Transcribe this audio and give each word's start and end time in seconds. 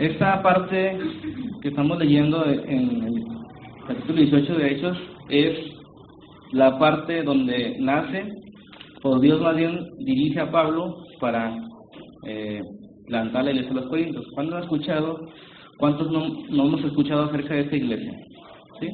esta 0.00 0.42
parte 0.42 0.98
que 1.60 1.68
estamos 1.68 1.98
leyendo 1.98 2.42
en 2.46 3.02
el 3.02 3.24
capítulo 3.86 4.22
18 4.22 4.54
de 4.54 4.72
Hechos 4.72 4.98
es 5.28 5.58
la 6.52 6.78
parte 6.78 7.22
donde 7.22 7.76
nace, 7.78 8.26
o 9.02 9.18
Dios 9.18 9.42
más 9.42 9.54
bien 9.56 9.78
dirige 9.98 10.40
a 10.40 10.50
Pablo 10.50 10.96
para 11.20 11.54
eh, 12.26 12.62
plantar 13.08 13.44
la 13.44 13.50
iglesia 13.50 13.74
de 13.74 13.80
los 13.80 13.90
Corintios. 13.90 14.24
¿Cuándo 14.34 14.56
han 14.56 14.62
escuchado? 14.62 15.20
¿Cuántos 15.76 16.10
no, 16.10 16.28
no 16.48 16.66
hemos 16.66 16.82
escuchado 16.82 17.24
acerca 17.24 17.54
de 17.54 17.60
esta 17.60 17.76
iglesia? 17.76 18.12
¿Sí? 18.80 18.88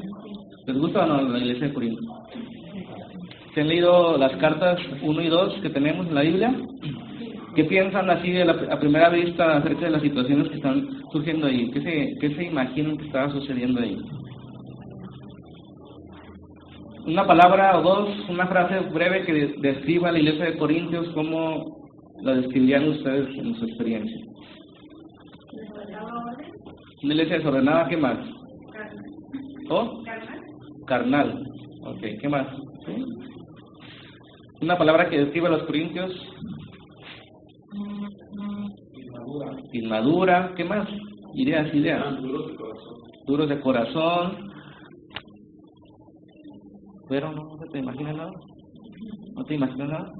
¿Les 0.66 0.77
gusta 0.77 1.04
o 1.04 1.07
no 1.07 1.23
la 1.23 1.38
iglesia 1.38 1.68
de 1.68 1.75
Corinto? 1.75 2.02
¿Se 3.54 3.61
han 3.61 3.68
leído 3.68 4.18
las 4.18 4.32
cartas 4.38 4.80
1 5.02 5.23
y 5.23 5.29
2 5.29 5.61
que 5.62 5.70
tenemos 5.70 6.09
en 6.09 6.14
la 6.16 6.23
Biblia? 6.23 6.52
¿Qué 7.57 7.64
piensan 7.64 8.11
así 8.11 8.30
de 8.30 8.45
la, 8.45 8.52
a 8.70 8.79
primera 8.79 9.09
vista 9.09 9.56
acerca 9.56 9.86
de 9.86 9.91
las 9.93 10.02
situaciones 10.02 10.48
que 10.50 10.56
están 10.56 10.86
surgiendo 11.11 11.46
ahí? 11.46 11.70
¿Qué 11.70 11.80
se, 11.80 12.18
qué 12.20 12.34
se 12.36 12.45
imaginan 12.45 12.98
que 12.98 13.06
estaba 13.06 13.30
sucediendo 13.33 13.80
ahí? 13.80 13.97
Una 17.06 17.27
palabra 17.27 17.78
o 17.78 17.83
dos, 17.83 18.28
una 18.28 18.47
frase 18.47 18.80
breve 18.91 19.24
que 19.24 19.33
de- 19.33 19.55
describa 19.61 20.12
la 20.12 20.19
iglesia 20.19 20.45
de 20.47 20.59
Corintios, 20.59 21.09
¿cómo 21.14 21.78
la 22.23 22.34
describirían 22.34 22.88
ustedes 22.88 23.28
en 23.38 23.55
su 23.55 23.64
experiencia? 23.64 24.19
Una 27.02 27.14
iglesia 27.14 27.38
desordenada, 27.38 27.88
¿qué 27.88 27.97
más? 27.97 28.19
¿O? 29.70 30.02
Carnal. 30.86 31.42
Ok, 31.84 32.00
¿qué 32.20 32.28
más? 32.28 32.48
¿Sí? 32.84 33.05
Una 34.61 34.77
palabra 34.77 35.09
que 35.09 35.19
describa 35.19 35.48
a 35.48 35.52
los 35.52 35.62
corintios. 35.62 36.12
Inmadura. 39.73 40.53
¿Qué 40.57 40.65
más? 40.65 40.89
Ideas, 41.35 41.75
ideas. 41.75 42.21
Duros 43.27 43.49
de 43.49 43.61
corazón. 43.61 44.51
Pero 47.09 47.33
no, 47.33 47.56
te 47.73 47.78
imaginas 47.78 48.17
nada. 48.17 48.33
¿No 49.34 49.45
te 49.45 49.55
imaginas 49.55 49.89
nada? 49.89 50.12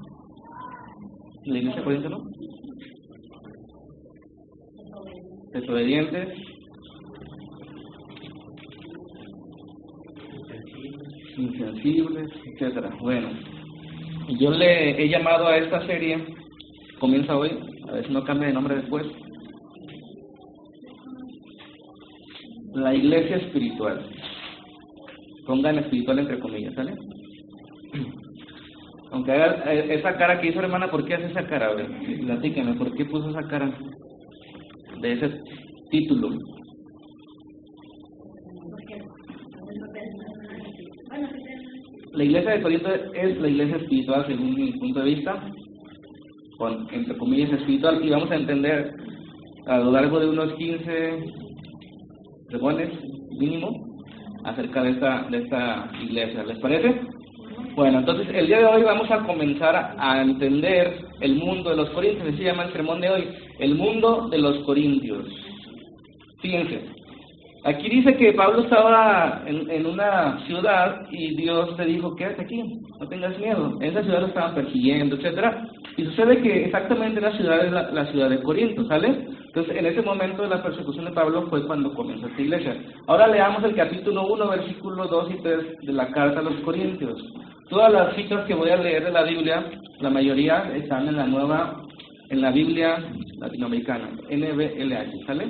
¿La 1.45 1.57
iglesia 1.57 1.79
de 1.79 1.83
Corinto 1.83 2.09
no? 2.09 2.23
Desobedientes. 5.53 6.47
insensibles, 11.37 12.29
etcétera. 12.45 12.89
Bueno, 12.99 13.29
yo 14.39 14.51
le 14.51 15.01
he 15.01 15.09
llamado 15.09 15.47
a 15.47 15.57
esta 15.57 15.85
serie, 15.85 16.17
comienza 16.99 17.37
hoy, 17.37 17.51
a 17.87 17.91
ver 17.93 18.05
si 18.05 18.13
no 18.13 18.23
cambia 18.23 18.47
de 18.47 18.53
nombre 18.53 18.75
después, 18.75 19.05
la 22.73 22.93
iglesia 22.93 23.37
espiritual. 23.37 24.05
Pongan 25.45 25.79
espiritual 25.79 26.19
entre 26.19 26.39
comillas, 26.39 26.73
¿sale? 26.75 26.93
Aunque 29.11 29.31
haga 29.31 29.73
eh, 29.73 29.95
esa 29.95 30.17
cara 30.17 30.39
que 30.41 30.49
hizo 30.49 30.59
hermana, 30.59 30.91
¿por 30.91 31.05
qué 31.05 31.15
hace 31.15 31.27
esa 31.27 31.47
cara? 31.47 31.67
A 31.67 31.73
ver, 31.73 31.87
platíqueme, 32.25 32.73
¿por 32.73 32.93
qué 32.95 33.05
puso 33.05 33.29
esa 33.29 33.47
cara 33.47 33.71
de 35.01 35.13
ese 35.13 35.41
título? 35.89 36.37
La 42.13 42.23
iglesia 42.23 42.51
de 42.51 42.61
Corinto 42.61 42.89
es 43.13 43.39
la 43.39 43.47
iglesia 43.47 43.77
espiritual 43.77 44.25
según 44.27 44.55
mi 44.55 44.71
punto 44.73 44.99
de 44.99 45.05
vista, 45.05 45.51
con 46.57 46.87
entre 46.91 47.17
comillas 47.17 47.51
espiritual, 47.53 48.03
y 48.03 48.09
vamos 48.09 48.31
a 48.31 48.35
entender 48.35 48.93
a 49.67 49.79
lo 49.79 49.91
largo 49.91 50.19
de 50.19 50.29
unos 50.29 50.53
15 50.53 51.25
sermones 52.49 52.89
mínimo 53.37 53.85
acerca 54.43 54.83
de 54.83 54.91
esta, 54.91 55.27
de 55.29 55.37
esta 55.39 55.91
iglesia. 56.01 56.43
¿Les 56.43 56.57
parece? 56.59 57.01
Bueno, 57.75 57.99
entonces 57.99 58.27
el 58.33 58.47
día 58.47 58.59
de 58.59 58.65
hoy 58.65 58.83
vamos 58.83 59.09
a 59.11 59.23
comenzar 59.23 59.95
a 59.97 60.21
entender 60.21 60.99
el 61.21 61.35
mundo 61.35 61.69
de 61.69 61.75
los 61.75 61.89
corintios, 61.89 62.35
se 62.35 62.43
llama 62.43 62.63
el 62.63 62.73
sermón 62.73 63.01
de 63.01 63.09
hoy, 63.09 63.27
el 63.59 63.75
mundo 63.75 64.27
de 64.29 64.37
los 64.39 64.57
corintios. 64.59 65.25
Fíjense, 66.41 66.97
Aquí 67.67 67.89
dice 67.89 68.15
que 68.15 68.31
Pablo 68.31 68.61
estaba 68.61 69.43
en, 69.45 69.69
en, 69.69 69.85
una 69.85 70.39
ciudad 70.45 71.01
y 71.11 71.35
Dios 71.35 71.77
le 71.77 71.85
dijo, 71.85 72.15
quédate 72.15 72.43
aquí, 72.43 72.63
no 72.97 73.07
tengas 73.09 73.37
miedo. 73.39 73.77
En 73.81 73.89
esa 73.89 74.03
ciudad 74.03 74.21
lo 74.21 74.27
estaban 74.27 74.55
persiguiendo, 74.55 75.17
etcétera. 75.17 75.67
Y 75.97 76.05
sucede 76.05 76.41
que 76.41 76.65
exactamente 76.65 77.19
la 77.19 77.35
ciudad 77.35 77.65
es 77.65 77.71
la, 77.71 77.91
la, 77.91 78.05
ciudad 78.11 78.29
de 78.29 78.41
Corinto, 78.41 78.85
¿sale? 78.85 79.27
Entonces, 79.47 79.75
en 79.75 79.85
ese 79.87 80.03
momento 80.03 80.43
de 80.43 80.49
la 80.49 80.61
persecución 80.61 81.05
de 81.05 81.11
Pablo 81.11 81.47
fue 81.49 81.65
cuando 81.65 81.93
comenzó 81.93 82.27
esta 82.27 82.41
iglesia. 82.41 82.77
Ahora 83.07 83.27
leamos 83.27 83.63
el 83.63 83.75
capítulo 83.75 84.27
1, 84.27 84.47
versículos 84.47 85.09
2 85.09 85.31
y 85.31 85.41
3 85.41 85.57
de 85.81 85.93
la 85.93 86.07
carta 86.11 86.39
a 86.39 86.43
los 86.43 86.55
Corintios. 86.61 87.19
Todas 87.69 87.91
las 87.91 88.15
citas 88.15 88.45
que 88.45 88.53
voy 88.53 88.69
a 88.69 88.77
leer 88.77 89.05
de 89.05 89.11
la 89.11 89.23
Biblia, 89.23 89.65
la 89.99 90.09
mayoría 90.09 90.71
están 90.75 91.07
en 91.07 91.17
la 91.17 91.25
nueva, 91.25 91.81
en 92.29 92.41
la 92.41 92.51
Biblia 92.51 93.03
latinoamericana, 93.39 94.11
NBLH, 94.29 95.25
¿sale? 95.25 95.45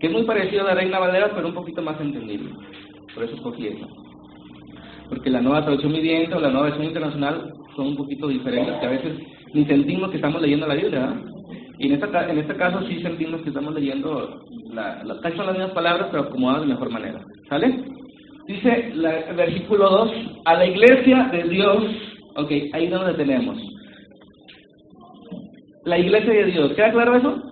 que 0.00 0.06
es 0.06 0.12
muy 0.12 0.24
parecido 0.24 0.62
a 0.62 0.68
la 0.68 0.74
Reina 0.74 0.98
Valera, 0.98 1.30
pero 1.34 1.48
un 1.48 1.54
poquito 1.54 1.82
más 1.82 2.00
entendible. 2.00 2.50
Por 3.14 3.24
eso 3.24 3.34
escogí 3.34 3.68
eso. 3.68 3.86
Porque 5.10 5.28
la 5.28 5.42
nueva 5.42 5.62
traducción 5.62 5.92
viviente 5.92 6.34
o 6.34 6.40
la 6.40 6.48
nueva 6.48 6.68
versión 6.68 6.86
internacional 6.86 7.52
son 7.76 7.88
un 7.88 7.96
poquito 7.96 8.26
diferentes, 8.26 8.74
que 8.80 8.86
a 8.86 8.90
veces 8.90 9.18
ni 9.52 9.64
sentimos 9.64 10.10
que 10.10 10.16
estamos 10.16 10.40
leyendo 10.40 10.66
la 10.66 10.74
Biblia. 10.74 11.00
¿verdad? 11.00 11.16
Y 11.78 11.86
en, 11.86 11.94
esta, 11.94 12.30
en 12.30 12.38
este 12.38 12.54
caso 12.56 12.86
sí 12.86 13.00
sentimos 13.00 13.40
que 13.40 13.48
estamos 13.48 13.74
leyendo, 13.74 14.42
la, 14.72 15.02
la, 15.02 15.18
casi 15.20 15.36
son 15.36 15.46
las 15.46 15.56
mismas 15.56 15.74
palabras, 15.74 16.08
pero 16.10 16.24
acomodadas 16.24 16.62
de 16.62 16.74
mejor 16.74 16.90
manera. 16.90 17.20
¿Sale? 17.48 17.84
Dice 18.46 18.92
la, 18.94 19.20
el 19.20 19.36
versículo 19.36 19.88
2, 19.88 20.12
a 20.44 20.54
la 20.54 20.66
iglesia 20.66 21.30
de 21.32 21.44
Dios, 21.44 21.84
ok, 22.36 22.50
ahí 22.72 22.84
es 22.84 22.90
donde 22.90 23.14
tenemos. 23.14 23.58
La 25.84 25.98
iglesia 25.98 26.32
de 26.32 26.44
Dios, 26.46 26.72
¿queda 26.74 26.92
claro 26.92 27.16
eso? 27.16 27.50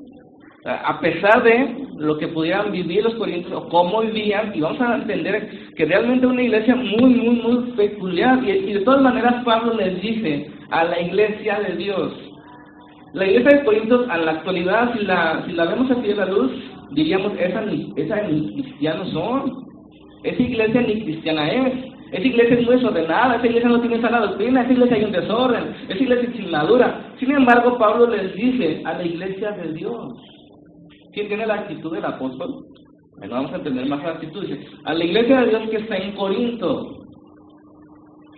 a 0.65 1.01
pesar 1.01 1.43
de 1.45 1.87
lo 1.97 2.19
que 2.19 2.29
pudieran 2.29 2.71
vivir 2.71 3.03
los 3.03 3.15
corintios 3.15 3.53
o 3.55 3.69
cómo 3.69 4.03
vivían, 4.03 4.53
y 4.55 4.61
vamos 4.61 4.81
a 4.81 4.97
entender 4.97 5.49
que 5.75 5.87
realmente 5.87 6.27
una 6.27 6.43
iglesia 6.43 6.75
muy, 6.77 7.15
muy, 7.15 7.37
muy 7.37 7.71
peculiar, 7.73 8.43
y, 8.45 8.51
y, 8.51 8.73
de 8.75 8.81
todas 8.81 9.01
maneras 9.01 9.43
Pablo 9.45 9.75
les 9.75 10.01
dice 10.03 10.51
a 10.71 10.85
la 10.85 11.01
iglesia 11.01 11.61
de 11.61 11.77
Dios, 11.77 12.13
la 13.15 13.27
iglesia 13.27 13.59
de 13.59 13.65
Corintios 13.65 14.03
en 14.15 14.25
la 14.25 14.33
actualidad, 14.33 14.93
si 14.95 15.05
la, 15.05 15.45
si 15.47 15.53
la 15.53 15.65
vemos 15.65 15.91
así 15.91 16.03
de 16.03 16.15
la 16.15 16.27
luz, 16.27 16.53
diríamos, 16.91 17.33
esa 17.39 17.63
ni, 17.63 17.93
esa 17.97 18.23
ni 18.23 18.63
cristianos 18.63 19.11
son, 19.11 19.53
esa 20.25 20.43
iglesia 20.43 20.83
ni 20.83 21.05
cristiana 21.05 21.51
es, 21.51 21.75
esa 22.13 22.27
iglesia 22.27 22.57
es 22.57 22.67
muy 22.67 22.77
desordenada, 22.77 23.37
esa 23.37 23.47
iglesia 23.47 23.69
no 23.69 23.81
tiene 23.81 24.01
sana 24.01 24.21
doctrina, 24.21 24.63
esa 24.63 24.73
iglesia 24.73 24.97
hay 24.97 25.05
un 25.05 25.13
desorden, 25.13 25.75
esa 25.89 26.03
iglesia 26.03 26.29
es 26.29 26.37
sin 26.37 26.51
madura. 26.51 27.13
Sin 27.19 27.31
embargo, 27.33 27.79
Pablo 27.79 28.07
les 28.09 28.35
dice 28.35 28.83
a 28.85 28.95
la 28.95 29.05
iglesia 29.05 29.51
de 29.53 29.73
Dios, 29.73 30.15
¿Quién 31.13 31.29
tiene 31.29 31.47
la 31.47 31.55
actitud 31.55 31.93
del 31.93 32.05
apóstol? 32.05 32.65
Bueno, 33.17 33.35
vamos 33.35 33.53
a 33.53 33.57
entender 33.57 33.87
más 33.87 34.03
la 34.03 34.11
actitud. 34.11 34.47
Dice, 34.47 34.67
a 34.85 34.95
la 34.95 35.05
iglesia 35.05 35.41
de 35.41 35.49
Dios 35.49 35.71
que 35.71 35.77
está 35.79 35.97
en 35.97 36.13
Corinto, 36.13 36.98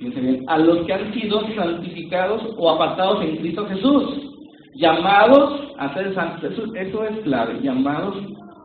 fíjense 0.00 0.20
bien, 0.20 0.44
a 0.48 0.58
los 0.58 0.86
que 0.86 0.94
han 0.94 1.12
sido 1.12 1.40
santificados 1.54 2.42
o 2.56 2.70
apartados 2.70 3.22
en 3.22 3.36
Cristo 3.36 3.66
Jesús, 3.66 4.30
llamados 4.74 5.74
a 5.78 5.92
ser 5.92 6.14
santos. 6.14 6.52
Eso, 6.74 7.04
es 7.04 7.18
clave, 7.20 7.60
llamados 7.62 8.16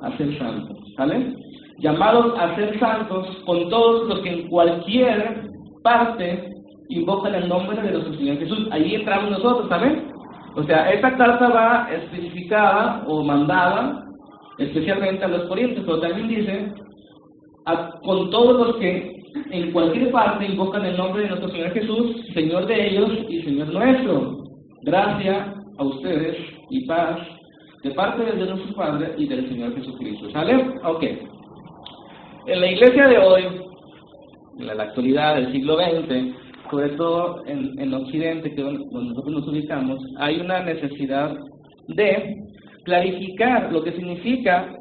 a 0.01 0.15
ser 0.17 0.37
santos. 0.37 0.77
¿Sale? 0.95 1.35
Llamados 1.79 2.33
a 2.39 2.55
ser 2.55 2.79
santos 2.79 3.27
con 3.45 3.69
todos 3.69 4.07
los 4.07 4.19
que 4.19 4.29
en 4.29 4.47
cualquier 4.47 5.41
parte 5.83 6.53
invocan 6.87 7.35
el 7.35 7.49
nombre 7.49 7.81
de 7.81 7.91
nuestro 7.91 8.13
Señor 8.13 8.37
Jesús. 8.37 8.69
Ahí 8.71 8.95
entramos 8.95 9.31
nosotros, 9.31 9.67
¿saben? 9.67 10.13
O 10.55 10.63
sea, 10.63 10.89
esta 10.93 11.17
carta 11.17 11.49
va 11.49 11.89
especificada 11.91 13.03
o 13.07 13.23
mandada 13.23 14.05
especialmente 14.57 15.25
a 15.25 15.27
los 15.27 15.49
corintios, 15.49 15.83
pero 15.85 15.99
también 15.99 16.29
dice 16.29 16.73
con 18.03 18.29
todos 18.29 18.67
los 18.67 18.75
que 18.77 19.14
en 19.51 19.71
cualquier 19.71 20.11
parte 20.11 20.45
invocan 20.45 20.85
el 20.85 20.97
nombre 20.97 21.23
de 21.23 21.29
nuestro 21.29 21.49
Señor 21.49 21.71
Jesús, 21.71 22.15
Señor 22.33 22.65
de 22.67 22.87
ellos 22.87 23.11
y 23.29 23.41
Señor 23.43 23.67
nuestro. 23.73 24.43
Gracias 24.83 25.47
a 25.77 25.83
ustedes 25.83 26.37
y 26.69 26.85
paz 26.85 27.19
de 27.83 27.91
parte 27.91 28.23
de 28.23 28.35
Dios 28.35 28.49
nuestro 28.49 28.75
Padre 28.75 29.13
y 29.17 29.27
del 29.27 29.47
Señor 29.49 29.75
Jesucristo. 29.75 30.31
¿Sale? 30.31 30.55
Ok. 30.83 31.03
En 32.47 32.61
la 32.61 32.71
iglesia 32.71 33.07
de 33.07 33.17
hoy, 33.17 33.43
en 34.59 34.67
la 34.67 34.83
actualidad 34.83 35.35
del 35.35 35.51
siglo 35.51 35.77
XX, 35.77 36.35
sobre 36.69 36.89
todo 36.89 37.43
en, 37.45 37.77
en 37.79 37.93
Occidente, 37.93 38.53
que 38.53 38.61
donde 38.61 39.09
nosotros 39.09 39.33
nos 39.33 39.47
ubicamos, 39.47 39.99
hay 40.17 40.39
una 40.39 40.61
necesidad 40.61 41.35
de 41.89 42.37
clarificar 42.85 43.71
lo 43.71 43.83
que 43.83 43.91
significa 43.91 44.73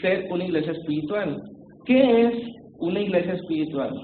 ser 0.00 0.26
una 0.30 0.44
iglesia 0.44 0.72
espiritual. 0.72 1.42
¿Qué 1.86 2.26
es 2.26 2.54
una 2.84 3.00
iglesia 3.00 3.34
espiritual? 3.34 3.94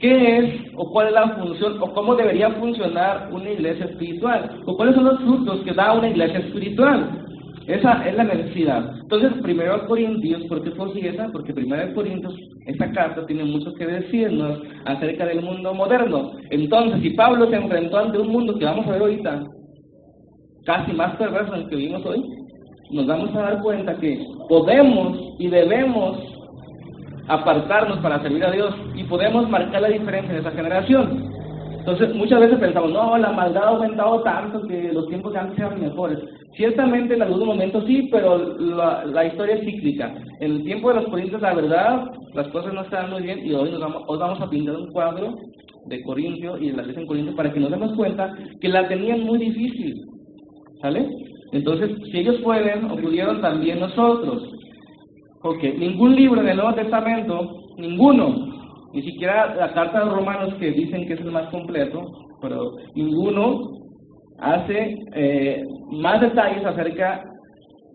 ¿Qué 0.00 0.38
es 0.38 0.60
o 0.76 0.90
cuál 0.90 1.08
es 1.08 1.12
la 1.14 1.36
función 1.36 1.80
o 1.80 1.92
cómo 1.94 2.14
debería 2.14 2.50
funcionar 2.50 3.30
una 3.32 3.50
iglesia 3.50 3.86
espiritual? 3.86 4.62
¿O 4.66 4.76
cuáles 4.76 4.94
son 4.94 5.04
los 5.04 5.18
frutos 5.20 5.60
que 5.62 5.72
da 5.72 5.94
una 5.94 6.10
iglesia 6.10 6.40
espiritual? 6.40 7.24
Esa 7.66 8.06
es 8.06 8.14
la 8.14 8.24
necesidad. 8.24 8.94
Entonces, 9.00 9.32
primero 9.42 9.86
Corintios, 9.86 10.44
¿por 10.44 10.62
qué 10.62 10.70
fue 10.72 11.08
esa? 11.08 11.28
Porque 11.32 11.54
primero 11.54 11.94
Corintios, 11.94 12.34
esta 12.66 12.92
carta 12.92 13.24
tiene 13.24 13.44
mucho 13.44 13.72
que 13.74 13.86
decirnos 13.86 14.60
acerca 14.84 15.24
del 15.24 15.40
mundo 15.40 15.72
moderno. 15.72 16.32
Entonces, 16.50 17.00
si 17.00 17.10
Pablo 17.10 17.48
se 17.48 17.56
enfrentó 17.56 17.96
ante 17.96 18.18
un 18.18 18.28
mundo 18.28 18.58
que 18.58 18.66
vamos 18.66 18.86
a 18.86 18.92
ver 18.92 19.00
ahorita, 19.00 19.44
casi 20.66 20.92
más 20.92 21.16
perverso 21.16 21.54
en 21.54 21.62
el 21.62 21.68
que 21.68 21.76
vivimos 21.76 22.04
hoy, 22.04 22.22
nos 22.90 23.06
vamos 23.06 23.34
a 23.34 23.40
dar 23.40 23.62
cuenta 23.62 23.96
que 23.96 24.22
podemos 24.48 25.18
y 25.38 25.48
debemos 25.48 26.18
apartarnos 27.28 27.98
para 27.98 28.20
servir 28.22 28.44
a 28.44 28.50
Dios 28.50 28.74
y 28.94 29.04
podemos 29.04 29.48
marcar 29.48 29.82
la 29.82 29.88
diferencia 29.88 30.32
en 30.32 30.40
esa 30.40 30.50
generación. 30.50 31.32
Entonces, 31.78 32.14
muchas 32.14 32.40
veces 32.40 32.58
pensamos, 32.58 32.92
no, 32.92 33.18
la 33.18 33.30
maldad 33.32 33.64
ha 33.64 33.68
aumentado 33.68 34.22
tanto 34.22 34.66
que 34.66 34.90
los 34.90 35.06
tiempos 35.08 35.34
de 35.34 35.38
antes 35.38 35.58
eran 35.58 35.80
mejores. 35.80 36.18
Ciertamente 36.56 37.14
en 37.14 37.22
algunos 37.22 37.46
momentos 37.46 37.84
sí, 37.86 38.08
pero 38.10 38.56
la, 38.58 39.26
historia 39.26 39.56
es 39.56 39.64
cíclica. 39.66 40.14
En 40.40 40.52
el 40.52 40.64
tiempo 40.64 40.88
de 40.88 41.00
los 41.00 41.10
Corintios, 41.10 41.42
la 41.42 41.52
verdad, 41.52 42.10
las 42.32 42.48
cosas 42.48 42.72
no 42.72 42.82
estaban 42.82 43.10
muy 43.10 43.22
bien 43.22 43.46
y 43.46 43.52
hoy 43.52 43.70
nos 43.70 43.80
vamos, 43.80 44.02
hoy 44.06 44.18
vamos 44.18 44.40
a 44.40 44.48
pintar 44.48 44.76
un 44.76 44.92
cuadro 44.92 45.36
de 45.86 46.02
Corintio 46.02 46.56
y 46.56 46.70
de 46.70 46.76
la 46.76 46.82
iglesia 46.82 47.02
en 47.02 47.06
Corintio 47.06 47.36
para 47.36 47.52
que 47.52 47.60
nos 47.60 47.70
demos 47.70 47.92
cuenta 47.96 48.34
que 48.60 48.68
la 48.68 48.88
tenían 48.88 49.20
muy 49.24 49.38
difícil. 49.38 50.06
¿Sale? 50.80 51.06
Entonces, 51.52 51.90
si 52.10 52.18
ellos 52.18 52.36
pueden, 52.42 52.90
o 52.90 52.96
pudieron 52.96 53.42
también 53.42 53.80
nosotros. 53.80 54.53
Porque 55.44 55.74
ningún 55.74 56.16
libro 56.16 56.42
del 56.42 56.56
Nuevo 56.56 56.72
Testamento, 56.72 57.66
ninguno, 57.76 58.88
ni 58.94 59.02
siquiera 59.02 59.54
la 59.54 59.74
carta 59.74 59.98
de 59.98 60.06
los 60.06 60.14
romanos 60.14 60.54
que 60.54 60.70
dicen 60.70 61.06
que 61.06 61.12
es 61.12 61.20
el 61.20 61.32
más 61.32 61.50
completo, 61.50 62.00
pero 62.40 62.76
ninguno 62.94 63.72
hace 64.38 64.96
eh, 65.14 65.62
más 65.90 66.22
detalles 66.22 66.64
acerca 66.64 67.30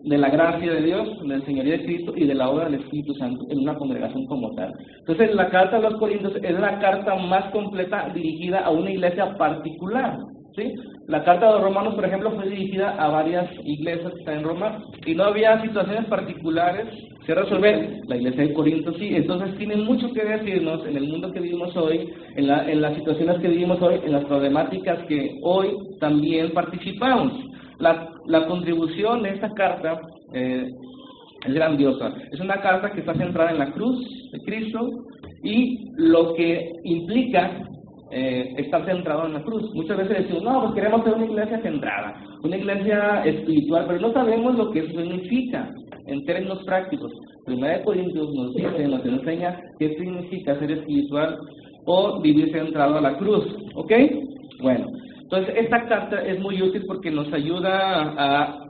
de 0.04 0.16
la 0.16 0.30
gracia 0.30 0.74
de 0.74 0.80
Dios, 0.80 1.08
del 1.26 1.44
Señoría 1.44 1.78
de 1.78 1.84
Cristo 1.86 2.12
y 2.14 2.24
de 2.24 2.34
la 2.34 2.50
obra 2.50 2.66
del 2.66 2.82
Espíritu 2.82 3.14
Santo 3.14 3.44
en 3.50 3.58
una 3.58 3.74
congregación 3.74 4.26
como 4.26 4.54
tal. 4.54 4.72
Entonces, 5.00 5.34
la 5.34 5.50
carta 5.50 5.78
de 5.80 5.90
los 5.90 5.98
Corintios 5.98 6.36
es 6.40 6.56
la 6.56 6.78
carta 6.78 7.16
más 7.16 7.50
completa 7.50 8.10
dirigida 8.14 8.60
a 8.60 8.70
una 8.70 8.92
iglesia 8.92 9.36
particular. 9.36 10.20
¿Sí? 10.56 10.74
La 11.06 11.24
carta 11.24 11.46
de 11.46 11.52
los 11.52 11.62
romanos, 11.62 11.94
por 11.94 12.04
ejemplo, 12.04 12.30
fue 12.32 12.48
dirigida 12.48 12.90
a 12.90 13.08
varias 13.08 13.50
iglesias 13.64 14.12
que 14.12 14.20
están 14.20 14.38
en 14.38 14.44
Roma 14.44 14.84
y 15.04 15.14
no 15.14 15.24
había 15.24 15.60
situaciones 15.62 16.06
particulares 16.06 16.86
que 17.26 17.34
resolver. 17.34 18.00
La 18.06 18.16
iglesia 18.16 18.44
de 18.44 18.54
Corinto 18.54 18.92
sí, 18.94 19.14
entonces 19.14 19.56
tiene 19.58 19.76
mucho 19.76 20.12
que 20.12 20.24
decirnos 20.24 20.86
en 20.86 20.96
el 20.96 21.08
mundo 21.08 21.32
que 21.32 21.40
vivimos 21.40 21.76
hoy, 21.76 22.08
en, 22.36 22.46
la, 22.46 22.70
en 22.70 22.80
las 22.80 22.94
situaciones 22.94 23.38
que 23.40 23.48
vivimos 23.48 23.80
hoy, 23.82 24.00
en 24.04 24.12
las 24.12 24.24
problemáticas 24.24 25.04
que 25.06 25.38
hoy 25.42 25.76
también 25.98 26.52
participamos. 26.52 27.32
La, 27.78 28.10
la 28.26 28.46
contribución 28.46 29.22
de 29.22 29.30
esta 29.30 29.50
carta 29.50 30.00
eh, 30.34 30.70
es 31.46 31.54
grandiosa. 31.54 32.12
Es 32.30 32.40
una 32.40 32.60
carta 32.60 32.92
que 32.92 33.00
está 33.00 33.14
centrada 33.14 33.50
en 33.50 33.58
la 33.58 33.72
cruz 33.72 33.98
de 34.32 34.40
Cristo 34.40 34.88
y 35.42 35.90
lo 35.96 36.34
que 36.34 36.70
implica 36.84 37.66
eh, 38.10 38.54
estar 38.58 38.84
centrado 38.84 39.26
en 39.26 39.34
la 39.34 39.42
cruz. 39.42 39.72
Muchas 39.74 39.96
veces 39.98 40.18
decimos, 40.18 40.42
no, 40.42 40.62
pues 40.62 40.74
queremos 40.74 41.04
ser 41.04 41.14
una 41.14 41.26
iglesia 41.26 41.60
centrada, 41.62 42.14
una 42.42 42.56
iglesia 42.56 43.24
espiritual, 43.24 43.84
pero 43.86 44.00
no 44.00 44.12
sabemos 44.12 44.56
lo 44.56 44.70
que 44.70 44.80
eso 44.80 45.00
significa 45.00 45.70
en 46.06 46.24
términos 46.24 46.62
prácticos. 46.64 47.12
Primera 47.46 47.78
de 47.78 47.84
Corintios 47.84 48.34
nos 48.34 48.54
dice, 48.54 48.88
nos 48.88 49.04
enseña 49.04 49.60
qué 49.78 49.94
significa 49.96 50.58
ser 50.58 50.70
espiritual 50.72 51.38
o 51.86 52.20
vivir 52.20 52.52
centrado 52.52 52.98
a 52.98 53.00
la 53.00 53.16
cruz. 53.16 53.44
¿Ok? 53.74 53.92
Bueno, 54.60 54.86
entonces 55.22 55.54
esta 55.56 55.86
carta 55.86 56.20
es 56.22 56.38
muy 56.40 56.60
útil 56.60 56.84
porque 56.86 57.10
nos 57.10 57.32
ayuda 57.32 58.12
a, 58.18 58.64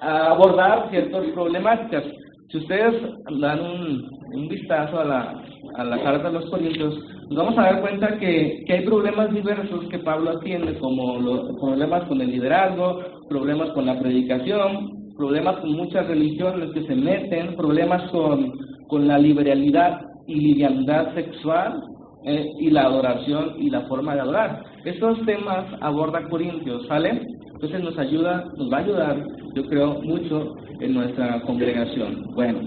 a 0.00 0.30
abordar 0.30 0.90
ciertas 0.90 1.26
problemáticas. 1.34 2.04
Si 2.50 2.58
ustedes 2.58 2.94
dan 3.38 3.60
un, 3.60 4.10
un 4.32 4.48
vistazo 4.48 5.00
a 5.00 5.04
la, 5.04 5.42
a 5.76 5.84
la 5.84 6.02
carta 6.02 6.28
de 6.28 6.40
los 6.40 6.50
Corintios, 6.50 6.98
nos 7.28 7.36
vamos 7.36 7.58
a 7.58 7.62
dar 7.62 7.80
cuenta 7.82 8.18
que, 8.18 8.64
hay 8.68 8.84
problemas 8.84 9.32
diversos 9.34 9.86
que 9.90 9.98
Pablo 9.98 10.30
atiende, 10.30 10.78
como 10.78 11.18
problemas 11.60 12.04
con 12.04 12.20
el 12.20 12.30
liderazgo, 12.30 13.00
problemas 13.28 13.70
con 13.70 13.84
la 13.84 13.98
predicación, 14.00 15.12
problemas 15.16 15.56
con 15.58 15.72
muchas 15.72 16.06
religiones 16.06 16.70
que 16.72 16.86
se 16.86 16.94
meten, 16.94 17.54
problemas 17.56 18.10
con, 18.10 18.52
con 18.88 19.06
la 19.06 19.18
liberalidad 19.18 20.00
y 20.26 20.36
liviandad 20.36 21.14
sexual 21.14 21.82
eh, 22.24 22.46
y 22.60 22.70
la 22.70 22.82
adoración 22.82 23.56
y 23.58 23.68
la 23.68 23.82
forma 23.82 24.14
de 24.14 24.20
adorar. 24.20 24.62
Estos 24.84 25.24
temas 25.26 25.66
aborda 25.80 26.28
Corintios, 26.28 26.86
¿sale? 26.86 27.22
Entonces 27.54 27.82
nos 27.82 27.98
ayuda, 27.98 28.44
nos 28.56 28.72
va 28.72 28.78
a 28.78 28.80
ayudar, 28.80 29.24
yo 29.54 29.66
creo, 29.66 30.00
mucho 30.02 30.54
en 30.80 30.94
nuestra 30.94 31.40
congregación. 31.42 32.24
Bueno, 32.34 32.60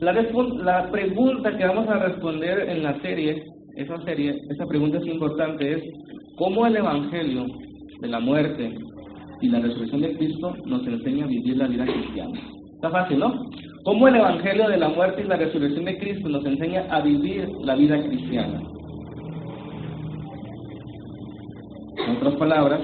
la, 0.00 0.12
la 0.12 0.90
pregunta 0.90 1.56
que 1.56 1.66
vamos 1.66 1.88
a 1.88 1.98
responder 1.98 2.68
en 2.68 2.82
la 2.82 3.00
serie, 3.00 3.44
esa 3.76 4.02
serie, 4.04 4.34
esa 4.48 4.66
pregunta 4.66 4.98
es 4.98 5.06
importante, 5.06 5.72
es 5.72 5.82
¿cómo 6.36 6.66
el 6.66 6.76
Evangelio 6.76 7.46
de 8.00 8.08
la 8.08 8.20
muerte 8.20 8.74
y 9.42 9.48
la 9.48 9.60
resurrección 9.60 10.00
de 10.00 10.16
Cristo 10.16 10.54
nos 10.64 10.86
enseña 10.86 11.24
a 11.24 11.28
vivir 11.28 11.56
la 11.56 11.66
vida 11.66 11.84
cristiana? 11.84 12.40
Está 12.74 12.90
fácil, 12.90 13.18
¿no? 13.18 13.44
¿Cómo 13.84 14.08
el 14.08 14.16
Evangelio 14.16 14.68
de 14.68 14.78
la 14.78 14.88
muerte 14.88 15.22
y 15.22 15.28
la 15.28 15.36
resurrección 15.36 15.84
de 15.84 15.98
Cristo 15.98 16.28
nos 16.28 16.44
enseña 16.44 16.86
a 16.90 17.02
vivir 17.02 17.48
la 17.62 17.74
vida 17.76 18.02
cristiana? 18.02 18.62
En 22.06 22.16
otras 22.16 22.34
palabras, 22.36 22.80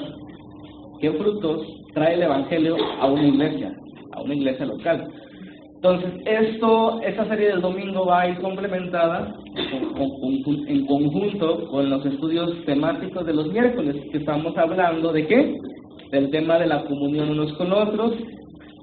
¿qué 1.00 1.11
frutos 1.12 1.67
trae 1.94 2.15
el 2.15 2.23
Evangelio 2.23 2.77
a 3.00 3.06
una 3.06 3.27
iglesia, 3.27 3.73
a 4.12 4.23
una 4.23 4.35
iglesia 4.35 4.67
local? 4.67 5.11
Entonces, 5.84 6.12
esto, 6.26 7.00
esta 7.02 7.26
serie 7.26 7.49
del 7.49 7.61
domingo 7.61 8.06
va 8.06 8.20
a 8.20 8.29
ir 8.29 8.38
complementada 8.38 9.34
en 9.56 10.87
conjunto 10.87 11.67
con 11.67 11.90
los 11.90 12.06
estudios 12.06 12.64
temáticos 12.64 13.26
de 13.26 13.34
los 13.34 13.49
miércoles, 13.49 13.96
que 14.12 14.19
estamos 14.19 14.56
hablando 14.56 15.12
de 15.12 15.26
qué? 15.26 15.58
Del 16.12 16.31
tema 16.31 16.61
de 16.61 16.69
la 16.69 16.84
comunión 16.84 17.31
unos 17.31 17.52
con 17.55 17.73
otros, 17.73 18.14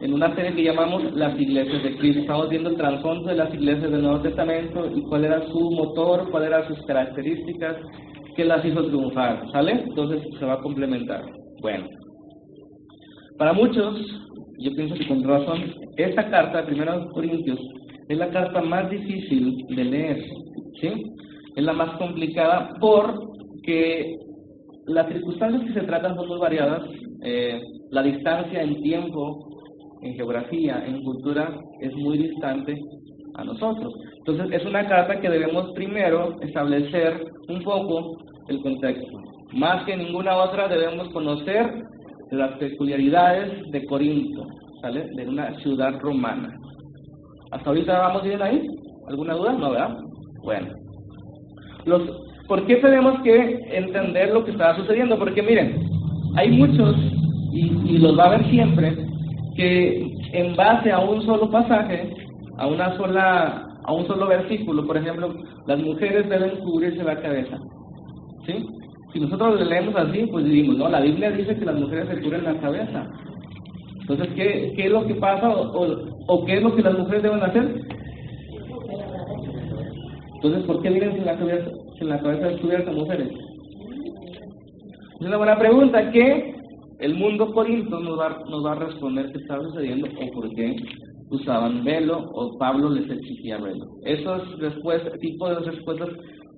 en 0.01 0.13
una 0.13 0.35
serie 0.35 0.53
que 0.53 0.63
llamamos 0.63 1.15
Las 1.15 1.39
Iglesias 1.39 1.83
de 1.83 1.95
Cristo. 1.95 2.19
Estamos 2.19 2.49
viendo 2.49 2.71
el 2.71 2.75
trasfondo 2.75 3.29
de 3.29 3.35
las 3.35 3.53
iglesias 3.53 3.91
del 3.91 4.01
Nuevo 4.01 4.19
Testamento 4.19 4.91
y 4.93 5.01
cuál 5.03 5.23
era 5.23 5.41
su 5.53 5.71
motor, 5.71 6.29
cuáles 6.31 6.49
eran 6.49 6.67
sus 6.67 6.85
características, 6.85 7.77
qué 8.35 8.43
las 8.43 8.65
hizo 8.65 8.83
triunfar, 8.83 9.49
¿sale? 9.53 9.71
Entonces 9.87 10.21
se 10.37 10.45
va 10.45 10.55
a 10.55 10.61
complementar. 10.61 11.23
Bueno, 11.61 11.87
para 13.37 13.53
muchos, 13.53 13.95
yo 14.59 14.75
pienso 14.75 14.95
que 14.95 15.07
con 15.07 15.23
razón, 15.23 15.63
esta 15.97 16.29
carta, 16.29 16.65
primero 16.65 16.99
de 16.99 17.11
Corintios, 17.11 17.59
es 18.09 18.17
la 18.17 18.29
carta 18.29 18.61
más 18.61 18.89
difícil 18.89 19.65
de 19.67 19.83
leer, 19.83 20.25
¿sí? 20.81 21.13
Es 21.55 21.63
la 21.63 21.73
más 21.73 21.97
complicada 21.97 22.75
porque 22.79 24.17
las 24.87 25.07
circunstancias 25.07 25.63
que 25.63 25.79
se 25.79 25.85
tratan 25.85 26.15
son 26.15 26.27
muy 26.27 26.39
variadas, 26.39 26.81
eh, 27.23 27.61
la 27.91 28.03
distancia 28.03 28.61
en 28.61 28.81
tiempo, 28.81 29.47
en 30.01 30.15
geografía, 30.15 30.83
en 30.85 31.03
cultura, 31.03 31.53
es 31.79 31.93
muy 31.95 32.17
distante 32.17 32.81
a 33.35 33.43
nosotros. 33.43 33.93
Entonces, 34.17 34.59
es 34.59 34.65
una 34.65 34.87
carta 34.87 35.19
que 35.19 35.29
debemos 35.29 35.71
primero 35.73 36.35
establecer 36.41 37.23
un 37.47 37.63
poco 37.63 38.17
el 38.47 38.61
contexto. 38.61 39.21
Más 39.53 39.85
que 39.85 39.95
ninguna 39.95 40.35
otra, 40.37 40.67
debemos 40.67 41.09
conocer 41.09 41.83
las 42.31 42.57
peculiaridades 42.57 43.71
de 43.71 43.85
Corinto, 43.85 44.45
¿sale? 44.81 45.07
De 45.15 45.27
una 45.27 45.53
ciudad 45.59 45.99
romana. 45.99 46.55
¿Hasta 47.51 47.69
ahorita 47.69 47.99
vamos 47.99 48.23
bien 48.23 48.41
ahí? 48.41 48.67
¿Alguna 49.07 49.33
duda? 49.33 49.53
No, 49.53 49.71
¿verdad? 49.71 49.97
Bueno. 50.43 50.67
Los, 51.85 52.01
¿Por 52.47 52.65
qué 52.65 52.77
tenemos 52.77 53.21
que 53.21 53.59
entender 53.71 54.33
lo 54.33 54.43
que 54.43 54.51
está 54.51 54.75
sucediendo? 54.75 55.17
Porque 55.17 55.41
miren, 55.41 55.79
hay 56.35 56.49
muchos, 56.49 56.95
y, 57.51 57.71
y 57.85 57.97
los 57.97 58.17
va 58.17 58.25
a 58.25 58.37
ver 58.37 58.49
siempre, 58.49 58.95
que 59.55 60.11
en 60.33 60.55
base 60.55 60.91
a 60.91 60.99
un 60.99 61.21
solo 61.23 61.49
pasaje, 61.49 62.11
a 62.57 62.67
una 62.67 62.95
sola, 62.97 63.67
a 63.83 63.93
un 63.93 64.07
solo 64.07 64.27
versículo, 64.27 64.85
por 64.85 64.97
ejemplo, 64.97 65.33
las 65.67 65.79
mujeres 65.79 66.27
deben 66.29 66.59
cubrirse 66.61 67.03
la 67.03 67.21
cabeza. 67.21 67.57
¿Sí? 68.45 68.65
Si 69.13 69.19
nosotros 69.19 69.59
le 69.59 69.65
leemos 69.65 69.95
así, 69.95 70.25
pues 70.27 70.45
diríamos, 70.45 70.77
no, 70.77 70.89
la 70.89 71.01
Biblia 71.01 71.31
dice 71.31 71.57
que 71.57 71.65
las 71.65 71.79
mujeres 71.79 72.07
se 72.09 72.21
cubren 72.21 72.43
la 72.43 72.59
cabeza. 72.59 73.07
Entonces, 74.01 74.27
¿qué, 74.35 74.73
qué 74.75 74.85
es 74.85 74.91
lo 74.91 75.05
que 75.05 75.15
pasa 75.15 75.49
o, 75.49 75.95
o, 76.27 76.45
qué 76.45 76.57
es 76.57 76.63
lo 76.63 76.75
que 76.75 76.81
las 76.81 76.97
mujeres 76.97 77.23
deben 77.23 77.43
hacer? 77.43 77.81
Entonces, 80.35 80.63
¿por 80.63 80.81
qué 80.81 80.89
vienen 80.89 81.13
sin 81.13 81.25
la 81.25 81.37
cabeza, 81.37 81.69
sin 81.97 82.09
la 82.09 82.19
cabeza 82.19 82.47
descubierta 82.47 82.91
mujeres? 82.91 83.29
Es 85.19 85.27
una 85.27 85.37
buena 85.37 85.59
pregunta 85.59 86.11
que 86.11 86.55
el 86.99 87.15
mundo 87.15 87.51
corinto 87.53 87.99
nos 87.99 88.19
va, 88.19 88.43
nos 88.49 88.65
va 88.65 88.71
a 88.71 88.75
responder 88.75 89.31
qué 89.31 89.39
está 89.39 89.61
sucediendo 89.61 90.07
o 90.07 90.31
por 90.33 90.49
qué 90.55 90.75
usaban 91.29 91.83
velo 91.83 92.29
o 92.33 92.57
Pablo 92.57 92.89
les 92.89 93.09
exigía 93.09 93.57
velo. 93.57 93.85
Esos 94.05 94.59
respuestas, 94.59 95.19
tipo 95.19 95.49
de 95.49 95.59
respuestas 95.59 96.09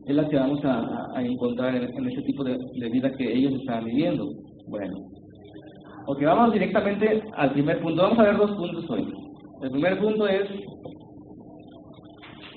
es 0.08 0.15
la 0.15 0.27
que 0.27 0.36
vamos 0.36 0.60
a, 0.63 1.22
encontrar 1.22 1.75
en, 1.75 2.08
ese 2.08 2.22
tipo 2.24 2.43
de, 2.43 2.58
vida 2.89 3.12
que 3.17 3.34
ellos 3.34 3.53
estaban 3.53 3.86
viviendo. 3.86 4.27
Bueno, 4.67 4.96
Ok, 6.08 6.24
vamos 6.24 6.53
directamente 6.53 7.24
al 7.36 7.53
primer 7.53 7.79
punto. 7.79 8.01
Vamos 8.01 8.20
a 8.20 8.24
ver 8.24 8.38
dos 8.38 8.51
puntos 8.51 8.89
hoy. 8.89 9.08
El 9.62 9.72
primer 9.72 10.00
punto 10.00 10.27
es 10.27 10.50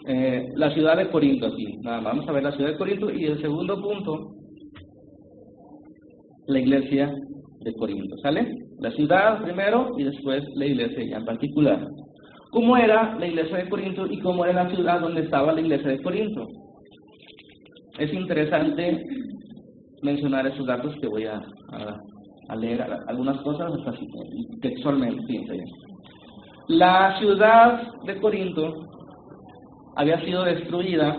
eh, 0.06 0.48
la 0.56 0.72
ciudad 0.72 0.96
de 0.96 1.10
Corinto 1.10 1.46
aquí. 1.46 1.76
Nada, 1.82 2.00
vamos 2.00 2.26
a 2.26 2.32
ver 2.32 2.42
la 2.42 2.52
ciudad 2.52 2.70
de 2.70 2.78
Corinto 2.78 3.10
y 3.10 3.24
el 3.24 3.40
segundo 3.40 3.80
punto, 3.80 4.32
la 6.46 6.58
iglesia 6.58 7.14
de 7.60 7.74
Corinto. 7.74 8.16
¿Sale? 8.22 8.50
La 8.78 8.90
ciudad 8.92 9.42
primero 9.42 9.90
y 9.98 10.04
después 10.04 10.42
la 10.56 10.66
iglesia 10.66 11.04
ya 11.04 11.18
en 11.18 11.24
particular. 11.26 11.86
¿Cómo 12.50 12.76
era 12.76 13.14
la 13.18 13.26
iglesia 13.26 13.58
de 13.58 13.68
Corinto 13.68 14.06
y 14.06 14.20
cómo 14.20 14.46
era 14.46 14.64
la 14.64 14.70
ciudad 14.74 15.00
donde 15.00 15.22
estaba 15.22 15.52
la 15.52 15.60
iglesia 15.60 15.90
de 15.90 16.02
Corinto? 16.02 16.46
Es 17.98 18.12
interesante 18.12 19.04
mencionar 20.02 20.46
esos 20.46 20.66
datos 20.66 20.94
que 21.00 21.08
voy 21.08 21.26
a, 21.26 21.40
leer 22.56 22.82
algunas 23.08 23.40
cosas 23.42 23.72
textualmente. 24.60 25.64
La 26.68 27.18
ciudad 27.18 27.92
de 28.04 28.20
Corinto 28.20 28.86
había 29.96 30.20
sido 30.24 30.44
destruida 30.44 31.16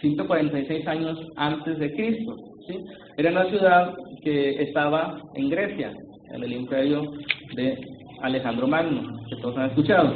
146 0.00 0.86
años 0.86 1.18
antes 1.36 1.78
de 1.78 1.92
Cristo. 1.92 2.36
¿sí? 2.66 2.84
Era 3.16 3.30
una 3.30 3.48
ciudad 3.50 3.94
que 4.22 4.62
estaba 4.62 5.20
en 5.34 5.48
Grecia, 5.50 5.92
en 6.32 6.42
el 6.42 6.52
imperio 6.52 7.10
de 7.54 7.78
Alejandro 8.22 8.66
Magno, 8.66 9.20
que 9.28 9.36
todos 9.36 9.56
han 9.58 9.70
escuchado. 9.70 10.14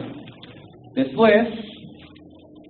Después, 0.94 1.49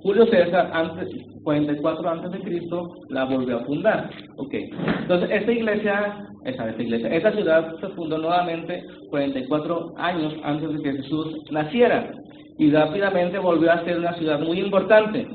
Julio 0.06 0.24
César, 0.26 0.70
antes, 0.72 1.08
44 1.42 2.08
antes 2.08 2.30
de 2.30 2.38
Cristo, 2.38 2.94
la 3.08 3.24
volvió 3.24 3.56
a 3.56 3.64
fundar. 3.64 4.08
Okay. 4.36 4.70
Entonces, 5.00 5.28
esta 5.32 5.50
iglesia, 5.50 6.28
esa, 6.44 6.68
esta 6.70 6.80
iglesia, 6.80 7.08
esta 7.08 7.32
ciudad 7.32 7.74
se 7.80 7.88
fundó 7.88 8.16
nuevamente 8.16 8.84
44 9.10 9.94
años 9.96 10.32
antes 10.44 10.74
de 10.74 10.80
que 10.80 11.02
Jesús 11.02 11.50
naciera 11.50 12.08
y 12.56 12.70
rápidamente 12.70 13.40
volvió 13.40 13.72
a 13.72 13.84
ser 13.84 13.98
una 13.98 14.14
ciudad 14.14 14.38
muy 14.38 14.60
importante. 14.60 15.26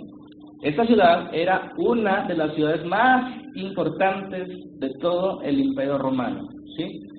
Esta 0.61 0.85
ciudad 0.85 1.29
era 1.33 1.73
una 1.75 2.25
de 2.27 2.35
las 2.35 2.55
ciudades 2.55 2.85
más 2.85 3.29
importantes 3.55 4.47
de 4.79 4.89
todo 5.01 5.41
el 5.41 5.59
Imperio 5.59 5.97
Romano. 5.97 6.47
¿sí? 6.77 7.10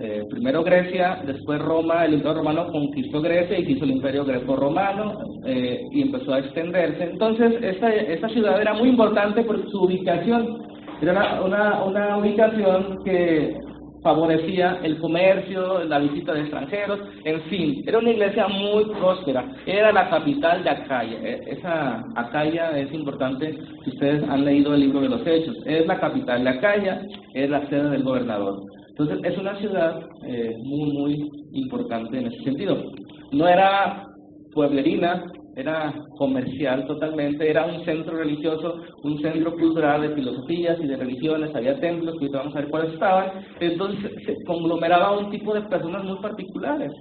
Eh, 0.00 0.24
primero 0.30 0.64
Grecia, 0.64 1.22
después 1.26 1.60
Roma, 1.60 2.04
el 2.04 2.14
Imperio 2.14 2.38
Romano 2.38 2.72
conquistó 2.72 3.20
Grecia 3.20 3.58
y 3.58 3.72
hizo 3.72 3.84
el 3.84 3.92
Imperio 3.92 4.24
Greco-Romano 4.24 5.18
eh, 5.44 5.84
y 5.90 6.02
empezó 6.02 6.32
a 6.32 6.38
extenderse. 6.38 7.04
Entonces, 7.04 7.54
esta, 7.62 7.94
esta 7.94 8.28
ciudad 8.30 8.60
era 8.60 8.74
muy 8.74 8.88
importante 8.88 9.42
por 9.44 9.70
su 9.70 9.82
ubicación. 9.82 10.62
Era 11.00 11.42
una, 11.42 11.84
una 11.84 12.16
ubicación 12.16 13.02
que 13.04 13.54
favorecía 14.02 14.80
el 14.82 14.98
comercio, 14.98 15.84
la 15.84 16.00
visita 16.00 16.34
de 16.34 16.40
extranjeros, 16.40 16.98
en 17.24 17.40
fin, 17.42 17.84
era 17.86 17.98
una 17.98 18.10
iglesia 18.10 18.48
muy 18.48 18.84
próspera, 18.86 19.44
era 19.64 19.92
la 19.92 20.10
capital 20.10 20.64
de 20.64 20.70
Acaya. 20.70 21.18
E, 21.22 21.40
esa 21.46 22.02
Acaya 22.16 22.76
es 22.78 22.92
importante 22.92 23.56
si 23.84 23.90
ustedes 23.90 24.28
han 24.28 24.44
leído 24.44 24.74
el 24.74 24.80
libro 24.80 25.00
de 25.00 25.08
los 25.08 25.26
Hechos, 25.26 25.56
es 25.66 25.86
la 25.86 26.00
capital 26.00 26.42
de 26.42 26.50
Acaya, 26.50 27.02
es 27.34 27.48
la 27.48 27.66
sede 27.68 27.90
del 27.90 28.02
gobernador. 28.02 28.62
Entonces 28.92 29.20
es 29.24 29.38
una 29.38 29.58
ciudad 29.58 30.00
eh, 30.26 30.54
muy, 30.64 30.92
muy 30.92 31.30
importante 31.52 32.18
en 32.18 32.26
ese 32.26 32.44
sentido. 32.44 32.76
No 33.32 33.48
era 33.48 34.04
pueblerina, 34.52 35.24
era 35.56 35.94
comercial 36.18 36.86
totalmente, 36.86 37.48
era 37.48 37.64
un 37.64 37.84
centro 37.84 38.16
religioso, 38.16 38.80
un 39.02 39.18
centro 39.20 39.54
cultural 39.56 40.02
de 40.02 40.14
filosofías 40.14 40.78
y 40.80 40.86
de 40.86 40.96
religiones, 40.96 41.54
había 41.54 41.78
templos, 41.80 42.18
que 42.18 42.28
vamos 42.28 42.54
a 42.54 42.60
ver 42.60 42.70
cuáles 42.70 42.92
estaban, 42.92 43.30
entonces 43.60 44.12
se 44.26 44.34
conglomeraba 44.44 45.18
un 45.18 45.30
tipo 45.30 45.54
de 45.54 45.62
personas 45.62 46.04
muy 46.04 46.18
particulares. 46.20 46.92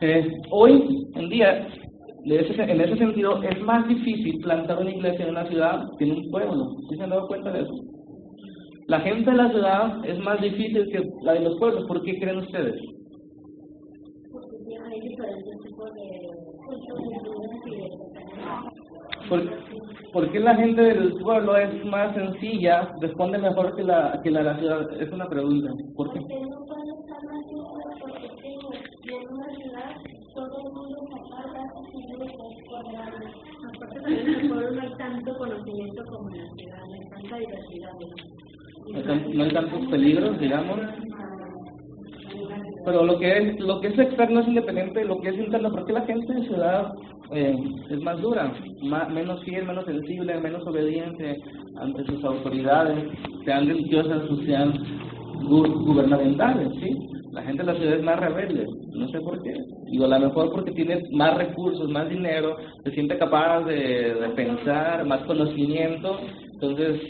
Eh, 0.00 0.26
hoy 0.50 1.06
en 1.14 1.28
día, 1.28 1.68
en 2.24 2.80
ese 2.80 2.96
sentido, 2.96 3.42
es 3.42 3.60
más 3.62 3.86
difícil 3.88 4.38
plantar 4.42 4.78
una 4.78 4.90
iglesia 4.90 5.24
en 5.24 5.30
una 5.30 5.46
ciudad 5.46 5.84
que 5.98 6.04
en 6.04 6.12
un 6.12 6.30
pueblo, 6.30 6.76
¿sí 6.88 6.96
se 6.96 7.02
han 7.02 7.10
dado 7.10 7.26
cuenta 7.26 7.50
de 7.50 7.60
eso? 7.60 7.97
La 8.88 9.00
gente 9.00 9.30
de 9.30 9.36
la 9.36 9.50
ciudad 9.50 10.02
es 10.06 10.18
más 10.20 10.40
difícil 10.40 10.90
que 10.90 11.10
la 11.20 11.34
de 11.34 11.40
los 11.40 11.58
pueblos, 11.58 11.84
¿por 11.86 12.02
qué 12.02 12.18
creen 12.18 12.38
ustedes? 12.38 12.74
De 12.74 12.88
¿Por, 20.10 20.32
qué 20.32 20.40
la 20.40 20.54
gente 20.54 20.80
del 20.80 21.12
pueblo 21.16 21.54
es 21.58 21.84
más 21.84 22.14
sencilla, 22.14 22.94
responde 23.02 23.36
mejor 23.36 23.76
que 23.76 23.84
la, 23.84 24.22
que 24.24 24.30
la 24.30 24.38
de 24.38 24.44
la 24.46 24.58
ciudad? 24.58 25.02
Es 25.02 25.12
una 25.12 25.28
pregunta. 25.28 25.70
¿Por 25.94 26.10
qué? 26.14 26.20
en 34.06 34.28
el 34.28 34.48
pueblo 34.48 34.70
no 34.70 34.80
hay 34.80 34.94
tanto 34.96 35.36
conocimiento 35.36 36.04
como 36.06 36.30
en 36.30 36.38
la 36.38 36.50
ciudad, 36.54 36.86
no 36.86 36.94
hay 36.94 37.08
tanta 37.10 37.36
diversidad. 37.36 37.92
No 38.92 39.44
hay 39.44 39.50
tantos 39.50 39.86
peligros, 39.88 40.38
digamos. 40.38 40.78
Pero 42.84 43.04
lo 43.04 43.18
que 43.18 43.38
es 43.38 43.60
lo 43.60 43.80
que 43.80 43.88
es 43.88 43.98
externo 43.98 44.40
es 44.40 44.48
independiente 44.48 45.00
de 45.00 45.06
lo 45.06 45.20
que 45.20 45.28
es 45.28 45.38
interno, 45.38 45.70
porque 45.70 45.92
la 45.92 46.06
gente 46.06 46.32
en 46.32 46.44
ciudad 46.44 46.92
eh, 47.32 47.54
es 47.90 48.00
más 48.00 48.20
dura, 48.22 48.50
menos 49.10 49.44
fiel, 49.44 49.66
menos 49.66 49.84
sensible, 49.84 50.40
menos 50.40 50.66
obediente 50.66 51.38
ante 51.80 52.04
sus 52.06 52.24
autoridades, 52.24 53.04
sean 53.44 53.66
religiosas 53.66 54.22
o 54.30 54.36
sean 54.46 54.72
gubernamentales, 55.44 56.68
¿sí? 56.80 56.96
La 57.32 57.42
gente 57.42 57.62
de 57.62 57.72
la 57.72 57.78
ciudad 57.78 57.94
es 57.96 58.02
más 58.02 58.18
rebelde, 58.18 58.66
no 58.94 59.06
sé 59.08 59.20
por 59.20 59.42
qué. 59.42 59.54
Digo, 59.90 60.06
a 60.06 60.18
lo 60.18 60.20
mejor 60.20 60.50
porque 60.50 60.72
tiene 60.72 61.02
más 61.12 61.36
recursos, 61.36 61.90
más 61.90 62.08
dinero, 62.08 62.56
se 62.84 62.90
siente 62.92 63.18
capaz 63.18 63.64
de 63.66 64.32
pensar, 64.34 65.04
más 65.04 65.20
conocimiento, 65.24 66.18
entonces 66.54 67.02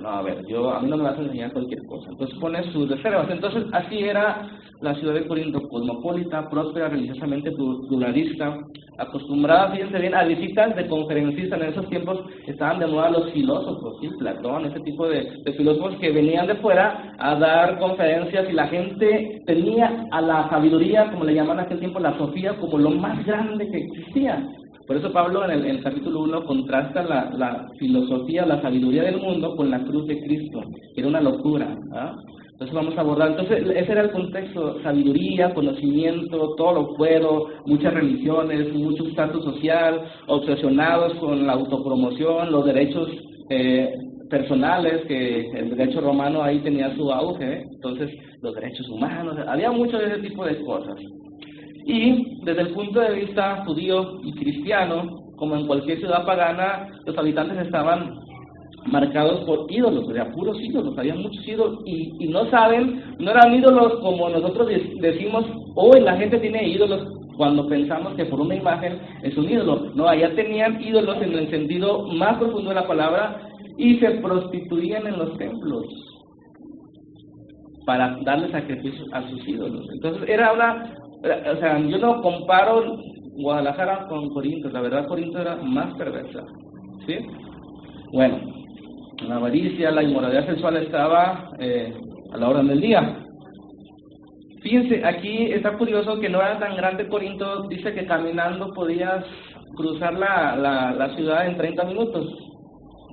no, 0.00 0.08
a 0.08 0.22
ver, 0.22 0.46
yo, 0.46 0.70
a 0.70 0.80
mí 0.80 0.88
no 0.88 0.96
me 0.96 1.04
vas 1.04 1.18
a 1.18 1.22
enseñar 1.22 1.52
cualquier 1.52 1.84
cosa. 1.86 2.10
Entonces 2.10 2.38
pone 2.38 2.62
sus 2.72 2.88
reservas. 2.88 3.28
Entonces 3.30 3.64
así 3.72 3.98
era 3.98 4.48
la 4.80 4.94
ciudad 4.94 5.14
de 5.14 5.26
Corinto, 5.26 5.68
cosmopolita, 5.68 6.48
próspera, 6.48 6.88
religiosamente 6.88 7.50
pluralista, 7.52 8.58
acostumbrada, 8.98 9.72
fíjense 9.72 9.98
bien, 9.98 10.14
a 10.14 10.24
visitas 10.24 10.74
de 10.76 10.86
conferencistas. 10.86 11.60
En 11.60 11.68
esos 11.68 11.88
tiempos 11.88 12.20
estaban 12.46 12.78
de 12.78 12.86
moda 12.86 13.10
los 13.10 13.30
filósofos, 13.32 13.98
¿sí? 14.00 14.08
Platón, 14.18 14.66
ese 14.66 14.80
tipo 14.80 15.08
de, 15.08 15.26
filósofos 15.56 15.96
que 15.96 16.12
venían 16.12 16.46
de 16.46 16.56
fuera 16.56 17.14
a 17.18 17.34
dar 17.34 17.78
conferencias 17.78 18.48
y 18.48 18.52
la 18.52 18.68
gente 18.68 19.42
tenía 19.46 20.06
a 20.10 20.20
la 20.20 20.48
sabiduría, 20.48 21.10
como 21.10 21.24
le 21.24 21.34
llamaban 21.34 21.60
en 21.60 21.64
aquel 21.66 21.80
tiempo, 21.80 21.98
la 21.98 22.16
Sofía, 22.16 22.56
como 22.58 22.78
lo 22.78 22.90
más 22.90 23.24
grande 23.26 23.68
que 23.70 23.78
existía. 23.78 24.46
Por 24.88 24.96
eso 24.96 25.12
Pablo 25.12 25.44
en 25.44 25.66
el, 25.66 25.82
capítulo 25.82 26.22
1 26.22 26.46
contrasta 26.46 27.02
la, 27.02 27.68
filosofía, 27.78 28.46
la 28.46 28.62
sabiduría 28.62 29.02
del 29.02 29.20
mundo 29.20 29.54
con 29.54 29.70
la 29.70 29.84
cruz 29.84 30.06
de 30.06 30.18
Cristo. 30.18 30.62
Era 30.96 31.08
una 31.08 31.20
locura. 31.20 31.76
¿ah? 31.92 32.16
Entonces 32.52 32.74
vamos 32.74 32.96
a 32.96 33.02
abordar. 33.02 33.32
Entonces 33.32 33.64
ese 33.76 33.92
era 33.92 34.00
el 34.00 34.10
contexto, 34.10 34.82
sabiduría, 34.82 35.52
conocimiento, 35.52 36.54
todo 36.56 36.72
lo 36.72 36.94
puedo, 36.94 37.48
muchas 37.66 37.92
religiones, 37.92 38.72
mucho 38.72 39.06
estatus 39.06 39.44
social, 39.44 40.00
obsesionados 40.26 41.12
con 41.16 41.46
la 41.46 41.52
autopromoción, 41.52 42.50
los 42.50 42.64
derechos 42.64 43.10
eh, 43.50 43.92
personales, 44.30 45.04
que 45.06 45.50
el 45.50 45.76
derecho 45.76 46.00
romano 46.00 46.42
ahí 46.42 46.60
tenía 46.60 46.96
su 46.96 47.12
auge, 47.12 47.44
¿eh? 47.44 47.66
entonces 47.74 48.10
los 48.40 48.54
derechos 48.54 48.88
humanos, 48.88 49.36
había 49.46 49.70
mucho 49.70 49.98
de 49.98 50.06
ese 50.06 50.22
tipo 50.22 50.46
de 50.46 50.58
cosas. 50.64 50.96
Y 51.88 52.44
desde 52.44 52.60
el 52.60 52.74
punto 52.74 53.00
de 53.00 53.14
vista 53.14 53.64
judío 53.64 54.20
y 54.22 54.32
cristiano, 54.34 55.22
como 55.36 55.56
en 55.56 55.66
cualquier 55.66 55.98
ciudad 55.98 56.26
pagana, 56.26 56.86
los 57.06 57.16
habitantes 57.16 57.64
estaban 57.64 58.14
marcados 58.84 59.40
por 59.46 59.72
ídolos, 59.72 60.04
o 60.04 60.32
puros 60.34 60.58
ídolos, 60.60 60.98
había 60.98 61.14
muchos 61.14 61.48
ídolos, 61.48 61.80
y, 61.86 62.28
no 62.28 62.44
saben, 62.50 63.02
no 63.18 63.30
eran 63.30 63.54
ídolos 63.54 64.00
como 64.00 64.28
nosotros 64.28 64.68
decimos, 65.00 65.46
hoy 65.76 66.00
la 66.00 66.16
gente 66.18 66.38
tiene 66.38 66.68
ídolos 66.68 67.08
cuando 67.38 67.66
pensamos 67.66 68.14
que 68.16 68.26
por 68.26 68.40
una 68.40 68.56
imagen 68.56 68.98
es 69.22 69.34
un 69.38 69.48
ídolo. 69.48 69.90
No, 69.94 70.08
allá 70.08 70.34
tenían 70.34 70.82
ídolos 70.82 71.16
en 71.22 71.32
el 71.32 71.48
sentido 71.48 72.06
más 72.08 72.36
profundo 72.36 72.68
de 72.68 72.74
la 72.74 72.86
palabra 72.86 73.48
y 73.78 73.96
se 73.96 74.10
prostituían 74.20 75.06
en 75.06 75.18
los 75.18 75.38
templos 75.38 75.86
para 77.86 78.18
darle 78.24 78.50
sacrificio 78.50 79.06
a 79.12 79.26
sus 79.30 79.48
ídolos. 79.48 79.86
Entonces 79.94 80.28
era 80.28 80.52
una 80.52 80.92
o 81.22 81.56
sea, 81.56 81.78
yo 81.78 81.98
no 81.98 82.22
comparo 82.22 82.98
Guadalajara 83.36 84.06
con 84.08 84.30
Corinto, 84.30 84.68
la 84.70 84.80
verdad 84.80 85.06
Corinto 85.06 85.40
era 85.40 85.56
más 85.56 85.94
perversa, 85.94 86.44
¿sí? 87.06 87.16
Bueno, 88.12 88.40
la 89.26 89.36
avaricia, 89.36 89.90
la 89.90 90.02
inmoralidad 90.02 90.46
sexual 90.46 90.76
estaba 90.76 91.50
eh, 91.58 91.92
a 92.32 92.36
la 92.36 92.48
orden 92.48 92.68
del 92.68 92.80
día. 92.80 93.24
Fíjense, 94.62 95.04
aquí 95.04 95.52
está 95.52 95.78
curioso 95.78 96.18
que 96.18 96.28
no 96.28 96.40
era 96.40 96.58
tan 96.58 96.76
grande 96.76 97.08
Corinto, 97.08 97.68
dice 97.68 97.94
que 97.94 98.06
caminando 98.06 98.72
podías 98.72 99.24
cruzar 99.76 100.14
la, 100.14 100.56
la, 100.56 101.14
ciudad 101.14 101.46
en 101.46 101.56
30 101.56 101.84
minutos. 101.84 102.26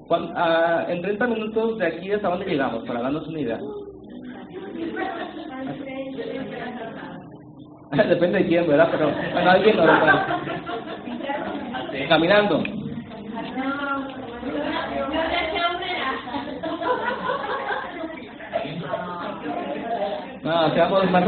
Ah, 0.09 0.85
en 0.88 1.01
30 1.01 1.27
minutos 1.27 1.77
de 1.77 1.88
aquí 1.88 2.12
hasta 2.12 2.29
dónde 2.29 2.45
llegamos, 2.45 2.83
para 2.85 3.01
darnos 3.01 3.27
una 3.27 3.39
idea. 3.39 3.59
Depende 8.09 8.39
de 8.39 8.45
quién, 8.47 8.67
¿verdad? 8.67 8.89
Pero 8.91 9.11
bueno, 9.33 9.51
alguien 9.51 9.77
normal. 9.77 10.41
Caminando. 12.09 12.63
No, 20.43 20.73
seamos 20.73 21.11
más. 21.11 21.25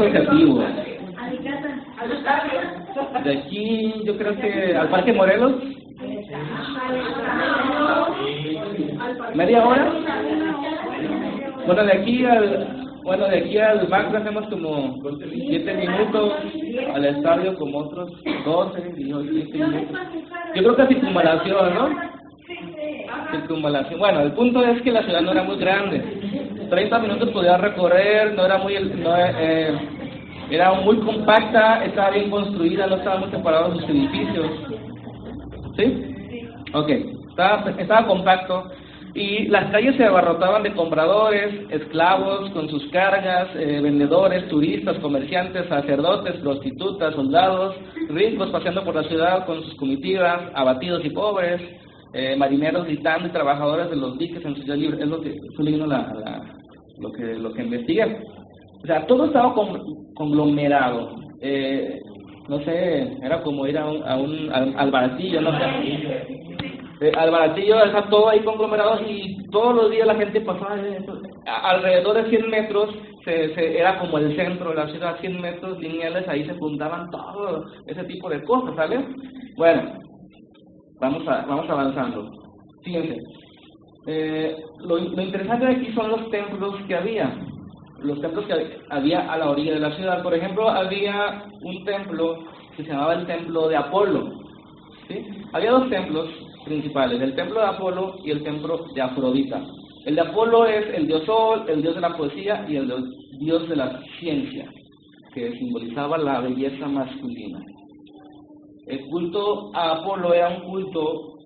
De 3.24 3.38
aquí, 3.38 4.02
yo 4.04 4.16
creo 4.16 4.36
que 4.36 4.76
al 4.76 4.88
Parque 4.88 5.12
Morelos. 5.12 5.54
¿Media 9.34 9.66
hora? 9.66 9.92
Bueno, 11.66 11.84
de 11.84 11.92
aquí 11.92 12.24
al, 12.24 12.77
bueno, 13.08 13.26
de 13.26 13.38
aquí 13.38 13.56
al 13.56 13.86
banco 13.86 14.18
hacemos 14.18 14.46
como 14.48 15.00
7 15.02 15.74
minutos, 15.74 16.32
al 16.94 17.04
estadio 17.06 17.56
como 17.56 17.78
otros 17.78 18.12
12, 18.44 18.92
18, 18.96 19.32
minutos. 19.32 19.98
Yo 20.54 20.62
creo 20.62 20.76
que 20.76 20.94
circunvalación, 20.94 21.74
¿no? 21.74 21.88
Circunvalación. 23.30 23.98
Bueno, 23.98 24.20
el 24.20 24.32
punto 24.32 24.62
es 24.62 24.82
que 24.82 24.92
la 24.92 25.02
ciudad 25.04 25.22
no 25.22 25.32
era 25.32 25.42
muy 25.42 25.56
grande. 25.56 26.04
30 26.68 26.98
minutos 26.98 27.30
podía 27.30 27.56
recorrer, 27.56 28.34
no 28.34 28.44
era 28.44 28.58
muy... 28.58 28.78
No, 28.78 29.16
eh, 29.16 29.74
era 30.50 30.74
muy 30.74 30.98
compacta, 30.98 31.86
estaba 31.86 32.10
bien 32.10 32.28
construida, 32.28 32.86
no 32.88 32.96
estaban 32.96 33.20
muy 33.20 33.30
separados 33.30 33.80
sus 33.80 33.88
edificios. 33.88 34.50
¿Sí? 35.78 36.44
Ok, 36.74 36.90
estaba, 37.30 37.70
estaba 37.78 38.06
compacto 38.06 38.70
y 39.14 39.46
las 39.48 39.70
calles 39.70 39.96
se 39.96 40.04
abarrotaban 40.04 40.62
de 40.62 40.74
compradores, 40.74 41.54
esclavos 41.70 42.50
con 42.50 42.68
sus 42.68 42.86
cargas, 42.90 43.48
eh, 43.56 43.80
vendedores, 43.82 44.48
turistas, 44.48 44.98
comerciantes, 44.98 45.66
sacerdotes, 45.68 46.36
prostitutas, 46.36 47.14
soldados, 47.14 47.76
ricos 48.08 48.50
paseando 48.50 48.84
por 48.84 48.94
la 48.94 49.04
ciudad 49.04 49.46
con 49.46 49.62
sus 49.62 49.74
comitivas, 49.76 50.42
abatidos 50.54 51.04
y 51.04 51.10
pobres, 51.10 51.60
eh, 52.12 52.36
marineros 52.36 52.86
gritando 52.86 53.28
y 53.28 53.32
trabajadores 53.32 53.90
de 53.90 53.96
los 53.96 54.18
diques 54.18 54.44
en 54.44 54.54
ciudad 54.56 54.76
libre. 54.76 55.02
Es 55.02 55.08
lo 55.08 55.20
que 55.20 55.34
leyendo 55.58 55.86
la, 55.86 56.44
lo 56.98 57.12
que 57.12 57.22
lo 57.34 57.52
que 57.52 57.62
investigué. 57.62 58.18
O 58.82 58.86
sea, 58.86 59.06
todo 59.06 59.26
estaba 59.26 59.54
conglomerado. 60.14 61.16
Eh, 61.40 62.00
no 62.48 62.58
sé, 62.60 63.16
era 63.22 63.42
como 63.42 63.66
ir 63.66 63.76
a 63.76 63.86
un, 63.86 64.02
a 64.02 64.16
un 64.16 64.50
al, 64.52 64.90
baratillo, 64.90 65.40
no 65.40 65.52
sé. 65.58 65.66
Eh, 67.00 67.12
al 67.16 67.30
baratillo 67.30 67.84
está 67.84 68.08
todo 68.08 68.28
ahí 68.28 68.40
conglomerado 68.40 69.00
y 69.06 69.46
todos 69.50 69.74
los 69.74 69.90
días 69.90 70.06
la 70.06 70.16
gente 70.16 70.40
pasaba 70.40 70.76
alrededor 71.44 72.16
de 72.16 72.28
100 72.28 72.50
metros, 72.50 72.94
se, 73.24 73.54
se, 73.54 73.78
era 73.78 73.98
como 74.00 74.18
el 74.18 74.34
centro 74.34 74.70
de 74.70 74.76
la 74.76 74.88
ciudad, 74.88 75.20
100 75.20 75.40
metros 75.40 75.78
lineales, 75.78 76.26
ahí 76.26 76.44
se 76.44 76.54
juntaban 76.54 77.10
todo 77.10 77.66
ese 77.86 78.02
tipo 78.04 78.28
de 78.28 78.42
cosas, 78.42 78.74
¿sale? 78.74 79.06
Bueno, 79.56 79.92
vamos, 81.00 81.26
a, 81.28 81.44
vamos 81.46 81.70
avanzando. 81.70 82.30
Fíjense, 82.82 83.16
eh, 84.06 84.56
lo, 84.80 84.96
lo 84.96 85.22
interesante 85.22 85.66
de 85.66 85.72
aquí 85.72 85.92
son 85.92 86.10
los 86.10 86.30
templos 86.30 86.74
que 86.88 86.96
había 86.96 87.32
los 88.00 88.20
templos 88.20 88.46
que 88.46 88.78
había 88.90 89.32
a 89.32 89.38
la 89.38 89.50
orilla 89.50 89.74
de 89.74 89.80
la 89.80 89.96
ciudad. 89.96 90.22
Por 90.22 90.34
ejemplo, 90.34 90.68
había 90.68 91.44
un 91.62 91.84
templo 91.84 92.44
que 92.76 92.84
se 92.84 92.90
llamaba 92.90 93.14
el 93.14 93.26
templo 93.26 93.68
de 93.68 93.76
Apolo. 93.76 94.47
Había 95.52 95.70
dos 95.70 95.88
templos 95.88 96.28
principales, 96.64 97.20
el 97.20 97.34
templo 97.34 97.60
de 97.60 97.66
Apolo 97.66 98.16
y 98.24 98.30
el 98.30 98.42
templo 98.42 98.86
de 98.94 99.00
Afrodita. 99.00 99.64
El 100.04 100.14
de 100.14 100.20
Apolo 100.20 100.66
es 100.66 100.86
el 100.94 101.06
dios 101.06 101.24
sol, 101.24 101.64
el 101.68 101.82
dios 101.82 101.94
de 101.94 102.00
la 102.00 102.16
poesía 102.16 102.66
y 102.68 102.76
el 102.76 102.92
dios 103.38 103.68
de 103.68 103.76
la 103.76 104.02
ciencia, 104.18 104.70
que 105.34 105.52
simbolizaba 105.58 106.18
la 106.18 106.40
belleza 106.40 106.86
masculina. 106.86 107.60
El 108.86 109.06
culto 109.06 109.70
a 109.74 109.98
Apolo 109.98 110.32
era 110.32 110.48
un 110.48 110.70
culto 110.70 111.38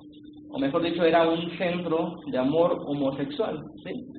o 0.53 0.59
mejor 0.59 0.83
dicho, 0.83 1.03
era 1.03 1.27
un 1.27 1.51
centro 1.57 2.17
de 2.27 2.37
amor 2.37 2.85
homosexual. 2.87 3.59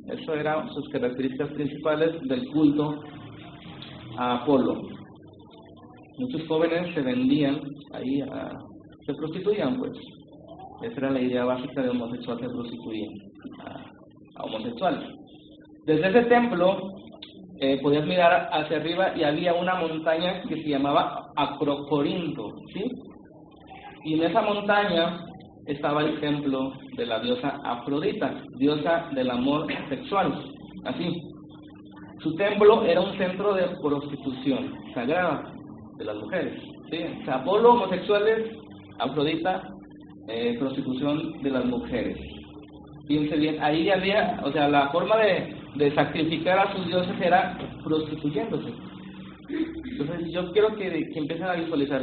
Eso 0.08 0.34
eran 0.34 0.68
sus 0.74 0.90
características 0.90 1.52
principales 1.52 2.20
del 2.24 2.48
culto 2.50 3.04
a 4.18 4.42
Apolo. 4.42 4.82
Muchos 6.18 6.48
jóvenes 6.48 6.94
se 6.96 7.02
vendían 7.02 7.62
ahí, 7.94 8.22
a, 8.22 8.52
se 9.06 9.14
prostituían, 9.14 9.78
pues. 9.78 9.92
Esa 10.82 10.98
era 10.98 11.12
la 11.12 11.22
idea 11.22 11.46
básica 11.46 11.82
de 11.82 11.90
homosexual, 11.90 12.40
se 12.40 12.50
prostituían 12.50 13.14
a, 14.36 14.44
homosexuales. 14.44 15.04
Desde 15.86 16.10
ese 16.10 16.24
templo 16.24 16.94
eh, 17.60 17.80
mirar 18.06 18.50
hacia 18.52 18.78
arriba 18.78 19.16
y 19.16 19.24
había 19.24 19.54
una 19.54 19.76
montaña 19.76 20.42
que 20.44 20.62
se 20.62 20.70
llamaba 20.70 21.32
Acrocorinto, 21.36 22.56
¿sí? 22.74 22.92
Y 24.06 24.16
en 24.16 24.24
esa 24.24 24.42
montaña 24.42 25.26
estaba 25.66 26.02
el 26.02 26.20
templo 26.20 26.74
de 26.98 27.06
la 27.06 27.20
diosa 27.20 27.60
Afrodita, 27.64 28.44
diosa 28.58 29.10
del 29.16 29.32
amor 29.32 29.68
sexual. 29.90 30.44
Así. 30.86 31.22
Su 32.22 32.36
templo 32.36 32.84
era 32.84 33.02
un 33.02 33.18
centro 33.18 33.54
de 33.54 33.68
prostitución 33.82 34.74
sagrada 34.94 35.54
de 35.98 36.06
las 36.06 36.18
mujeres. 36.18 36.62
¿sí? 36.90 36.98
O 37.22 37.26
sea, 37.26 37.36
Apolo, 37.36 37.74
homosexuales, 37.74 38.58
Afrodita, 39.00 39.64
eh, 40.28 40.56
prostitución 40.60 41.42
de 41.42 41.50
las 41.50 41.66
mujeres. 41.66 42.18
Fíjense 43.08 43.36
bien, 43.38 43.62
ahí 43.62 43.90
había, 43.90 44.40
o 44.44 44.52
sea, 44.52 44.70
la 44.70 44.90
forma 44.90 45.18
de, 45.18 45.56
de 45.76 45.94
sacrificar 45.94 46.60
a 46.60 46.74
sus 46.74 46.88
dioses 46.88 47.16
era 47.22 47.58
prostituyéndose. 47.84 48.74
Entonces, 49.92 50.32
yo 50.32 50.52
quiero 50.54 50.76
que, 50.76 50.90
que 50.90 51.20
empiecen 51.20 51.46
a 51.46 51.54
visualizar, 51.54 52.02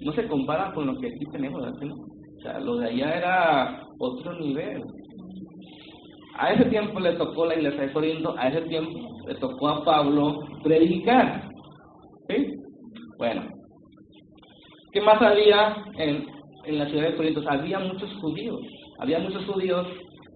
no 0.00 0.12
se 0.12 0.26
compara 0.26 0.72
con 0.72 0.86
lo 0.86 0.98
que 0.98 1.08
aquí 1.08 1.24
tenemos. 1.32 1.62
O 1.62 2.42
sea, 2.42 2.58
lo 2.60 2.76
de 2.76 2.88
allá 2.88 3.16
era 3.16 3.82
otro 3.98 4.38
nivel. 4.38 4.82
A 6.38 6.52
ese 6.52 6.64
tiempo 6.66 6.98
le 7.00 7.12
tocó 7.14 7.46
la 7.46 7.54
iglesia 7.54 7.82
de 7.82 7.92
Corinto, 7.92 8.34
a 8.38 8.48
ese 8.48 8.62
tiempo 8.62 8.98
le 9.26 9.34
tocó 9.36 9.68
a 9.68 9.84
Pablo 9.84 10.40
predicar. 10.62 11.48
¿Sí? 12.28 12.54
Bueno. 13.18 13.59
¿Qué 14.92 15.00
más 15.00 15.20
había 15.22 15.76
en, 15.98 16.26
en 16.64 16.78
la 16.78 16.86
ciudad 16.86 17.10
de 17.10 17.16
Corinto? 17.16 17.42
Había 17.48 17.78
muchos 17.78 18.12
judíos. 18.20 18.60
Había 18.98 19.18
muchos 19.20 19.44
judíos 19.46 19.86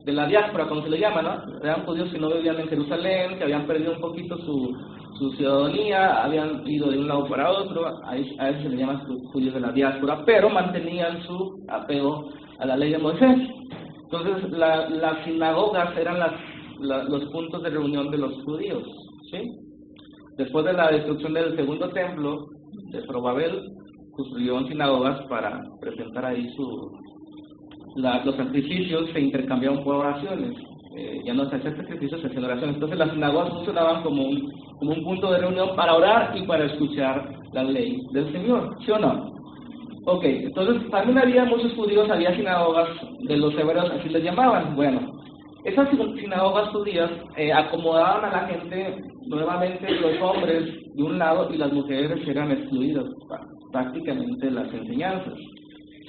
de 0.04 0.12
la 0.12 0.26
diáspora, 0.26 0.68
como 0.68 0.82
se 0.82 0.90
le 0.90 1.00
llama, 1.00 1.22
¿no? 1.22 1.58
Eran 1.62 1.84
judíos 1.86 2.10
que 2.12 2.18
no 2.18 2.30
vivían 2.30 2.60
en 2.60 2.68
Jerusalén, 2.68 3.38
que 3.38 3.44
habían 3.44 3.66
perdido 3.66 3.92
un 3.92 4.00
poquito 4.00 4.36
su, 4.38 4.76
su 5.18 5.30
ciudadanía, 5.32 6.22
habían 6.24 6.66
ido 6.66 6.90
de 6.90 6.98
un 6.98 7.08
lado 7.08 7.26
para 7.26 7.50
otro, 7.50 7.86
a 8.04 8.16
eso 8.16 8.62
se 8.62 8.68
le 8.68 8.76
llama 8.76 9.04
judíos 9.32 9.54
de 9.54 9.60
la 9.60 9.72
diáspora, 9.72 10.22
pero 10.26 10.50
mantenían 10.50 11.22
su 11.22 11.64
apego 11.68 12.30
a 12.58 12.66
la 12.66 12.76
ley 12.76 12.90
de 12.92 12.98
Moisés. 12.98 13.38
Entonces, 14.04 14.50
las 14.52 15.24
sinagogas 15.24 15.96
eran 15.96 16.18
las, 16.18 16.32
los 16.80 17.24
puntos 17.30 17.62
de 17.62 17.70
reunión 17.70 18.10
de 18.10 18.18
los 18.18 18.34
judíos. 18.44 18.82
¿sí? 19.30 19.50
Después 20.36 20.64
de 20.64 20.72
la 20.74 20.90
destrucción 20.90 21.32
del 21.32 21.56
segundo 21.56 21.88
templo 21.88 22.46
de 22.90 23.02
Probabel, 23.02 23.72
construyeron 24.16 24.68
sinagogas 24.68 25.20
para 25.28 25.62
presentar 25.80 26.24
ahí 26.24 26.48
su, 26.54 26.90
los 27.96 28.36
sacrificios 28.36 29.10
se 29.12 29.20
intercambiaban 29.20 29.82
por 29.84 29.96
oraciones. 29.96 30.56
Eh, 30.96 31.22
ya 31.24 31.34
no 31.34 31.48
se 31.50 31.56
hacían 31.56 31.76
sacrificios, 31.76 32.20
se 32.20 32.28
hacían 32.28 32.44
oraciones. 32.44 32.74
Entonces 32.74 32.98
las 32.98 33.10
sinagogas 33.10 33.50
funcionaban 33.50 34.02
como 34.02 34.22
un, 34.22 34.52
como 34.78 34.92
un 34.92 35.04
punto 35.04 35.30
de 35.32 35.38
reunión 35.38 35.74
para 35.76 35.94
orar 35.94 36.36
y 36.36 36.46
para 36.46 36.66
escuchar 36.66 37.28
la 37.52 37.64
ley 37.64 38.00
del 38.12 38.30
Señor, 38.32 38.76
¿sí 38.84 38.90
o 38.92 38.98
no? 38.98 39.32
Ok, 40.06 40.24
entonces 40.24 40.88
también 40.90 41.18
había 41.18 41.44
muchos 41.44 41.72
judíos, 41.74 42.10
había 42.10 42.36
sinagogas 42.36 42.88
de 43.20 43.36
los 43.38 43.54
hebreos, 43.54 43.90
así 43.90 44.08
les 44.08 44.22
llamaban. 44.22 44.76
Bueno, 44.76 45.00
esas 45.64 45.88
sinagogas 45.88 46.68
judías 46.68 47.10
eh, 47.36 47.52
acomodaban 47.52 48.24
a 48.24 48.42
la 48.42 48.48
gente, 48.48 49.02
nuevamente 49.26 49.90
los 49.92 50.20
hombres 50.20 50.64
de 50.94 51.02
un 51.02 51.18
lado 51.18 51.52
y 51.52 51.56
las 51.56 51.72
mujeres 51.72 52.20
eran 52.28 52.52
excluidas 52.52 53.06
prácticamente 53.74 54.50
las 54.52 54.72
enseñanzas. 54.72 55.34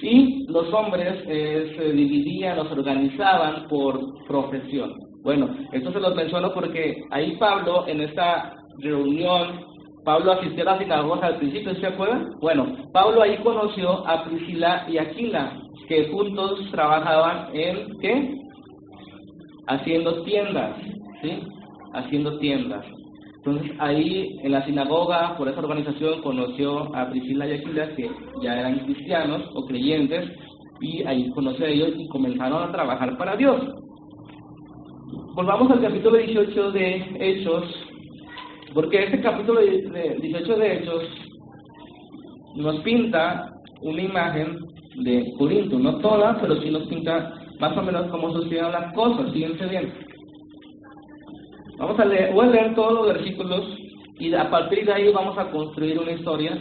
Y 0.00 0.46
los 0.46 0.72
hombres 0.72 1.24
eh, 1.26 1.74
se 1.76 1.92
dividían, 1.92 2.58
los 2.58 2.70
organizaban 2.70 3.66
por 3.68 3.98
profesión. 4.28 4.94
Bueno, 5.24 5.50
esto 5.72 5.92
se 5.92 5.98
los 5.98 6.14
menciono 6.14 6.54
porque 6.54 7.02
ahí 7.10 7.36
Pablo, 7.38 7.84
en 7.88 8.02
esta 8.02 8.54
reunión, 8.78 9.64
Pablo 10.04 10.32
asistió 10.32 10.62
a 10.62 10.74
la 10.74 10.78
sinagoga 10.78 11.26
al 11.26 11.38
principio, 11.38 11.74
¿se 11.74 11.86
acuerdan? 11.86 12.30
Bueno, 12.40 12.76
Pablo 12.92 13.22
ahí 13.22 13.36
conoció 13.38 14.06
a 14.06 14.22
Priscila 14.24 14.86
y 14.88 14.98
Aquila, 14.98 15.58
que 15.88 16.08
juntos 16.10 16.60
trabajaban 16.70 17.48
en, 17.52 17.98
¿qué? 17.98 18.38
Haciendo 19.66 20.22
tiendas, 20.22 20.76
¿sí? 21.20 21.40
Haciendo 21.94 22.38
tiendas. 22.38 22.86
Entonces 23.46 23.76
ahí 23.78 24.40
en 24.42 24.50
la 24.50 24.64
sinagoga, 24.64 25.36
por 25.36 25.48
esa 25.48 25.60
organización, 25.60 26.20
conoció 26.20 26.92
a 26.96 27.08
Priscila 27.10 27.46
y 27.46 27.52
Aquila, 27.52 27.94
que 27.94 28.10
ya 28.42 28.58
eran 28.58 28.80
cristianos 28.80 29.42
o 29.54 29.64
creyentes, 29.66 30.32
y 30.80 31.04
ahí 31.04 31.30
conoció 31.30 31.64
a 31.64 31.68
ellos 31.68 31.92
y 31.96 32.08
comenzaron 32.08 32.64
a 32.64 32.72
trabajar 32.72 33.16
para 33.16 33.36
Dios. 33.36 33.62
Volvamos 35.34 35.70
al 35.70 35.80
capítulo 35.80 36.16
18 36.16 36.72
de 36.72 37.04
Hechos, 37.20 37.64
porque 38.74 39.04
este 39.04 39.20
capítulo 39.20 39.60
de 39.60 40.18
18 40.20 40.56
de 40.56 40.76
Hechos 40.78 41.04
nos 42.56 42.80
pinta 42.80 43.52
una 43.80 44.02
imagen 44.02 44.58
de 45.04 45.32
Corinto, 45.38 45.78
no 45.78 45.98
toda, 45.98 46.36
pero 46.40 46.60
sí 46.60 46.68
nos 46.68 46.88
pinta 46.88 47.32
más 47.60 47.76
o 47.76 47.82
menos 47.82 48.10
cómo 48.10 48.32
sucedieron 48.32 48.72
las 48.72 48.92
cosas, 48.92 49.32
fíjense 49.32 49.66
bien. 49.66 50.15
Vamos 51.78 51.98
a 51.98 52.04
leer, 52.04 52.32
voy 52.32 52.46
a 52.46 52.50
leer 52.50 52.74
todos 52.74 52.92
los 52.92 53.06
versículos 53.08 53.64
y 54.18 54.32
a 54.34 54.50
partir 54.50 54.86
de 54.86 54.92
ahí 54.92 55.12
vamos 55.12 55.36
a 55.36 55.50
construir 55.50 55.98
una 55.98 56.12
historia 56.12 56.58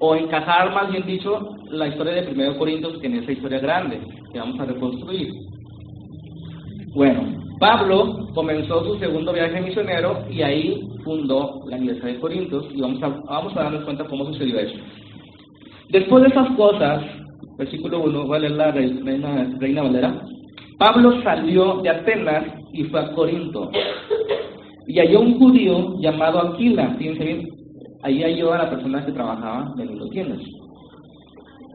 o 0.00 0.14
encajar, 0.14 0.72
más 0.72 0.90
bien 0.90 1.04
dicho, 1.04 1.56
la 1.70 1.88
historia 1.88 2.14
de 2.14 2.32
1 2.32 2.58
Corintios 2.58 3.02
en 3.02 3.16
esa 3.16 3.32
historia 3.32 3.58
grande 3.58 4.00
que 4.32 4.38
vamos 4.38 4.58
a 4.60 4.64
reconstruir. 4.64 5.28
Bueno, 6.94 7.38
Pablo 7.58 8.28
comenzó 8.34 8.82
su 8.84 8.98
segundo 8.98 9.32
viaje 9.32 9.60
misionero 9.60 10.24
y 10.30 10.40
ahí 10.40 10.88
fundó 11.04 11.62
la 11.66 11.76
iglesia 11.76 12.08
de 12.08 12.20
Corintios 12.20 12.66
y 12.72 12.80
vamos 12.80 13.02
a, 13.02 13.08
vamos 13.08 13.56
a 13.56 13.64
darnos 13.64 13.84
cuenta 13.84 14.04
cómo 14.04 14.24
sucedió 14.26 14.58
eso. 14.58 14.78
Después 15.90 16.22
de 16.22 16.30
esas 16.30 16.50
cosas, 16.56 17.02
versículo 17.58 18.00
1, 18.04 18.26
voy 18.26 18.36
a 18.36 18.40
leer 18.40 18.52
la 18.52 18.70
Reina, 18.70 19.50
Reina 19.58 19.82
Valera. 19.82 20.22
Pablo 20.78 21.20
salió 21.22 21.80
de 21.82 21.90
Atenas 21.90 22.57
y 22.72 22.84
fue 22.84 23.00
a 23.00 23.12
Corinto. 23.12 23.70
Y 24.86 24.98
halló 24.98 25.20
un 25.20 25.38
judío 25.38 25.98
llamado 26.00 26.40
Aquila, 26.40 26.94
fíjense 26.98 27.24
bien, 27.24 27.48
ahí 28.02 28.22
halló 28.22 28.52
a 28.52 28.58
la 28.58 28.70
persona 28.70 29.04
que 29.04 29.12
trabajaba 29.12 29.74
vendiendo 29.76 30.08
tiendas. 30.08 30.40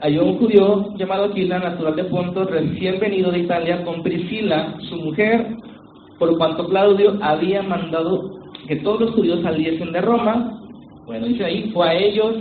Halló 0.01 0.25
un 0.25 0.38
judío 0.38 0.95
llamado 0.97 1.25
Aquila, 1.25 1.60
natural 1.60 1.95
de 1.95 2.03
Ponto, 2.06 2.43
recién 2.45 2.99
venido 2.99 3.32
de 3.32 3.39
Italia, 3.39 3.84
con 3.86 4.03
Priscila, 4.03 4.75
su 4.89 4.95
mujer, 4.97 5.56
por 6.19 6.38
cuanto 6.38 6.67
Claudio 6.67 7.17
había 7.21 7.62
mandado 7.62 8.39
que 8.67 8.77
todos 8.77 9.01
los 9.01 9.12
judíos 9.12 9.41
saliesen 9.43 9.91
de 9.91 10.01
Roma. 10.01 10.60
Bueno, 11.06 11.27
dice 11.27 11.45
ahí, 11.45 11.69
fue 11.73 11.88
a 11.88 11.93
ellos, 11.93 12.36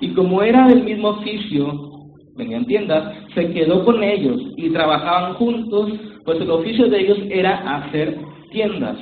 y 0.00 0.08
como 0.14 0.42
era 0.42 0.68
del 0.68 0.84
mismo 0.84 1.08
oficio, 1.08 1.90
venían 2.36 2.64
tiendas, 2.66 3.14
se 3.34 3.52
quedó 3.52 3.84
con 3.84 4.02
ellos 4.02 4.40
y 4.56 4.70
trabajaban 4.70 5.34
juntos, 5.34 5.92
pues 6.24 6.40
el 6.40 6.50
oficio 6.50 6.88
de 6.88 7.00
ellos 7.00 7.18
era 7.30 7.76
hacer 7.76 8.18
tiendas. 8.50 8.96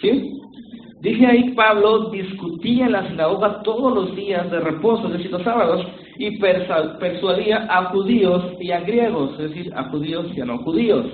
¿Sí? 0.00 0.38
Dice 1.00 1.26
ahí 1.26 1.50
Pablo 1.54 2.10
discutía 2.10 2.86
en 2.86 2.92
la 2.92 3.08
sinagoga 3.08 3.62
todos 3.62 3.92
los 3.92 4.14
días 4.14 4.50
de 4.50 4.60
reposo, 4.60 5.08
es 5.08 5.14
decir, 5.14 5.32
los 5.32 5.42
sábados, 5.42 5.84
y 6.16 6.38
persuadía 6.38 7.66
a 7.68 7.86
judíos 7.86 8.44
y 8.60 8.70
a 8.70 8.80
griegos, 8.80 9.32
es 9.40 9.50
decir, 9.50 9.72
a 9.74 9.90
judíos 9.90 10.26
y 10.36 10.40
a 10.40 10.44
no 10.44 10.58
judíos. 10.58 11.06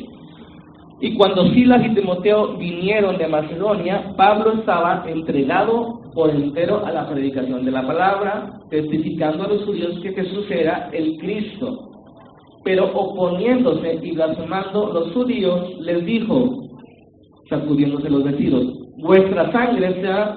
Y 1.00 1.14
cuando 1.14 1.48
Silas 1.52 1.86
y 1.86 1.94
Timoteo 1.94 2.56
vinieron 2.58 3.18
de 3.18 3.28
Macedonia, 3.28 4.12
Pablo 4.16 4.54
estaba 4.54 5.04
entregado 5.06 6.00
por 6.12 6.30
entero 6.30 6.84
a 6.84 6.90
la 6.90 7.08
predicación 7.08 7.64
de 7.64 7.70
la 7.70 7.86
palabra, 7.86 8.60
testificando 8.68 9.44
a 9.44 9.48
los 9.48 9.64
judíos 9.64 10.00
que 10.02 10.12
Jesús 10.12 10.50
era 10.50 10.90
el 10.92 11.16
Cristo. 11.18 11.97
Pero 12.68 12.84
oponiéndose 12.92 13.98
y 14.02 14.12
blasfemando 14.12 14.92
los 14.92 15.10
judíos, 15.14 15.78
les 15.80 16.04
dijo, 16.04 16.64
sacudiéndose 17.48 18.10
los 18.10 18.22
vestidos, 18.24 18.62
vuestra 18.98 19.50
sangre 19.50 19.98
sea 20.02 20.36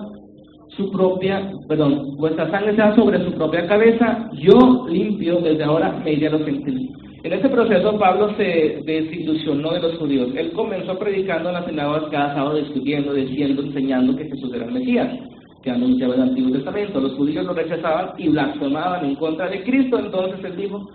su 0.69 0.89
propia, 0.91 1.51
perdón, 1.67 2.15
vuestra 2.15 2.49
sangre 2.49 2.73
sea 2.77 2.95
sobre 2.95 3.21
su 3.25 3.33
propia 3.33 3.67
cabeza, 3.67 4.29
yo 4.31 4.87
limpio, 4.87 5.41
desde 5.41 5.65
ahora 5.65 6.01
me 6.05 6.13
iré 6.13 6.27
a 6.27 6.31
los 6.31 6.45
gentiles. 6.45 6.89
En 7.21 7.33
este 7.33 7.49
proceso 7.49 7.99
Pablo 7.99 8.33
se 8.37 8.81
desilusionó 8.85 9.73
de 9.73 9.81
los 9.81 9.97
judíos. 9.97 10.29
Él 10.33 10.53
comenzó 10.53 10.97
predicando 10.97 11.49
en 11.49 11.55
las 11.55 11.65
sinagogas 11.65 12.05
cada 12.11 12.33
sábado, 12.33 12.55
discutiendo, 12.55 13.13
diciendo, 13.13 13.61
enseñando 13.61 14.15
que 14.15 14.29
Jesús 14.29 14.53
era 14.53 14.67
el 14.67 14.71
Mesías, 14.71 15.19
que 15.63 15.71
anunciaba 15.71 16.15
el 16.15 16.21
Antiguo 16.21 16.53
Testamento. 16.53 17.01
Los 17.01 17.11
judíos 17.17 17.45
lo 17.45 17.53
rechazaban 17.53 18.13
y 18.17 18.29
blasfemaban 18.29 19.03
en 19.03 19.15
contra 19.15 19.49
de 19.49 19.61
Cristo. 19.63 19.99
Entonces 19.99 20.39
él 20.45 20.55
dijo, 20.55 20.89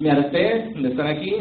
me 0.00 0.10
harté 0.10 0.72
de 0.74 0.88
estar 0.88 1.06
aquí, 1.06 1.34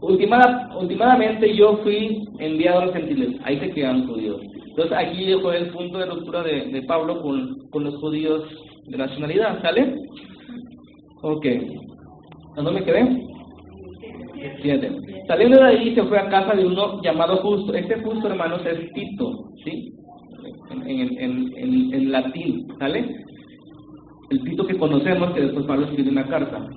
últimamente 0.00 1.56
yo 1.56 1.78
fui 1.78 2.24
enviado 2.40 2.80
a 2.80 2.86
los 2.86 2.94
gentiles, 2.94 3.40
ahí 3.44 3.58
se 3.60 3.70
quedan 3.70 4.06
judíos. 4.06 4.40
Entonces 4.70 4.98
aquí 4.98 5.32
fue 5.40 5.56
el 5.58 5.70
punto 5.70 5.98
de 5.98 6.06
ruptura 6.06 6.42
de, 6.42 6.82
Pablo 6.86 7.22
con, 7.22 7.84
los 7.84 7.96
judíos 7.96 8.44
de 8.88 8.98
nacionalidad, 8.98 9.62
¿sale? 9.62 9.94
Ok. 11.22 11.46
¿Dónde 12.56 12.72
me 12.72 12.84
quedé? 12.84 13.22
Siete. 14.60 14.90
Saliendo 15.28 15.58
de 15.58 15.64
ahí 15.64 15.94
se 15.94 16.02
fue 16.04 16.18
a 16.18 16.28
casa 16.28 16.54
de 16.54 16.66
uno 16.66 17.00
llamado 17.02 17.38
Justo. 17.38 17.72
Este 17.74 18.00
Justo, 18.02 18.28
hermanos, 18.28 18.60
es 18.66 18.92
Tito, 18.92 19.44
¿sí? 19.64 19.92
En, 20.70 20.82
en, 20.82 21.18
en, 21.56 21.94
en 21.94 22.12
latín, 22.12 22.66
¿sale? 22.78 23.24
El 24.30 24.42
Tito 24.42 24.66
que 24.66 24.76
conocemos, 24.76 25.32
que 25.32 25.40
después 25.40 25.66
Pablo 25.66 25.86
escribe 25.86 26.10
una 26.10 26.26
carta. 26.26 26.68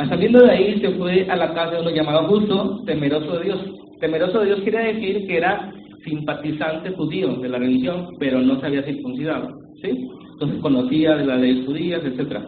Al 0.00 0.08
saliendo 0.08 0.40
de 0.40 0.50
ahí 0.50 0.80
se 0.80 0.92
fue 0.92 1.26
a 1.28 1.36
la 1.36 1.52
casa 1.52 1.72
de 1.72 1.82
uno 1.82 1.90
llamado 1.90 2.26
justo, 2.26 2.80
temeroso 2.86 3.38
de 3.38 3.44
Dios. 3.44 3.60
Temeroso 4.00 4.40
de 4.40 4.46
Dios 4.46 4.60
quiere 4.60 4.94
decir 4.94 5.26
que 5.26 5.36
era 5.36 5.70
simpatizante 6.02 6.92
judío 6.92 7.34
de 7.34 7.50
la 7.50 7.58
religión, 7.58 8.08
pero 8.18 8.40
no 8.40 8.58
se 8.58 8.66
había 8.66 8.82
circuncidado. 8.82 9.50
¿sí? 9.82 10.08
Entonces 10.32 10.58
conocía 10.62 11.16
de 11.16 11.26
las 11.26 11.38
leyes 11.38 11.66
judías, 11.66 12.00
etc. 12.02 12.38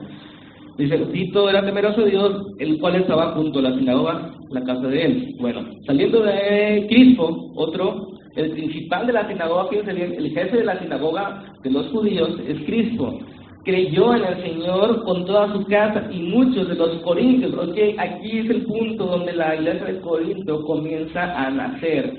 Dice, 0.79 0.97
Tito 1.13 1.51
era 1.51 1.63
temeroso 1.63 2.01
de 2.01 2.13
Dios, 2.13 2.43
el 2.59 2.79
cual 2.79 2.97
estaba 2.97 3.33
junto 3.33 3.59
a 3.59 3.63
la 3.63 3.77
sinagoga, 3.77 4.31
la 4.49 4.65
casa 4.65 4.89
de 4.89 5.05
él. 5.05 5.35
Bueno, 5.39 5.61
saliendo 5.85 6.23
de 6.23 6.87
Crispo, 6.89 7.53
otro, 7.55 8.13
el 8.35 8.51
principal 8.53 9.07
de 9.07 9.13
la 9.13 9.29
sinagoga, 9.29 9.69
fíjense 9.69 9.93
bien, 9.93 10.15
el 10.17 10.31
jefe 10.31 10.57
de 10.57 10.65
la 10.65 10.81
sinagoga 10.81 11.45
de 11.63 11.71
los 11.71 11.87
judíos 11.89 12.31
es 12.49 12.65
Crispo 12.65 13.19
creyó 13.65 14.15
en 14.15 14.25
el 14.25 14.43
Señor 14.43 15.05
con 15.05 15.25
toda 15.25 15.53
su 15.53 15.65
casa 15.65 16.09
y 16.11 16.21
muchos 16.23 16.69
de 16.69 16.75
los 16.75 17.01
corintios. 17.03 17.55
Okay, 17.55 17.97
aquí 17.99 18.39
es 18.39 18.51
el 18.51 18.65
punto 18.65 19.07
donde 19.07 19.33
la 19.33 19.55
iglesia 19.55 19.87
de 19.87 20.01
Corinto 20.01 20.65
comienza 20.65 21.23
a 21.39 21.51
nacer. 21.51 22.13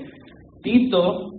Tito 0.62 1.30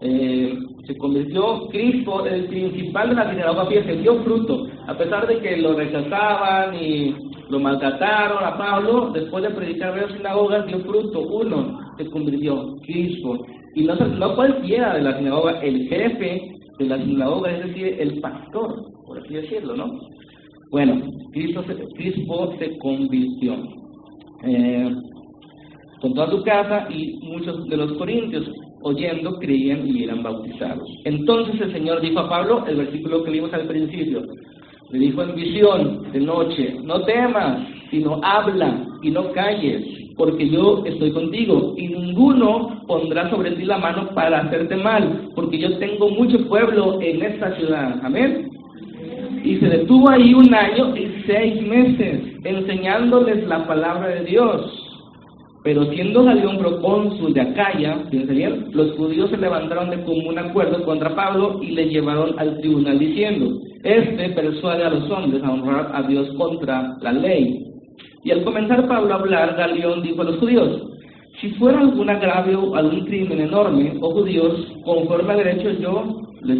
eh, 0.00 0.56
se 0.86 0.96
convirtió, 0.96 1.68
Cristo, 1.68 2.26
el 2.26 2.46
principal 2.46 3.10
de 3.10 3.14
la 3.16 3.30
sinagoga, 3.30 3.68
se 3.68 3.96
dio 3.96 4.22
fruto, 4.22 4.66
a 4.86 4.96
pesar 4.96 5.26
de 5.26 5.38
que 5.40 5.56
lo 5.56 5.74
rechazaban 5.74 6.74
y 6.74 7.14
lo 7.48 7.58
maltrataron 7.58 8.44
a 8.44 8.56
Pablo, 8.56 9.10
después 9.12 9.42
de 9.42 9.50
predicar 9.50 9.92
varias 9.92 10.12
sinagogas, 10.12 10.66
dio 10.66 10.80
fruto. 10.80 11.20
Uno 11.20 11.87
se 11.98 12.10
convirtió, 12.10 12.76
Cristo. 12.86 13.46
Y 13.74 13.84
no, 13.84 14.34
cualquiera 14.34 14.94
de 14.94 15.02
la 15.02 15.18
sinagoga, 15.18 15.60
el 15.60 15.88
jefe 15.88 16.52
de 16.78 16.86
la 16.86 16.96
sinagoga, 16.98 17.50
es 17.50 17.66
decir, 17.66 17.96
el 17.98 18.20
pastor 18.20 18.98
por 19.08 19.18
así 19.18 19.34
decirlo, 19.34 19.74
¿no? 19.74 19.98
Bueno, 20.70 21.00
Cristo 21.32 21.64
se, 21.66 22.78
convirtió 22.78 23.56
eh, 24.44 24.94
con 26.02 26.14
toda 26.14 26.30
su 26.30 26.42
casa 26.42 26.86
y 26.90 27.18
muchos 27.22 27.66
de 27.66 27.76
los 27.78 27.94
corintios 27.94 28.46
oyendo 28.82 29.38
creían 29.38 29.88
y 29.88 30.04
eran 30.04 30.22
bautizados. 30.22 30.86
Entonces 31.04 31.58
el 31.60 31.72
Señor 31.72 32.02
dijo 32.02 32.20
a 32.20 32.28
Pablo, 32.28 32.64
el 32.68 32.76
versículo 32.76 33.24
que 33.24 33.30
vimos 33.30 33.52
al 33.54 33.66
principio, 33.66 34.22
le 34.90 34.98
dijo 34.98 35.22
en 35.22 35.34
visión 35.34 36.12
de 36.12 36.20
noche, 36.20 36.76
no 36.84 37.02
temas, 37.04 37.66
sino 37.90 38.20
habla 38.22 38.86
y 39.02 39.10
no 39.10 39.32
calles, 39.32 39.84
porque 40.18 40.50
yo 40.50 40.82
estoy 40.84 41.12
contigo, 41.12 41.74
y 41.78 41.88
ninguno 41.88 42.82
pondrá 42.86 43.30
sobre 43.30 43.52
ti 43.52 43.64
la 43.64 43.78
mano 43.78 44.10
para 44.14 44.40
hacerte 44.40 44.76
mal, 44.76 45.30
porque 45.34 45.58
yo 45.58 45.78
tengo 45.78 46.10
mucho 46.10 46.46
pueblo 46.48 47.00
en 47.00 47.22
esta 47.22 47.56
ciudad. 47.56 47.98
Amén 48.02 48.50
y 49.44 49.56
se 49.56 49.66
detuvo 49.66 50.10
ahí 50.10 50.34
un 50.34 50.52
año 50.52 50.96
y 50.96 51.22
seis 51.26 51.66
meses 51.66 52.20
enseñándoles 52.44 53.46
la 53.46 53.66
palabra 53.66 54.08
de 54.08 54.24
Dios. 54.24 54.84
Pero 55.64 55.84
siendo 55.92 56.24
Galión 56.24 56.58
procónsul 56.58 57.34
de 57.34 57.40
Acaya, 57.40 57.98
los 58.72 58.96
judíos 58.96 59.30
se 59.30 59.36
levantaron 59.36 59.90
de 59.90 60.02
común 60.04 60.38
acuerdo 60.38 60.84
contra 60.84 61.14
Pablo 61.14 61.60
y 61.62 61.72
le 61.72 61.88
llevaron 61.88 62.38
al 62.38 62.58
tribunal 62.60 62.98
diciendo, 62.98 63.58
este 63.82 64.30
persuade 64.30 64.84
a 64.84 64.90
los 64.90 65.10
hombres 65.10 65.42
a 65.42 65.50
honrar 65.50 65.90
a 65.94 66.02
Dios 66.02 66.28
contra 66.36 66.96
la 67.00 67.12
ley. 67.12 67.67
Y 68.28 68.30
al 68.30 68.44
comenzar 68.44 68.86
Pablo 68.86 69.14
a 69.14 69.16
hablar, 69.20 69.56
Galión 69.56 70.02
dijo 70.02 70.20
a 70.20 70.26
los 70.26 70.36
judíos, 70.36 70.82
si 71.40 71.48
fuera 71.52 71.80
algún 71.80 72.10
agravio, 72.10 72.76
algún 72.76 73.06
crimen 73.06 73.40
enorme, 73.40 73.94
oh 74.02 74.10
judíos, 74.10 74.66
conforme 74.84 75.32
al 75.32 75.38
derecho 75.38 75.70
yo 75.80 76.20
les 76.42 76.58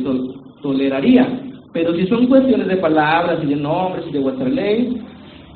toleraría 0.62 1.28
pero 1.74 1.94
si 1.94 2.06
son 2.06 2.26
cuestiones 2.26 2.68
de 2.68 2.76
palabras 2.78 3.40
y 3.42 3.48
de 3.48 3.56
nombres 3.56 4.06
y 4.08 4.12
de 4.12 4.20
vuestra 4.20 4.48
ley, 4.48 4.98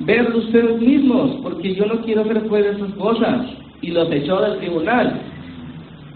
verlo 0.01 0.37
ustedes 0.37 0.79
mismos, 0.79 1.39
porque 1.41 1.73
yo 1.73 1.87
no 1.87 2.01
quiero 2.01 2.21
hacer 2.21 2.47
juez 2.47 2.63
de 2.63 2.71
esas 2.73 2.93
cosas. 2.93 3.47
Y 3.81 3.89
los 3.89 4.11
echó 4.11 4.39
del 4.39 4.59
tribunal. 4.59 5.19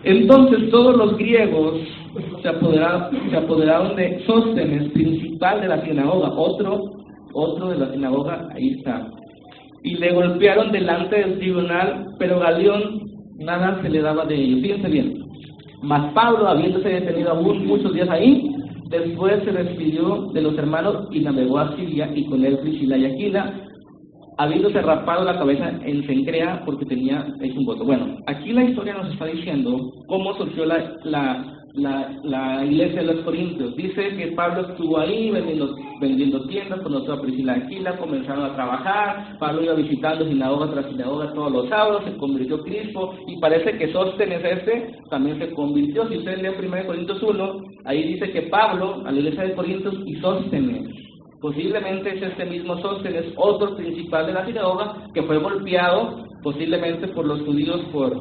Entonces 0.04 0.70
todos 0.70 0.96
los 0.96 1.18
griegos 1.18 1.80
se 2.44 2.48
apoderaron, 2.48 3.30
se 3.32 3.36
apoderaron 3.36 3.96
de 3.96 4.24
Sóstenes, 4.28 4.92
principal 4.92 5.62
de 5.62 5.70
la 5.70 5.82
sinagoga, 5.82 6.30
otro, 6.30 6.92
otro 7.34 7.70
de 7.70 7.78
la 7.80 7.92
sinagoga, 7.92 8.48
ahí 8.54 8.76
está. 8.78 9.10
Y 9.84 9.96
le 9.96 10.14
golpearon 10.14 10.72
delante 10.72 11.18
del 11.18 11.40
tribunal, 11.40 12.08
pero 12.20 12.40
Galeón 12.40 13.02
nada 13.40 13.82
se 13.82 13.90
le 13.90 14.02
daba 14.02 14.26
de 14.26 14.36
ello. 14.36 14.62
Fíjense 14.62 14.88
bien. 14.90 15.14
Mas 15.84 16.12
Pablo, 16.14 16.48
habiéndose 16.48 16.90
detenido 16.90 17.32
aún 17.32 17.68
muchos 17.68 17.94
días 17.94 18.10
ahí, 18.10 18.52
Después 18.90 19.44
se 19.44 19.52
despidió 19.52 20.30
de 20.34 20.42
los 20.42 20.58
hermanos 20.58 21.08
y 21.12 21.20
navegó 21.20 21.60
a 21.60 21.76
Siria 21.76 22.10
y 22.16 22.26
con 22.26 22.46
él 22.46 22.58
Priscila 22.60 22.98
y 22.98 23.06
Aquila, 23.06 23.54
habiéndose 24.38 24.82
rapado 24.82 25.26
la 25.26 25.38
cabeza 25.38 25.72
en 25.84 26.06
Sencrea 26.08 26.62
porque 26.66 26.86
tenía 26.86 27.28
hecho 27.42 27.60
un 27.60 27.66
voto. 27.66 27.84
Bueno, 27.84 28.18
aquí 28.28 28.54
la 28.54 28.64
historia 28.64 28.94
nos 28.94 29.12
está 29.12 29.26
diciendo 29.26 29.92
cómo 30.08 30.34
surgió 30.36 30.66
la, 30.66 31.57
la, 31.78 32.66
iglesia 32.66 33.02
de 33.02 33.14
los 33.14 33.24
Corintios. 33.24 33.76
Dice 33.76 34.16
que 34.16 34.28
Pablo 34.36 34.68
estuvo 34.70 35.00
ahí 35.00 35.32
vendiendo, 35.32 35.76
vendiendo 36.02 36.46
tiendas, 36.48 36.82
conoció 36.82 37.14
a 37.14 37.22
Priscila 37.22 37.54
Aquila, 37.54 37.98
comenzaron 37.98 38.46
a 38.46 38.56
trabajar, 38.56 39.38
Pablo 39.40 39.64
iba 39.64 39.74
visitando 39.74 40.26
sinagoga 40.26 40.72
tras 40.72 40.88
sinagoga 40.88 41.34
todos 41.34 41.52
los 41.52 41.70
sábados, 41.70 42.04
se 42.06 42.18
convirtió 42.18 42.64
Cristo 42.64 43.14
y 43.28 43.40
parece 43.40 43.78
que 43.78 43.92
Sóstenes 43.92 44.44
este 44.44 44.96
también 45.10 45.40
se 45.40 45.54
convirtió. 45.54 46.08
Si 46.08 46.18
ustedes 46.18 46.42
leen 46.42 46.56
1 46.58 46.86
Corintios 46.86 47.22
1, 47.22 47.62
ahí 47.86 48.14
dice 48.14 48.32
que 48.32 48.44
Pablo, 48.44 49.04
a 49.06 49.12
la 49.12 49.20
iglesia 49.20 49.44
de 49.44 49.56
Corintios 49.56 49.96
y 50.06 50.16
Sóstenes, 50.16 50.90
Posiblemente 51.40 52.16
es 52.16 52.22
este 52.24 52.46
mismo 52.46 52.82
Sóstenes, 52.82 53.26
otro 53.36 53.76
principal 53.76 54.26
de 54.26 54.34
la 54.34 54.46
sinagoga, 54.48 55.08
que 55.14 55.22
fue 55.22 55.38
golpeado 55.38 56.26
posiblemente 56.42 57.08
por 57.10 57.26
los 57.26 57.42
judíos 57.42 57.80
por, 57.92 58.12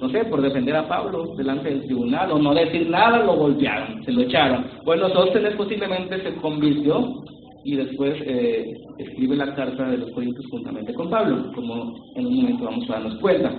no 0.00 0.08
sé, 0.10 0.24
por 0.26 0.42
defender 0.42 0.76
a 0.76 0.88
Pablo 0.88 1.34
delante 1.36 1.70
del 1.70 1.84
tribunal, 1.84 2.32
o 2.32 2.38
no 2.38 2.54
decir 2.54 2.88
nada, 2.88 3.24
lo 3.24 3.36
golpearon, 3.36 4.04
se 4.04 4.12
lo 4.12 4.22
echaron. 4.22 4.66
Bueno, 4.84 5.08
Sóstenes 5.10 5.54
posiblemente 5.54 6.22
se 6.22 6.34
convirtió 6.36 7.22
y 7.64 7.76
después 7.76 8.14
eh, 8.24 8.76
escribe 8.98 9.36
la 9.36 9.54
carta 9.54 9.88
de 9.88 9.98
los 9.98 10.10
Corintios 10.12 10.46
juntamente 10.50 10.94
con 10.94 11.10
Pablo, 11.10 11.50
como 11.54 11.96
en 12.14 12.26
un 12.26 12.36
momento 12.36 12.64
vamos 12.64 12.88
a 12.88 12.94
darnos 12.94 13.18
cuenta. 13.20 13.52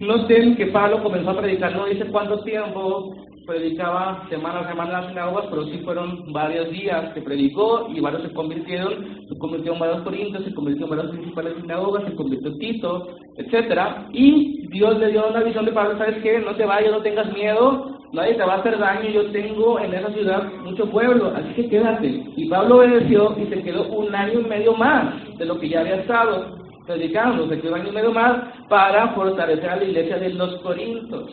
Noten 0.00 0.56
que 0.56 0.66
Pablo 0.66 1.02
comenzó 1.02 1.30
a 1.30 1.40
predicar, 1.40 1.74
no 1.74 1.86
dice 1.86 2.06
cuánto 2.06 2.40
tiempo, 2.40 3.14
predicaba 3.46 4.26
semana 4.28 4.60
a 4.60 4.68
semana 4.68 4.90
en 4.90 4.92
las 4.92 5.08
sinagogas, 5.08 5.46
pero 5.50 5.64
sí 5.66 5.78
fueron 5.84 6.32
varios 6.32 6.70
días 6.70 7.12
que 7.14 7.22
predicó 7.22 7.88
y 7.94 8.00
varios 8.00 8.22
se 8.22 8.32
convirtieron, 8.32 9.26
se 9.28 9.38
convirtió 9.38 9.72
en 9.72 9.78
varios 9.78 10.02
corintios, 10.02 10.44
se 10.44 10.54
convirtió 10.54 10.84
en 10.84 10.90
varias 10.90 11.10
principales 11.10 11.54
sinagogas, 11.60 12.04
se 12.04 12.14
convirtió 12.14 12.48
en 12.48 12.58
Tito, 12.58 13.08
etcétera, 13.36 14.08
y 14.12 14.66
Dios 14.68 14.98
le 14.98 15.10
dio 15.10 15.28
una 15.28 15.42
visión 15.42 15.64
de 15.64 15.72
Pablo, 15.72 15.98
¿sabes 15.98 16.22
qué? 16.22 16.38
No 16.38 16.54
te 16.54 16.64
vayas, 16.64 16.92
no 16.92 17.02
tengas 17.02 17.32
miedo, 17.32 17.98
nadie 18.12 18.34
te 18.34 18.44
va 18.44 18.54
a 18.54 18.58
hacer 18.58 18.78
daño, 18.78 19.08
yo 19.10 19.30
tengo 19.30 19.80
en 19.80 19.94
esa 19.94 20.10
ciudad 20.12 20.52
mucho 20.64 20.88
pueblo, 20.90 21.32
así 21.34 21.54
que 21.54 21.68
quédate. 21.68 22.24
Y 22.36 22.48
Pablo 22.48 22.76
obedeció 22.76 23.36
y 23.38 23.46
se 23.46 23.62
quedó 23.62 23.88
un 23.88 24.14
año 24.14 24.40
y 24.40 24.44
medio 24.44 24.74
más 24.74 25.14
de 25.38 25.44
lo 25.44 25.58
que 25.58 25.68
ya 25.68 25.80
había 25.80 25.96
estado 25.96 26.58
predicando, 26.86 27.48
se 27.48 27.60
quedó 27.60 27.74
un 27.74 27.80
año 27.80 27.90
y 27.90 27.94
medio 27.94 28.12
más 28.12 28.42
para 28.68 29.08
fortalecer 29.14 29.68
a 29.68 29.76
la 29.76 29.84
iglesia 29.84 30.18
de 30.18 30.30
los 30.30 30.60
Corintios. 30.62 31.30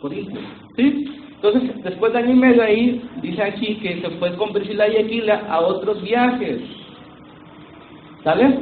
Corintios, 0.00 0.44
¿sí? 0.76 1.06
Entonces, 1.36 1.82
después 1.84 2.12
de 2.12 2.18
año 2.18 2.32
y 2.32 2.38
medio 2.38 2.62
ahí, 2.62 3.02
dice 3.22 3.42
aquí 3.42 3.76
que 3.76 4.00
se 4.00 4.10
fue 4.18 4.34
con 4.36 4.52
Priscila 4.52 4.88
y 4.88 4.96
Aquila 4.96 5.46
a 5.48 5.60
otros 5.60 6.02
viajes. 6.02 6.60
¿Sale? 8.24 8.58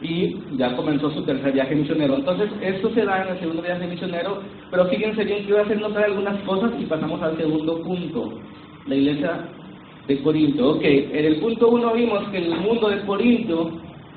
Y 0.00 0.36
ya 0.56 0.74
comenzó 0.74 1.10
su 1.10 1.22
tercer 1.24 1.52
viaje 1.52 1.74
misionero. 1.74 2.16
Entonces, 2.16 2.50
esto 2.62 2.90
se 2.94 3.04
da 3.04 3.22
en 3.24 3.32
el 3.34 3.40
segundo 3.40 3.62
viaje 3.62 3.86
misionero, 3.86 4.42
pero 4.70 4.86
fíjense 4.86 5.24
bien 5.24 5.44
que 5.44 5.52
voy 5.52 5.60
a 5.60 5.64
hacer 5.64 5.80
notar 5.80 6.04
algunas 6.04 6.40
cosas 6.42 6.72
y 6.80 6.84
pasamos 6.84 7.22
al 7.22 7.36
segundo 7.36 7.82
punto, 7.82 8.32
la 8.86 8.94
iglesia 8.94 9.48
de 10.06 10.22
Corinto. 10.22 10.70
Ok, 10.70 10.84
en 10.84 11.24
el 11.24 11.36
punto 11.40 11.68
uno 11.68 11.92
vimos 11.92 12.26
que 12.30 12.38
el 12.38 12.50
mundo 12.60 12.88
de 12.88 13.04
Corinto 13.04 13.72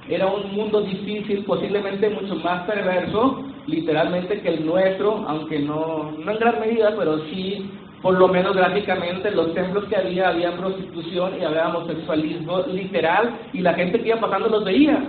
era 0.10 0.28
un 0.28 0.54
mundo 0.56 0.82
difícil, 0.82 1.44
posiblemente 1.46 2.10
mucho 2.10 2.36
más 2.36 2.66
perverso, 2.66 3.44
literalmente 3.68 4.42
que 4.42 4.50
el 4.50 4.66
nuestro, 4.66 5.26
aunque 5.28 5.60
no, 5.60 6.12
no 6.18 6.32
en 6.32 6.40
gran 6.40 6.60
medida, 6.60 6.96
pero 6.98 7.20
sí, 7.26 7.70
por 8.02 8.18
lo 8.18 8.28
menos 8.28 8.56
gráficamente, 8.56 9.32
los 9.32 9.54
templos 9.54 9.86
que 9.86 9.96
había, 9.96 10.30
había 10.30 10.58
prostitución 10.58 11.34
y 11.40 11.44
había 11.44 11.70
homosexualismo 11.70 12.62
literal, 12.72 13.38
y 13.54 13.62
la 13.62 13.74
gente 13.74 14.00
que 14.02 14.10
iba 14.10 14.20
pasando 14.20 14.50
los 14.50 14.66
veía. 14.66 15.02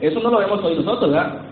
eso 0.00 0.20
no 0.20 0.30
lo 0.30 0.38
vemos 0.38 0.62
hoy 0.62 0.76
nosotros, 0.76 1.10
¿verdad? 1.10 1.42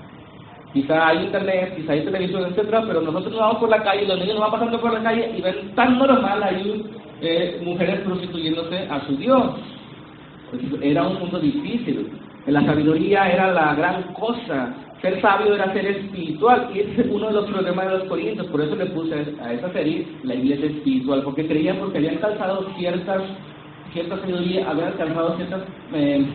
Quizá 0.73 1.09
hay 1.09 1.25
internet, 1.25 1.75
quizá 1.77 1.93
hay 1.93 2.05
televisión, 2.05 2.45
etcétera, 2.45 2.83
pero 2.87 3.01
nosotros 3.01 3.33
nos 3.33 3.41
vamos 3.41 3.59
por 3.59 3.71
la 3.71 3.83
calle, 3.83 4.07
los 4.07 4.19
niños 4.19 4.35
nos 4.35 4.43
van 4.43 4.53
pasando 4.53 4.81
por 4.81 4.93
la 4.93 5.03
calle 5.03 5.33
y 5.37 5.41
ven 5.41 5.75
tan 5.75 5.99
normal 5.99 6.43
ahí 6.43 6.85
eh, 7.21 7.61
mujeres 7.65 8.01
prostituyéndose 8.01 8.87
a 8.91 9.01
su 9.07 9.17
Dios. 9.17 9.43
Era 10.83 11.07
un 11.07 11.19
mundo 11.19 11.39
difícil. 11.39 12.13
La 12.47 12.63
sabiduría 12.63 13.31
era 13.31 13.53
la 13.53 13.75
gran 13.75 14.03
cosa. 14.15 14.75
Ser 15.03 15.21
sabio 15.21 15.55
era 15.55 15.73
ser 15.73 15.87
espiritual. 15.87 16.71
Y 16.75 16.81
ese 16.81 17.03
es 17.03 17.07
uno 17.11 17.29
de 17.29 17.35
los 17.35 17.47
problemas 17.47 17.87
de 17.87 17.99
los 17.99 18.09
corintios. 18.09 18.47
Por 18.49 18.61
eso 18.61 18.77
le 18.77 18.87
puse 18.87 19.15
a 19.43 19.53
esa 19.53 19.73
serie 19.73 20.07
la 20.25 20.35
iglesia 20.35 20.67
espiritual. 20.67 21.23
Porque 21.23 21.47
creían 21.47 21.79
porque 21.79 21.99
habían 21.99 22.15
alcanzado 22.17 22.67
ciertas, 22.77 23.23
cierta 23.93 24.19
sabiduría, 24.19 24.69
habían 24.69 24.89
alcanzado 24.89 25.37
ciertas... 25.37 25.63
Eh, 25.93 26.27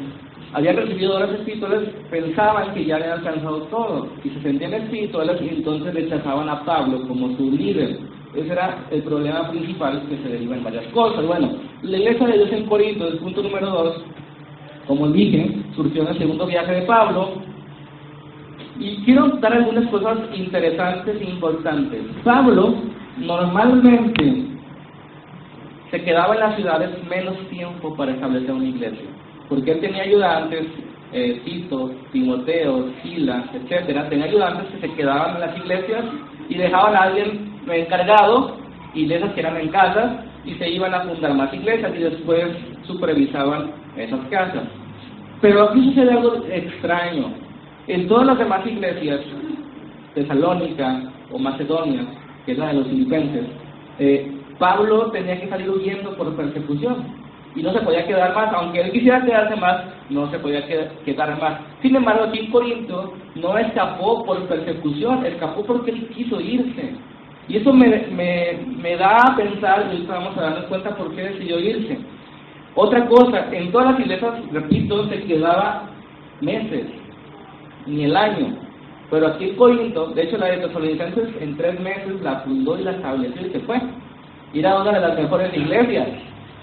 habían 0.53 0.75
recibido 0.75 1.13
dones 1.13 1.39
espirituales, 1.39 1.89
pensaban 2.11 2.75
que 2.75 2.85
ya 2.85 2.97
habían 2.97 3.13
alcanzado 3.13 3.63
todo. 3.63 4.07
Y 4.23 4.29
se 4.29 4.41
sentían 4.41 4.73
espirituales 4.73 5.41
y 5.41 5.49
entonces 5.49 5.93
rechazaban 5.93 6.47
a 6.47 6.63
Pablo 6.63 7.07
como 7.07 7.35
su 7.37 7.51
líder. 7.51 7.97
Ese 8.35 8.51
era 8.51 8.85
el 8.89 9.03
problema 9.03 9.49
principal 9.49 10.03
que 10.09 10.17
se 10.17 10.29
deriva 10.29 10.55
en 10.55 10.63
varias 10.63 10.85
cosas. 10.87 11.25
Bueno, 11.25 11.53
la 11.83 11.97
iglesia 11.97 12.27
de 12.27 12.37
Dios 12.37 12.51
en 12.51 12.65
Corinto, 12.65 13.07
el 13.07 13.17
punto 13.17 13.43
número 13.43 13.67
dos, 13.67 14.03
como 14.87 15.07
dije, 15.09 15.55
surgió 15.75 16.03
en 16.03 16.09
el 16.09 16.17
segundo 16.17 16.45
viaje 16.45 16.71
de 16.71 16.81
Pablo. 16.83 17.41
Y 18.79 18.97
quiero 19.05 19.27
dar 19.37 19.53
algunas 19.53 19.89
cosas 19.89 20.17
interesantes 20.33 21.21
e 21.21 21.25
importantes. 21.25 22.01
Pablo 22.23 22.75
normalmente 23.17 24.45
se 25.91 26.03
quedaba 26.03 26.33
en 26.33 26.39
las 26.39 26.55
ciudades 26.55 26.89
menos 27.07 27.37
tiempo 27.49 27.95
para 27.95 28.13
establecer 28.13 28.51
una 28.51 28.65
iglesia, 28.65 29.05
porque 29.47 29.73
él 29.73 29.79
tenía 29.79 30.01
ayudantes, 30.01 30.65
eh, 31.11 31.39
Tito, 31.45 31.91
Timoteo, 32.11 32.89
Silas, 33.03 33.45
etcétera, 33.53 34.09
tenía 34.09 34.25
ayudantes 34.25 34.65
que 34.71 34.87
se 34.87 34.95
quedaban 34.95 35.35
en 35.35 35.41
las 35.41 35.57
iglesias 35.57 36.03
y 36.49 36.55
dejaban 36.55 36.95
a 36.95 37.01
alguien 37.03 37.53
encargado, 37.71 38.57
iglesias 38.95 39.33
que 39.33 39.41
eran 39.41 39.57
en 39.57 39.67
casas, 39.69 40.13
y 40.45 40.55
se 40.55 40.67
iban 40.67 40.93
a 40.95 41.01
fundar 41.01 41.33
más 41.35 41.53
iglesias 41.53 41.91
y 41.95 41.99
después 41.99 42.47
supervisaban 42.87 43.71
esas 43.95 44.19
casas. 44.29 44.63
Pero 45.41 45.69
aquí 45.69 45.89
sucede 45.89 46.11
algo 46.11 46.43
extraño. 46.49 47.42
En 47.87 48.07
todas 48.07 48.27
las 48.27 48.37
demás 48.37 48.65
iglesias, 48.65 49.19
Tesalónica 50.15 51.11
o 51.31 51.37
Macedonia, 51.37 52.05
que 52.45 52.53
es 52.53 52.57
la 52.57 52.67
de 52.67 52.73
los 52.75 52.87
filipenses, 52.87 53.45
eh, 53.99 54.31
Pablo 54.57 55.11
tenía 55.11 55.39
que 55.39 55.49
salir 55.49 55.69
huyendo 55.69 56.15
por 56.15 56.33
persecución 56.35 57.03
y 57.55 57.61
no 57.61 57.73
se 57.73 57.81
podía 57.81 58.07
quedar 58.07 58.33
más, 58.33 58.53
aunque 58.53 58.81
él 58.81 58.91
quisiera 58.91 59.23
quedarse 59.23 59.55
más, 59.57 59.83
no 60.09 60.29
se 60.31 60.39
podía 60.39 60.65
quedar 61.05 61.39
más. 61.41 61.59
Sin 61.81 61.95
embargo, 61.95 62.25
aquí 62.25 62.39
en 62.39 62.51
Corinto 62.51 63.13
no 63.35 63.57
escapó 63.57 64.23
por 64.25 64.41
persecución, 64.47 65.25
escapó 65.25 65.63
porque 65.65 65.91
él 65.91 66.07
quiso 66.15 66.39
irse. 66.39 66.95
Y 67.49 67.57
eso 67.57 67.73
me, 67.73 68.07
me, 68.11 68.59
me 68.81 68.95
da 68.95 69.17
a 69.17 69.35
pensar, 69.35 69.87
y 69.87 69.95
ahorita 69.95 70.13
vamos 70.13 70.37
a 70.37 70.41
darnos 70.41 70.65
cuenta 70.65 70.95
por 70.95 71.13
qué 71.13 71.23
decidió 71.23 71.59
irse. 71.59 71.99
Otra 72.75 73.05
cosa, 73.07 73.47
en 73.51 73.71
todas 73.71 73.91
las 73.91 73.99
iglesias, 73.99 74.33
repito, 74.51 75.07
se 75.09 75.23
quedaba 75.23 75.89
meses, 76.41 76.85
ni 77.85 78.05
el 78.05 78.15
año. 78.15 78.57
Pero 79.09 79.27
aquí 79.27 79.51
Corinto, 79.51 80.07
de 80.07 80.23
hecho 80.23 80.37
la 80.37 80.47
de 80.47 80.57
Tesalonicenses 80.57 81.29
en 81.41 81.57
tres 81.57 81.79
meses 81.79 82.21
la 82.21 82.39
fundó 82.41 82.79
y 82.79 82.83
la 82.83 82.91
estableció 82.91 83.47
y 83.47 83.51
se 83.51 83.59
fue. 83.61 83.79
Y 84.53 84.59
era 84.59 84.81
una 84.81 84.91
de 84.91 84.99
las 84.99 85.17
mejores 85.17 85.55
iglesias. 85.55 86.07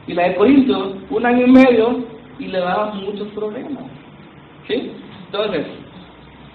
Y 0.07 0.15
la 0.15 0.29
de 0.29 0.37
Corinto, 0.37 0.97
un 1.11 1.27
año 1.27 1.47
y 1.47 1.51
medio, 1.51 2.05
y 2.39 2.47
le 2.47 2.59
daba 2.59 2.95
muchos 2.95 3.29
problemas. 3.29 3.85
¿Sí? 4.67 4.91
Entonces, 5.27 5.67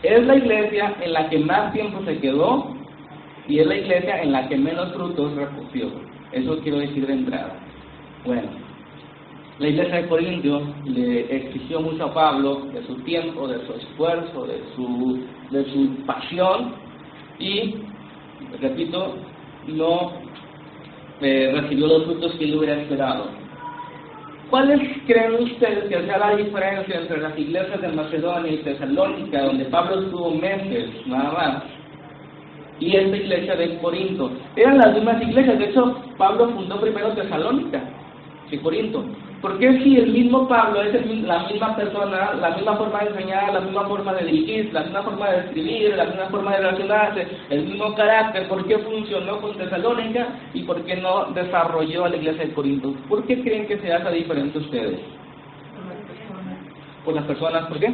es 0.04 0.25
la 0.25 0.36
iglesia 0.36 0.95
en 1.01 1.13
la 1.13 1.30
que 1.30 1.39
más 1.39 1.73
tiempo 1.73 2.01
se 2.06 2.17
quedó 2.19 2.75
y 3.47 3.60
es 3.60 3.67
la 3.67 3.75
iglesia 3.75 4.21
en 4.21 4.32
la 4.32 4.47
que 4.47 4.58
menos 4.58 4.91
frutos 4.93 5.34
recogió. 5.36 5.88
Eso 6.32 6.60
quiero 6.60 6.80
decir 6.80 7.06
de 7.08 7.13
entrada. 7.13 7.54
Bueno, 8.25 8.49
la 9.59 9.67
iglesia 9.69 10.01
de 10.01 10.07
Corintio 10.07 10.61
le 10.83 11.33
exigió 11.33 11.79
mucho 11.79 12.05
a 12.05 12.13
Pablo 12.13 12.67
de 12.73 12.85
su 12.85 12.95
tiempo, 13.03 13.47
de 13.47 13.65
su 13.65 13.73
esfuerzo, 13.73 14.45
de 14.45 14.61
su, 14.75 15.19
de 15.49 15.65
su 15.71 16.05
pasión 16.05 16.73
y, 17.39 17.75
repito, 18.59 19.15
no 19.67 20.11
eh, 21.21 21.51
recibió 21.55 21.87
los 21.87 22.03
frutos 22.03 22.33
que 22.33 22.45
él 22.45 22.57
hubiera 22.57 22.81
esperado. 22.81 23.29
¿Cuáles 24.49 24.79
creen 25.07 25.35
ustedes 25.35 25.85
que 25.85 26.05
sea 26.05 26.17
la 26.17 26.35
diferencia 26.35 26.99
entre 26.99 27.21
las 27.21 27.37
iglesias 27.37 27.81
de 27.81 27.87
Macedonia 27.89 28.51
y 28.51 28.57
Tesalónica, 28.57 29.41
donde 29.41 29.65
Pablo 29.65 30.01
estuvo 30.01 30.31
meses 30.31 30.89
nada 31.07 31.31
más, 31.31 31.63
y 32.79 32.95
esta 32.95 33.15
iglesia 33.15 33.55
de 33.55 33.77
Corinto. 33.77 34.31
Eran 34.57 34.77
las 34.77 34.93
mismas 34.93 35.21
iglesias, 35.21 35.57
de 35.57 35.69
hecho 35.69 35.97
Pablo 36.17 36.49
fundó 36.49 36.79
primero 36.81 37.13
Tesalónica 37.13 37.81
que 38.49 38.59
Corinto. 38.59 39.05
¿Por 39.41 39.59
qué 39.59 39.79
si 39.83 39.97
el 39.97 40.11
mismo 40.11 40.47
Pablo 40.47 40.81
es 40.81 40.93
la 41.23 41.39
misma 41.47 41.75
persona, 41.75 42.33
la 42.33 42.51
misma 42.51 42.77
forma 42.77 42.99
de 42.99 43.09
enseñar, 43.09 43.53
la 43.53 43.59
misma 43.59 43.87
forma 43.87 44.13
de 44.13 44.25
dirigir, 44.25 44.73
la 44.73 44.83
misma 44.83 45.03
forma 45.03 45.29
de 45.29 45.39
escribir, 45.39 45.95
la 45.95 46.05
misma 46.05 46.25
forma 46.27 46.51
de 46.51 46.57
relacionarse, 46.57 47.27
el 47.49 47.65
mismo 47.65 47.93
carácter, 47.95 48.47
¿por 48.47 48.65
qué 48.65 48.79
funcionó 48.79 49.41
con 49.41 49.57
Tesalónica 49.57 50.27
y 50.53 50.63
por 50.63 50.83
qué 50.85 50.95
no 50.95 51.25
desarrolló 51.33 52.05
a 52.05 52.09
la 52.09 52.15
iglesia 52.15 52.45
de 52.45 52.53
Corinto? 52.53 52.93
¿Por 53.07 53.25
qué 53.25 53.41
creen 53.41 53.67
que 53.67 53.77
se 53.77 53.93
hace 53.93 54.09
diferente 54.11 54.57
ustedes? 54.57 54.99
Por 57.03 57.13
las 57.13 57.25
personas, 57.25 57.67
¿por 57.67 57.79
qué? 57.79 57.93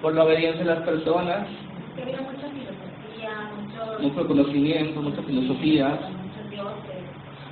Por 0.00 0.14
la 0.14 0.24
obediencia 0.24 0.64
de 0.64 0.70
las 0.70 0.82
personas. 0.82 1.46
mucha 1.96 2.48
filosofía, 2.48 3.50
mucho, 4.00 4.26
conocimiento, 4.26 5.02
mucha 5.02 5.22
filosofía. 5.22 5.98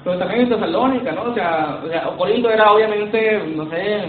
Pero 0.04 0.18
también 0.18 0.40
en 0.42 0.48
Tesalónica, 0.48 1.12
¿no? 1.12 1.22
O 1.22 1.34
sea, 1.34 1.80
o 1.84 1.88
sea 1.88 2.02
Corinto 2.16 2.50
era 2.50 2.72
obviamente, 2.72 3.42
no 3.54 3.68
sé, 3.70 4.04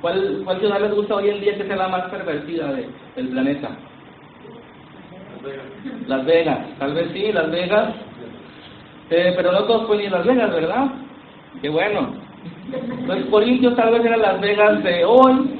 ¿cuál, 0.00 0.40
¿cuál 0.44 0.58
ciudad 0.58 0.80
les 0.80 0.94
gusta 0.94 1.16
hoy 1.16 1.28
en 1.28 1.40
día 1.40 1.56
que 1.56 1.64
sea 1.64 1.76
la 1.76 1.88
más 1.88 2.04
pervertida 2.10 2.72
de, 2.72 2.88
del 3.16 3.28
planeta? 3.28 3.68
Las 6.06 6.24
Vegas. 6.24 6.58
Tal 6.78 6.94
vez 6.94 7.10
sí, 7.12 7.32
Las 7.32 7.50
Vegas. 7.50 7.94
Eh, 9.10 9.32
pero 9.36 9.52
no 9.52 9.64
todos 9.64 9.86
pueden 9.86 10.06
ir 10.06 10.14
a 10.14 10.18
Las 10.18 10.26
Vegas, 10.26 10.50
¿verdad? 10.52 10.86
Qué 11.60 11.68
bueno. 11.68 12.14
Los 13.06 13.24
Corintios 13.26 13.74
tal 13.76 13.92
vez 13.92 14.04
eran 14.04 14.22
Las 14.22 14.40
Vegas 14.40 14.82
de 14.82 15.04
hoy, 15.04 15.50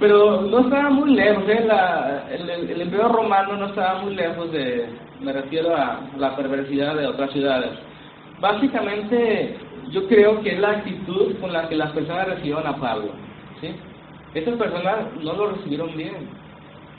pero 0.00 0.42
no 0.42 0.60
estaba 0.60 0.90
muy 0.90 1.14
lejos, 1.14 1.44
¿eh? 1.48 1.64
La, 1.66 2.26
el, 2.30 2.50
el, 2.50 2.82
imperio 2.82 3.08
romano 3.08 3.56
no 3.56 3.66
estaba 3.66 4.02
muy 4.02 4.14
lejos 4.14 4.50
de, 4.52 4.88
me 5.20 5.32
refiero 5.32 5.74
a 5.74 6.00
la 6.18 6.34
perversidad 6.36 6.96
de 6.96 7.06
otras 7.06 7.30
ciudades. 7.32 7.70
Básicamente, 8.40 9.56
yo 9.90 10.06
creo 10.08 10.40
que 10.42 10.54
es 10.54 10.58
la 10.58 10.70
actitud 10.70 11.36
con 11.40 11.52
la 11.52 11.68
que 11.68 11.76
las 11.76 11.92
personas 11.92 12.26
recibieron 12.28 12.66
a 12.66 12.76
Pablo. 12.76 13.10
¿sí? 13.60 13.74
Personas 14.32 14.96
no 15.22 15.32
lo 15.32 15.50
recibieron 15.52 15.96
bien, 15.96 16.28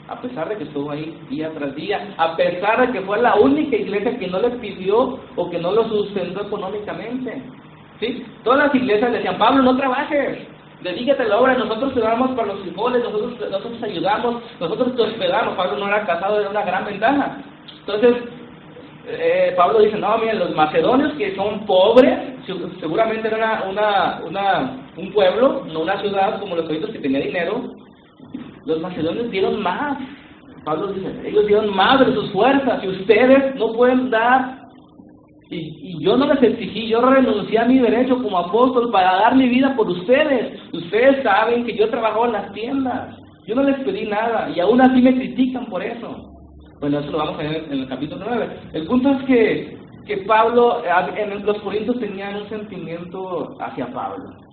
a 0.08 0.20
pesar 0.20 0.48
de 0.48 0.56
que 0.56 0.64
estuvo 0.64 0.90
ahí 0.90 1.18
día 1.28 1.50
tras 1.50 1.74
día, 1.74 2.14
a 2.16 2.34
pesar 2.36 2.86
de 2.86 2.92
que 2.92 3.04
fue 3.04 3.20
la 3.20 3.34
única 3.34 3.76
iglesia 3.76 4.18
que 4.18 4.28
no 4.28 4.40
le 4.40 4.50
pidió 4.50 5.20
o 5.36 5.50
que 5.50 5.58
no 5.58 5.72
lo 5.72 5.88
sustentó 5.88 6.42
económicamente. 6.46 7.42
¿sí? 8.00 8.24
Todas 8.42 8.66
las 8.66 8.74
iglesias 8.74 9.10
le 9.10 9.18
decían, 9.18 9.38
Pablo, 9.38 9.62
no 9.62 9.76
trabajes, 9.76 10.38
dedícate 10.82 11.22
a 11.22 11.26
la 11.26 11.38
obra, 11.38 11.54
nosotros 11.54 11.94
te 11.94 12.00
damos 12.00 12.30
para 12.32 12.48
los 12.48 12.60
frijoles, 12.60 13.02
nosotros, 13.02 13.50
nosotros 13.50 13.82
ayudamos, 13.82 14.42
nosotros 14.60 14.94
te 14.96 15.02
hospedamos. 15.02 15.54
Pablo 15.54 15.78
no 15.78 15.88
era 15.88 16.06
casado, 16.06 16.40
era 16.40 16.50
una 16.50 16.64
gran 16.64 16.84
ventaja. 16.84 17.38
Entonces, 17.80 18.16
eh, 19.08 19.54
Pablo 19.56 19.80
dice, 19.80 19.96
no, 19.98 20.18
miren, 20.18 20.38
los 20.38 20.54
macedonios 20.54 21.12
que 21.14 21.34
son 21.36 21.64
pobres, 21.64 22.18
seguramente 22.80 23.28
era 23.28 23.64
una, 23.68 24.20
una, 24.24 24.76
un 24.96 25.12
pueblo, 25.12 25.64
no 25.72 25.80
una 25.80 26.00
ciudad 26.00 26.40
como 26.40 26.56
los 26.56 26.66
corintios 26.66 26.92
que 26.92 26.98
tenía 26.98 27.20
dinero, 27.20 27.76
los 28.64 28.80
macedonios 28.80 29.30
dieron 29.30 29.62
más. 29.62 29.98
Pablo 30.64 30.88
dice, 30.88 31.08
ellos 31.24 31.46
dieron 31.46 31.74
más 31.74 32.00
de 32.00 32.12
sus 32.12 32.32
fuerzas 32.32 32.82
y 32.82 32.88
ustedes 32.88 33.54
no 33.54 33.72
pueden 33.72 34.10
dar. 34.10 34.65
Y, 35.48 35.56
y 35.56 36.04
yo 36.04 36.16
no 36.16 36.26
les 36.26 36.42
exigí, 36.42 36.88
yo 36.88 37.00
renuncié 37.00 37.58
a 37.58 37.66
mi 37.66 37.78
derecho 37.78 38.20
como 38.22 38.38
apóstol 38.38 38.90
para 38.90 39.14
dar 39.16 39.36
mi 39.36 39.48
vida 39.48 39.74
por 39.76 39.88
ustedes. 39.88 40.58
Ustedes 40.72 41.22
saben 41.22 41.64
que 41.64 41.76
yo 41.76 41.88
trabajo 41.88 42.26
en 42.26 42.32
las 42.32 42.52
tiendas. 42.52 43.16
Yo 43.46 43.54
no 43.54 43.62
les 43.62 43.78
pedí 43.80 44.06
nada 44.06 44.50
y 44.54 44.58
aún 44.58 44.80
así 44.80 45.00
me 45.00 45.14
critican 45.14 45.66
por 45.66 45.82
eso. 45.82 46.32
Bueno, 46.80 46.98
eso 46.98 47.12
lo 47.12 47.18
vamos 47.18 47.38
a 47.38 47.42
ver 47.42 47.64
en 47.70 47.80
el 47.80 47.88
capítulo 47.88 48.24
9. 48.28 48.48
El 48.72 48.86
punto 48.86 49.10
es 49.10 49.22
que, 49.24 49.78
que 50.06 50.16
Pablo, 50.18 50.82
en 51.16 51.46
los 51.46 51.58
Corintios 51.62 51.98
tenían 52.00 52.42
un 52.42 52.48
sentimiento 52.48 53.56
hacia 53.60 53.86
Pablo. 53.92 54.45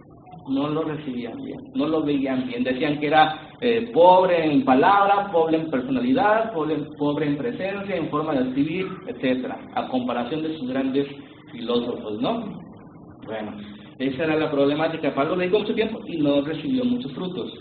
No 0.47 0.67
lo 0.67 0.83
recibían 0.83 1.41
bien, 1.41 1.59
no 1.73 1.87
lo 1.87 2.03
veían 2.03 2.47
bien. 2.47 2.63
Decían 2.63 2.99
que 2.99 3.07
era 3.07 3.49
eh, 3.61 3.89
pobre 3.93 4.45
en 4.45 4.65
palabras, 4.65 5.31
pobre 5.31 5.57
en 5.57 5.71
personalidad, 5.71 6.51
pobre, 6.53 6.75
pobre 6.97 7.27
en 7.27 7.37
presencia, 7.37 7.95
en 7.95 8.09
forma 8.09 8.33
de 8.33 8.49
escribir, 8.49 8.87
etcétera, 9.07 9.57
a 9.73 9.87
comparación 9.87 10.43
de 10.43 10.57
sus 10.57 10.67
grandes 10.67 11.07
filósofos, 11.51 12.21
¿no? 12.21 12.61
Bueno, 13.25 13.53
esa 13.99 14.23
era 14.25 14.35
la 14.35 14.51
problemática. 14.51 15.15
Pablo 15.15 15.35
le 15.35 15.43
dedicó 15.43 15.59
mucho 15.59 15.75
tiempo 15.75 16.01
y 16.05 16.17
no 16.17 16.41
recibió 16.41 16.83
muchos 16.83 17.11
frutos. 17.13 17.53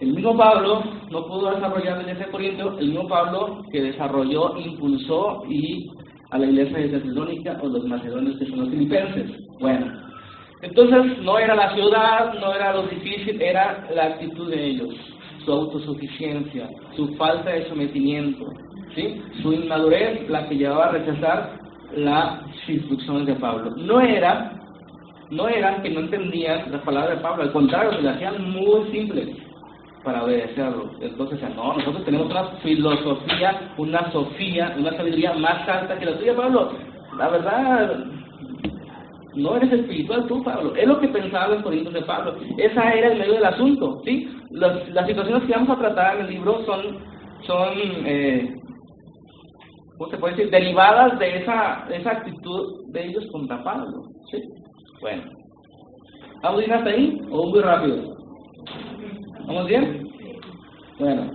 El 0.00 0.14
mismo 0.14 0.36
Pablo 0.36 0.82
no 1.10 1.26
pudo 1.26 1.54
desarrollar 1.54 1.96
la 1.98 2.02
iglesia 2.02 2.26
de 2.26 2.80
el 2.80 2.88
mismo 2.88 3.08
Pablo 3.08 3.62
que 3.70 3.82
desarrolló, 3.82 4.58
impulsó 4.58 5.44
y 5.48 5.88
a 6.30 6.38
la 6.38 6.46
iglesia 6.46 6.78
de 6.78 6.88
Tesalónica 6.88 7.58
o 7.62 7.68
los 7.68 7.84
macedonios 7.84 8.36
que 8.38 8.46
son 8.46 8.60
los 8.60 8.70
filipenses. 8.70 9.30
Bueno, 9.60 9.86
entonces 10.62 11.18
no 11.22 11.38
era 11.38 11.56
la 11.56 11.74
ciudad, 11.74 12.34
no 12.40 12.54
era 12.54 12.72
lo 12.72 12.84
difícil, 12.84 13.42
era 13.42 13.84
la 13.92 14.04
actitud 14.04 14.48
de 14.48 14.64
ellos, 14.64 14.94
su 15.44 15.52
autosuficiencia, 15.52 16.70
su 16.94 17.14
falta 17.16 17.50
de 17.50 17.68
sometimiento, 17.68 18.46
¿sí? 18.94 19.20
su 19.42 19.52
inmadurez 19.52 20.28
la 20.30 20.48
que 20.48 20.56
llevaba 20.56 20.86
a 20.86 20.92
rechazar 20.92 21.58
las 21.96 22.40
instrucciones 22.68 23.26
de 23.26 23.34
Pablo. 23.34 23.72
No 23.76 24.00
era, 24.00 24.52
no 25.30 25.48
eran 25.48 25.82
que 25.82 25.90
no 25.90 26.00
entendían 26.00 26.70
las 26.70 26.82
palabras 26.82 27.16
de 27.16 27.22
Pablo, 27.22 27.42
al 27.42 27.52
contrario, 27.52 27.94
se 27.94 28.02
le 28.02 28.10
hacían 28.10 28.52
muy 28.52 28.88
simples 28.92 29.36
para 30.04 30.22
obedecerlo. 30.22 30.92
Entonces, 31.00 31.40
no, 31.56 31.74
nosotros 31.74 32.04
tenemos 32.04 32.30
una 32.30 32.44
filosofía, 32.62 33.72
una 33.78 34.12
sofía, 34.12 34.76
una 34.78 34.96
sabiduría 34.96 35.32
más 35.34 35.68
alta 35.68 35.98
que 35.98 36.06
la 36.06 36.18
tuya, 36.18 36.36
Pablo. 36.36 36.70
La 37.18 37.28
verdad, 37.28 38.04
no 39.34 39.56
eres 39.56 39.72
espiritual 39.72 40.26
tú, 40.26 40.42
Pablo. 40.42 40.74
Es 40.76 40.86
lo 40.86 41.00
que 41.00 41.08
pensaban 41.08 41.52
los 41.52 41.62
corintios 41.62 41.94
de 41.94 42.02
Pablo. 42.02 42.36
Esa 42.58 42.92
era 42.92 43.12
el 43.12 43.18
medio 43.18 43.34
del 43.34 43.44
asunto, 43.44 44.00
¿sí? 44.04 44.28
Las, 44.50 45.06
situaciones 45.06 45.44
que 45.44 45.52
vamos 45.52 45.70
a 45.70 45.80
tratar 45.80 46.16
en 46.16 46.26
el 46.26 46.30
libro 46.30 46.64
son, 46.64 46.98
son 47.46 47.72
eh, 48.04 48.54
¿cómo 49.96 50.10
se 50.10 50.18
puede 50.18 50.36
decir? 50.36 50.50
Derivadas 50.50 51.18
de 51.18 51.38
esa, 51.38 51.86
esa 51.90 52.10
actitud 52.10 52.86
de 52.88 53.06
ellos 53.06 53.26
contra 53.32 53.62
Pablo, 53.62 54.02
¿sí? 54.30 54.42
Bueno. 55.00 55.22
¿Vamos 56.42 56.64
ir 56.64 56.72
hasta 56.72 56.90
ahí 56.90 57.20
o 57.30 57.46
muy 57.46 57.60
rápido? 57.60 58.16
¿Vamos 59.46 59.66
bien? 59.66 60.08
Bueno, 60.98 61.30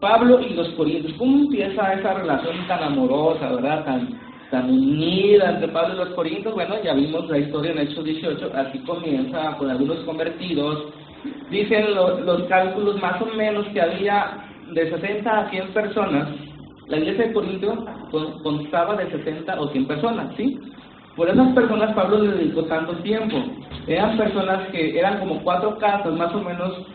Pablo 0.00 0.40
y 0.40 0.54
los 0.54 0.68
Corintios, 0.70 1.12
¿cómo 1.18 1.38
empieza 1.38 1.92
esa 1.92 2.14
relación 2.14 2.66
tan 2.66 2.82
amorosa, 2.82 3.52
verdad? 3.52 3.84
Tan 3.84 4.20
unida 4.52 5.50
entre 5.50 5.68
Pablo 5.68 5.94
y 5.94 5.98
los 5.98 6.14
Corintios. 6.14 6.54
Bueno, 6.54 6.76
ya 6.82 6.94
vimos 6.94 7.28
la 7.28 7.38
historia 7.38 7.72
en 7.72 7.78
Hechos 7.78 8.04
18, 8.04 8.50
así 8.54 8.78
comienza 8.80 9.56
con 9.56 9.70
algunos 9.70 9.98
convertidos. 10.00 10.92
Dicen 11.50 11.94
los 11.94 12.42
cálculos 12.44 13.00
más 13.00 13.20
o 13.20 13.26
menos 13.26 13.66
que 13.68 13.80
había 13.80 14.44
de 14.72 14.90
60 14.90 15.30
a 15.30 15.50
100 15.50 15.68
personas. 15.68 16.28
La 16.86 16.98
iglesia 16.98 17.26
de 17.26 17.32
Corinto 17.32 17.86
constaba 18.42 18.96
de 18.96 19.10
60 19.10 19.60
o 19.60 19.68
100 19.68 19.86
personas, 19.86 20.34
¿sí? 20.36 20.58
Por 21.16 21.30
esas 21.30 21.52
personas 21.54 21.94
Pablo 21.94 22.18
le 22.18 22.36
dedicó 22.36 22.64
tanto 22.64 22.94
tiempo. 22.98 23.36
Eran 23.86 24.16
personas 24.16 24.68
que 24.68 24.98
eran 24.98 25.18
como 25.20 25.42
cuatro 25.42 25.78
casas, 25.78 26.12
más 26.12 26.34
o 26.34 26.40
menos. 26.40 26.86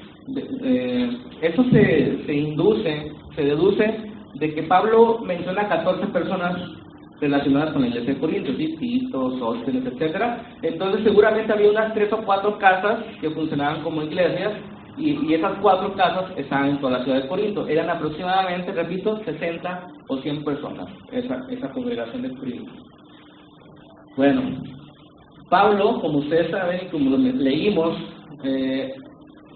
Eh, 0.64 1.18
eso 1.42 1.64
se, 1.72 2.26
se 2.26 2.34
induce, 2.34 3.12
se 3.36 3.44
deduce 3.44 4.12
de 4.36 4.54
que 4.54 4.64
Pablo 4.64 5.20
menciona 5.26 5.68
14 5.68 6.06
personas 6.08 6.56
relacionadas 7.20 7.74
con 7.74 7.82
la 7.82 7.88
iglesia 7.90 8.14
de 8.14 8.20
Corinto, 8.20 8.54
¿sí? 8.54 8.76
Tito, 8.80 9.38
Sóstenes, 9.40 9.86
etcétera. 9.86 10.44
Entonces 10.62 11.04
seguramente 11.04 11.54
había 11.54 11.70
unas 11.70 11.94
tres 11.94 12.12
o 12.14 12.18
cuatro 12.24 12.58
casas 12.58 13.04
que 13.22 13.30
funcionaban 13.32 13.84
como 13.84 14.04
iglesias 14.04 14.54
y, 14.98 15.34
esas 15.34 15.58
cuatro 15.62 15.94
casas 15.94 16.26
estaban 16.38 16.70
en 16.70 16.78
toda 16.80 16.98
la 16.98 17.04
ciudad 17.04 17.22
de 17.22 17.28
Corinto. 17.28 17.68
Eran 17.68 17.90
aproximadamente, 17.90 18.72
repito, 18.72 19.22
60 19.24 19.88
o 20.08 20.18
100 20.18 20.44
personas, 20.44 20.88
esa, 21.12 21.70
congregación 21.72 22.24
de 22.24 22.36
Corinto. 22.36 22.72
Bueno, 24.18 24.42
Pablo, 25.50 26.02
como 26.02 26.20
ustedes 26.20 26.52
saben 26.52 26.90
como 26.90 27.16
leímos, 27.18 27.98
eh, 28.44 28.94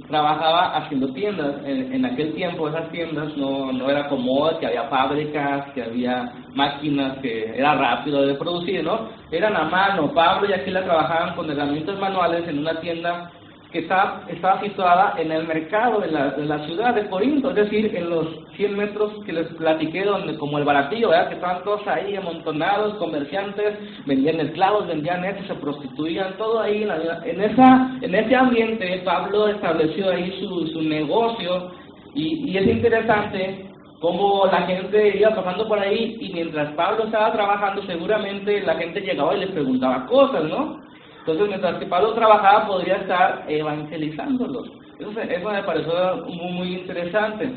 trabajaba 0.07 0.77
haciendo 0.77 1.13
tiendas. 1.13 1.55
En, 1.65 2.05
aquel 2.05 2.33
tiempo 2.33 2.67
esas 2.67 2.89
tiendas 2.91 3.35
no, 3.37 3.71
no 3.71 3.89
era 3.89 4.07
como 4.09 4.57
que 4.59 4.67
había 4.67 4.83
fábricas, 4.89 5.71
que 5.73 5.83
había 5.83 6.33
máquinas, 6.53 7.17
que 7.19 7.57
era 7.57 7.75
rápido 7.75 8.25
de 8.25 8.35
producir, 8.35 8.83
¿no? 8.83 9.09
Eran 9.31 9.55
a 9.55 9.65
mano. 9.65 10.13
Pablo 10.13 10.49
y 10.49 10.53
Aquila 10.53 10.83
trabajaban 10.83 11.35
con 11.35 11.49
herramientas 11.49 11.97
manuales 11.99 12.47
en 12.47 12.59
una 12.59 12.79
tienda 12.79 13.31
que 13.73 13.79
está, 13.79 14.21
estaba 14.29 14.61
situada 14.61 15.15
en 15.17 15.31
el 15.31 15.47
mercado 15.47 15.99
de 15.99 16.11
la, 16.11 16.59
ciudad 16.67 16.93
de 16.93 17.09
Corinto, 17.09 17.49
es 17.49 17.55
decir, 17.55 17.91
en 17.95 18.07
los 18.07 18.27
100 18.55 18.77
metros 18.77 19.11
que 19.25 19.33
les 19.33 19.47
platiqué, 19.55 20.05
donde 20.05 20.37
como 20.37 20.59
el 20.59 20.63
baratillo, 20.63 21.09
¿verdad? 21.09 21.29
que 21.29 21.35
estaban 21.35 21.63
todos 21.63 21.85
ahí 21.87 22.15
amontonados, 22.15 22.93
comerciantes, 22.95 23.79
vendían 24.05 24.39
esclavos, 24.41 24.85
vendían 24.85 25.25
esto, 25.25 25.55
se 25.55 25.59
prostituían, 25.59 26.37
todo 26.37 26.61
ahí, 26.61 26.87
en, 27.25 27.41
esa, 27.41 27.97
en 27.99 28.13
ese 28.13 28.35
ambiente 28.35 29.01
Pablo 29.03 29.47
estableció 29.47 30.11
ahí 30.11 30.39
su, 30.39 30.67
su 30.67 30.83
negocio, 30.83 31.71
y, 32.13 32.51
y 32.51 32.57
es 32.59 32.67
interesante 32.67 33.65
cómo 33.99 34.45
la 34.51 34.67
gente 34.67 35.17
iba 35.17 35.33
pasando 35.33 35.67
por 35.67 35.79
ahí 35.79 36.17
y 36.21 36.31
mientras 36.31 36.73
Pablo 36.73 37.05
estaba 37.05 37.33
trabajando 37.33 37.81
seguramente 37.87 38.61
la 38.61 38.75
gente 38.75 39.01
llegaba 39.01 39.35
y 39.35 39.39
le 39.39 39.47
preguntaba 39.47 40.05
cosas, 40.05 40.43
¿no? 40.43 40.83
Entonces, 41.25 41.47
mientras 41.47 41.77
que 41.77 41.85
Pablo 41.85 42.13
trabajaba, 42.13 42.67
podría 42.67 42.97
estar 42.97 43.45
evangelizándolos. 43.47 44.67
Eso, 44.99 45.21
eso 45.21 45.49
me 45.49 45.63
pareció 45.63 46.25
muy, 46.27 46.51
muy 46.51 46.73
interesante. 46.75 47.49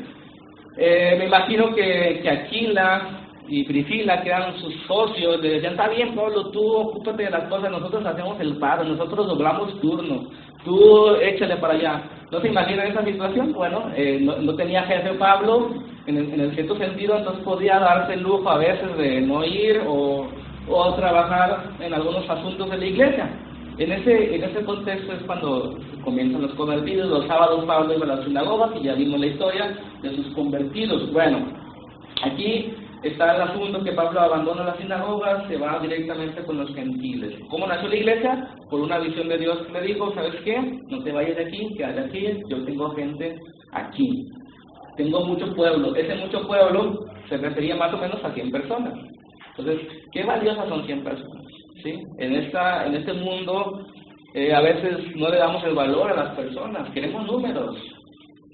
Eh, 0.77 1.15
me 1.19 1.25
imagino 1.25 1.75
que, 1.75 2.23
Aquila 2.29 3.01
y 3.49 3.65
Priscila, 3.65 4.21
que 4.21 4.29
eran 4.29 4.57
sus 4.59 4.73
socios, 4.87 5.41
le 5.41 5.49
decían, 5.49 5.73
está 5.73 5.89
bien, 5.89 6.15
Pablo, 6.15 6.49
tú 6.51 6.65
ocúpate 6.65 7.23
de 7.23 7.29
las 7.29 7.49
cosas, 7.49 7.69
nosotros 7.69 8.05
hacemos 8.05 8.39
el 8.39 8.57
paro, 8.57 8.85
nosotros 8.85 9.27
doblamos 9.27 9.81
turno, 9.81 10.29
tú 10.63 11.15
échale 11.15 11.57
para 11.57 11.73
allá. 11.73 12.03
¿No 12.31 12.39
se 12.39 12.47
imagina 12.47 12.85
esa 12.85 13.03
situación? 13.03 13.51
Bueno, 13.51 13.91
eh, 13.95 14.19
no, 14.21 14.55
tenía 14.55 14.83
jefe 14.83 15.13
Pablo, 15.15 15.71
en 16.05 16.17
el, 16.17 16.39
en 16.39 16.55
cierto 16.55 16.77
sentido, 16.77 17.17
entonces 17.17 17.43
podía 17.43 17.79
darse 17.79 18.13
el 18.13 18.21
lujo 18.21 18.49
a 18.49 18.57
veces 18.57 18.95
de 18.97 19.21
no 19.21 19.43
ir 19.43 19.81
o 19.85 20.27
trabajar 20.95 21.71
en 21.79 21.93
algunos 21.93 22.29
asuntos 22.29 22.69
de 22.69 22.77
la 22.77 22.85
iglesia. 22.85 23.29
En 23.77 23.91
ese, 23.91 24.35
en 24.35 24.43
ese 24.43 24.65
contexto 24.65 25.13
es 25.13 25.21
cuando 25.23 25.77
comienzan 26.03 26.41
los 26.41 26.53
convertidos. 26.55 27.09
Los 27.09 27.27
sábados 27.27 27.63
Pablo 27.65 27.93
iba 27.93 28.05
a 28.05 28.15
las 28.15 28.25
sinagogas 28.25 28.71
y 28.79 28.85
ya 28.85 28.95
vimos 28.95 29.19
la 29.19 29.27
historia 29.27 29.77
de 30.01 30.15
sus 30.15 30.33
convertidos. 30.33 31.11
Bueno, 31.13 31.45
aquí 32.23 32.73
está 33.03 33.35
el 33.35 33.41
asunto 33.43 33.83
que 33.83 33.91
Pablo 33.91 34.19
abandona 34.19 34.63
las 34.63 34.77
sinagogas, 34.77 35.47
se 35.47 35.57
va 35.57 35.79
directamente 35.79 36.43
con 36.43 36.57
los 36.57 36.73
gentiles. 36.73 37.39
¿Cómo 37.51 37.67
nació 37.67 37.89
la 37.89 37.95
iglesia? 37.97 38.49
Por 38.67 38.81
una 38.81 38.97
visión 38.97 39.29
de 39.29 39.37
Dios 39.37 39.59
que 39.67 39.73
le 39.73 39.81
dijo, 39.81 40.11
¿sabes 40.15 40.35
qué? 40.43 40.59
No 40.87 41.03
te 41.03 41.11
vayas 41.11 41.37
de 41.37 41.45
aquí, 41.45 41.75
quédate 41.77 41.99
aquí, 41.99 42.27
yo 42.49 42.65
tengo 42.65 42.89
gente 42.95 43.39
aquí. 43.73 44.27
Tengo 44.95 45.23
mucho 45.23 45.53
pueblo. 45.53 45.95
Ese 45.95 46.15
mucho 46.15 46.47
pueblo 46.47 47.05
se 47.29 47.37
refería 47.37 47.75
más 47.75 47.93
o 47.93 47.97
menos 47.97 48.23
a 48.23 48.33
100 48.33 48.51
personas. 48.51 48.93
Entonces, 49.55 49.87
¿qué 50.11 50.23
valiosas 50.23 50.67
son 50.67 50.83
100 50.83 51.03
personas? 51.03 51.46
¿Sí? 51.83 52.03
En, 52.17 52.35
esta, 52.35 52.85
en 52.85 52.95
este 52.95 53.13
mundo 53.13 53.87
eh, 54.33 54.53
a 54.53 54.61
veces 54.61 55.15
no 55.15 55.29
le 55.29 55.37
damos 55.37 55.63
el 55.63 55.75
valor 55.75 56.11
a 56.11 56.23
las 56.23 56.35
personas, 56.35 56.89
queremos 56.91 57.25
números. 57.25 57.75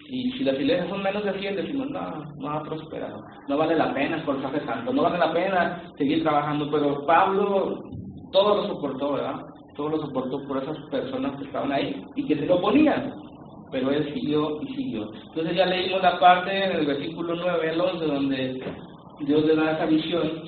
Y 0.09 0.32
si 0.34 0.43
las 0.43 0.55
iglesias 0.55 0.89
son 0.89 1.01
menos 1.01 1.24
de 1.24 1.34
100, 1.34 1.55
decimos, 1.55 1.89
no, 1.89 2.26
no 2.38 2.47
va 2.47 2.57
a 2.57 2.63
prosperar, 2.63 3.13
no 3.47 3.57
vale 3.57 3.76
la 3.76 3.93
pena 3.93 4.17
esforzarse 4.17 4.59
tanto, 4.59 4.93
no 4.93 5.01
vale 5.01 5.17
la 5.17 5.34
pena 5.34 5.82
seguir 5.97 6.21
trabajando. 6.21 6.69
Pero 6.69 7.05
Pablo 7.05 7.82
todo 8.32 8.55
lo 8.55 8.67
soportó, 8.67 9.13
¿verdad? 9.13 9.41
Todo 9.76 9.89
lo 9.89 9.97
soportó 10.01 10.43
por 10.47 10.61
esas 10.61 10.78
personas 10.89 11.38
que 11.38 11.45
estaban 11.45 11.71
ahí 11.71 12.03
y 12.15 12.26
que 12.26 12.36
se 12.36 12.45
lo 12.45 12.59
ponían. 12.61 13.13
Pero 13.71 13.89
él 13.91 14.13
siguió 14.13 14.61
y 14.61 14.67
siguió. 14.76 15.09
Entonces 15.30 15.55
ya 15.55 15.65
leímos 15.65 16.01
la 16.01 16.19
parte 16.19 16.65
en 16.65 16.71
el 16.74 16.86
versículo 16.86 17.36
9 17.36 17.69
al 17.69 17.82
11 17.82 18.05
donde 18.05 18.63
Dios 19.21 19.45
le 19.45 19.55
da 19.55 19.71
esa 19.71 19.86
visión 19.86 20.43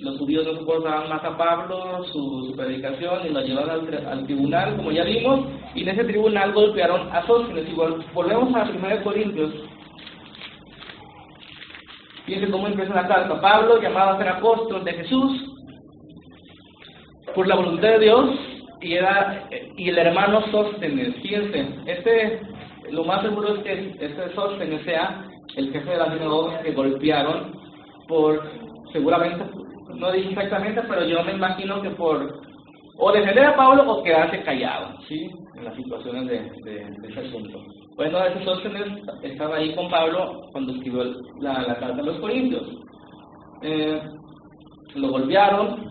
los 0.00 0.18
judíos 0.18 0.46
no 0.46 0.54
soportaban 0.54 1.08
más 1.08 1.24
a 1.24 1.36
Pablo, 1.36 2.04
su, 2.12 2.54
predicación, 2.56 3.26
y 3.26 3.30
lo 3.30 3.40
llevaron 3.40 3.88
al, 4.06 4.24
tribunal, 4.26 4.76
como 4.76 4.92
ya 4.92 5.04
vimos, 5.04 5.46
y 5.74 5.82
en 5.82 5.88
ese 5.88 6.04
tribunal 6.04 6.52
golpearon 6.52 7.08
a 7.12 7.26
Sóstenes. 7.26 7.68
Igual, 7.68 8.04
volvemos 8.14 8.54
a 8.54 8.70
1 8.70 9.02
Corintios. 9.02 9.50
Fíjense 12.26 12.50
cómo 12.50 12.66
empieza 12.66 12.94
la 12.94 13.08
carta. 13.08 13.40
Pablo, 13.40 13.80
llamado 13.80 14.10
a 14.10 14.18
ser 14.18 14.28
apóstol 14.28 14.84
de 14.84 14.92
Jesús, 14.92 15.54
por 17.34 17.46
la 17.46 17.56
voluntad 17.56 17.88
de 17.88 17.98
Dios, 18.00 18.30
y, 18.80 18.94
era, 18.94 19.48
y 19.76 19.88
el 19.88 19.98
hermano 19.98 20.42
Sóstenes. 20.50 21.14
Fíjense, 21.22 21.66
este, 21.86 22.40
lo 22.90 23.04
más 23.04 23.22
seguro 23.22 23.54
es 23.54 23.62
que 23.62 23.96
este 23.98 24.34
Sóstenes 24.34 24.84
sea 24.84 25.24
el 25.56 25.72
jefe 25.72 25.90
de 25.90 25.96
la 25.96 26.12
sinagoga 26.12 26.60
que 26.60 26.72
golpearon 26.72 27.52
por 28.06 28.42
seguramente 28.92 29.44
no 29.98 30.12
dice 30.12 30.30
exactamente, 30.30 30.82
pero 30.88 31.04
yo 31.04 31.22
me 31.24 31.32
imagino 31.32 31.82
que 31.82 31.90
por 31.90 32.40
o 32.98 33.12
defender 33.12 33.44
a 33.44 33.56
Pablo 33.56 33.92
o 33.92 34.02
quedarse 34.02 34.42
callado, 34.42 34.98
¿sí? 35.08 35.30
En 35.56 35.64
las 35.64 35.74
situaciones 35.76 36.26
de, 36.26 36.88
ese 37.08 37.20
asunto. 37.20 37.58
Bueno, 37.96 38.18
Sóstenes 38.44 38.86
estaba 39.22 39.56
ahí 39.56 39.74
con 39.74 39.88
Pablo 39.88 40.42
cuando 40.52 40.72
escribió 40.72 41.04
la, 41.40 41.62
la 41.62 41.76
carta 41.76 42.00
a 42.00 42.04
los 42.04 42.18
Corintios. 42.18 42.68
Eh, 43.62 44.00
lo 44.94 45.10
golpearon 45.10 45.88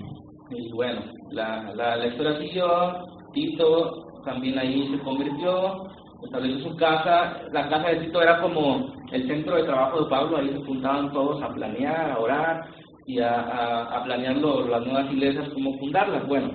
y 0.52 0.72
bueno, 0.72 1.02
la, 1.32 1.72
la, 1.76 1.98
la 1.98 2.08
historia 2.08 2.40
siguió, 2.40 3.06
Tito 3.34 4.06
también 4.26 4.58
ahí 4.60 4.90
se 4.90 5.00
convirtió, 5.04 5.88
estableció 6.24 6.70
su 6.70 6.76
casa, 6.76 7.42
la 7.52 7.70
casa 7.70 7.90
de 7.90 8.06
Tito 8.06 8.22
era 8.22 8.42
como 8.42 8.94
el 9.12 9.28
centro 9.28 9.56
de 9.56 9.64
trabajo 9.64 10.04
de 10.04 10.10
Pablo, 10.10 10.38
ahí 10.38 10.50
se 10.50 10.66
juntaban 10.66 11.12
todos 11.12 11.42
a 11.42 11.54
planear, 11.54 12.12
a 12.12 12.20
orar, 12.20 12.66
y 13.08 13.20
a, 13.20 13.84
a, 13.84 14.04
planear 14.04 14.36
las 14.36 14.86
nuevas 14.86 15.12
iglesias, 15.12 15.50
cómo 15.54 15.80
fundarlas. 15.80 16.28
Bueno, 16.28 16.52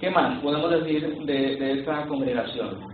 ¿qué 0.00 0.10
más 0.10 0.40
podemos 0.40 0.70
decir 0.70 1.24
de, 1.26 1.56
de 1.56 1.72
esta 1.80 2.06
congregación? 2.06 2.92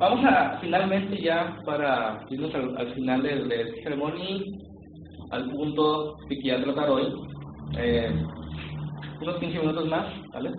vamos 0.00 0.24
a, 0.24 0.58
finalmente 0.60 1.20
ya, 1.20 1.58
para 1.66 2.24
irnos 2.30 2.54
al, 2.54 2.94
final 2.94 3.22
del, 3.22 3.48
del 3.48 3.74
ceremonia, 3.82 4.38
al 5.30 5.50
punto 5.50 6.16
que 6.28 6.38
quiero 6.38 6.62
tratar 6.64 6.88
hoy, 6.90 7.12
eh, 7.76 8.10
unos 9.20 9.36
15 9.36 9.58
minutos 9.58 9.86
más, 9.88 10.06
¿vale? 10.32 10.50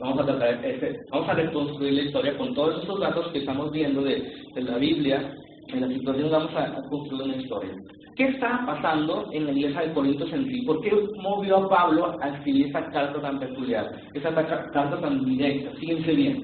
Vamos 0.00 0.20
a 0.20 0.26
tratar, 0.26 0.64
este, 0.64 1.00
vamos 1.10 1.28
a 1.28 1.34
reconstruir 1.34 1.92
la 1.92 2.02
historia 2.02 2.38
con 2.38 2.54
todos 2.54 2.80
estos 2.80 3.00
datos 3.00 3.28
que 3.32 3.40
estamos 3.40 3.70
viendo 3.70 4.02
de, 4.02 4.32
de 4.54 4.62
la 4.62 4.78
Biblia 4.78 5.36
en 5.68 5.80
la 5.80 5.88
situación 5.88 6.30
vamos 6.30 6.50
a, 6.56 6.82
construir 6.88 7.22
una 7.22 7.36
historia. 7.36 7.74
¿Qué 8.16 8.24
está 8.24 8.64
pasando 8.66 9.28
en 9.32 9.46
la 9.46 9.52
iglesia 9.52 9.82
de 9.82 9.92
Corintios 9.94 10.32
en 10.32 10.46
sí? 10.46 10.62
¿Por 10.62 10.80
qué 10.82 10.92
movió 11.22 11.58
a 11.58 11.68
Pablo 11.68 12.18
a 12.20 12.28
escribir 12.28 12.66
esa 12.66 12.84
carta 12.90 13.20
tan 13.20 13.38
peculiar, 13.40 13.90
esa 14.12 14.34
carta 14.34 15.00
tan 15.00 15.24
directa? 15.24 15.70
Fíjense 15.78 16.12
bien. 16.12 16.42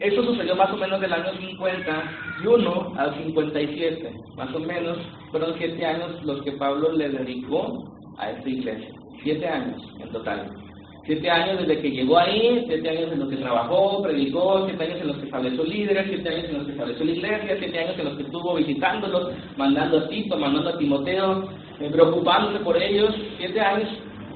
Eso 0.00 0.22
sucedió 0.22 0.54
más 0.54 0.72
o 0.72 0.76
menos 0.76 1.00
del 1.00 1.12
año 1.12 1.32
51 1.38 2.92
al 2.96 3.14
57, 3.16 4.12
más 4.36 4.54
o 4.54 4.60
menos 4.60 4.96
fueron 5.30 5.54
siete 5.58 5.84
años 5.84 6.22
los 6.22 6.40
que 6.42 6.52
Pablo 6.52 6.92
le 6.92 7.08
dedicó 7.08 7.84
a 8.16 8.30
esta 8.30 8.48
iglesia, 8.48 8.94
siete 9.22 9.46
años 9.48 9.82
en 9.98 10.08
total. 10.10 10.67
Siete 11.08 11.30
años 11.30 11.60
desde 11.60 11.80
que 11.80 11.90
llegó 11.90 12.18
ahí, 12.18 12.66
siete 12.68 12.90
años 12.90 13.12
en 13.12 13.20
los 13.20 13.30
que 13.30 13.36
trabajó, 13.36 14.02
predicó, 14.02 14.66
siete 14.66 14.84
años 14.84 15.00
en 15.00 15.06
los 15.06 15.16
que 15.16 15.24
estableció 15.24 15.64
líderes, 15.64 16.06
siete 16.06 16.28
años 16.28 16.44
en 16.50 16.58
los 16.58 16.66
que 16.66 16.72
estableció 16.72 17.04
la 17.06 17.12
iglesia, 17.12 17.56
siete 17.58 17.78
años 17.78 17.98
en 17.98 18.04
los 18.04 18.16
que 18.18 18.22
estuvo 18.24 18.54
visitándolos, 18.56 19.30
mandando 19.56 20.00
a 20.00 20.08
Tito, 20.10 20.36
mandando 20.36 20.68
a 20.68 20.76
Timoteo, 20.76 21.48
eh, 21.80 21.88
preocupándose 21.90 22.62
por 22.62 22.76
ellos. 22.76 23.14
Siete 23.38 23.58
años 23.58 23.88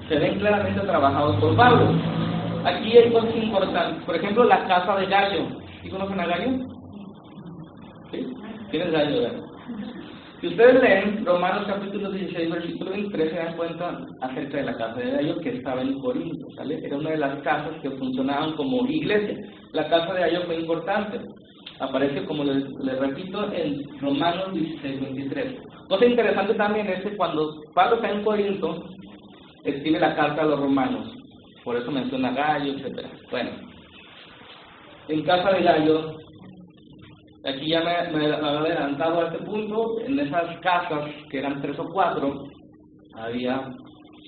se 0.08 0.16
ven 0.16 0.38
claramente 0.38 0.80
trabajados 0.80 1.36
por 1.40 1.54
Pablo. 1.56 1.90
Aquí 2.64 2.96
hay 2.96 3.10
cosas 3.10 3.36
importantes. 3.36 4.02
Por 4.06 4.16
ejemplo, 4.16 4.44
la 4.44 4.66
casa 4.66 4.96
de 4.96 5.06
Gallo. 5.08 5.48
¿Sí 5.82 5.90
conocen 5.90 6.20
a 6.20 6.26
Gallo? 6.26 6.52
¿Sí? 8.12 8.34
¿Quién 8.70 8.82
es 8.84 8.92
Gallo? 8.92 9.51
Si 10.42 10.48
ustedes 10.48 10.82
leen 10.82 11.24
Romanos 11.24 11.68
capítulo 11.68 12.10
16, 12.10 12.50
versículo 12.50 12.90
23, 12.90 13.30
se 13.30 13.36
dan 13.36 13.56
cuenta 13.56 13.96
acerca 14.22 14.56
de 14.56 14.64
la 14.64 14.76
casa 14.76 14.98
de 14.98 15.10
Gallo 15.12 15.38
que 15.38 15.50
estaba 15.50 15.82
en 15.82 16.00
Corinto. 16.00 16.48
Era 16.60 16.96
una 16.96 17.10
de 17.10 17.18
las 17.18 17.40
casas 17.42 17.80
que 17.80 17.90
funcionaban 17.92 18.56
como 18.56 18.84
iglesia. 18.88 19.38
La 19.70 19.88
casa 19.88 20.12
de 20.12 20.20
Gallo 20.22 20.42
fue 20.46 20.56
importante. 20.56 21.20
Aparece, 21.78 22.24
como 22.24 22.42
les, 22.42 22.64
repito, 22.98 23.52
en 23.52 23.84
Romanos 24.00 24.52
16, 24.52 25.00
23. 25.00 25.62
Cosa 25.88 26.06
interesante 26.06 26.54
también 26.54 26.88
es 26.88 27.04
que 27.04 27.16
cuando 27.16 27.62
Pablo 27.72 27.94
está 27.94 28.10
en 28.10 28.24
Corinto, 28.24 28.84
escribe 29.62 30.00
la 30.00 30.16
carta 30.16 30.42
a 30.42 30.46
los 30.46 30.58
romanos. 30.58 31.06
Por 31.62 31.76
eso 31.76 31.92
menciona 31.92 32.32
Gallo, 32.32 32.72
etc. 32.78 33.06
Bueno, 33.30 33.50
en 35.06 35.22
casa 35.22 35.52
de 35.52 35.62
Gallo 35.62 36.21
Aquí 37.44 37.68
ya 37.68 37.80
me, 37.80 37.90
había 37.90 38.36
adelantado 38.36 39.20
a 39.20 39.26
este 39.26 39.44
punto, 39.44 40.00
en 40.00 40.18
esas 40.20 40.58
casas, 40.60 41.10
que 41.28 41.38
eran 41.38 41.60
tres 41.60 41.78
o 41.78 41.88
cuatro, 41.92 42.44
había 43.14 43.72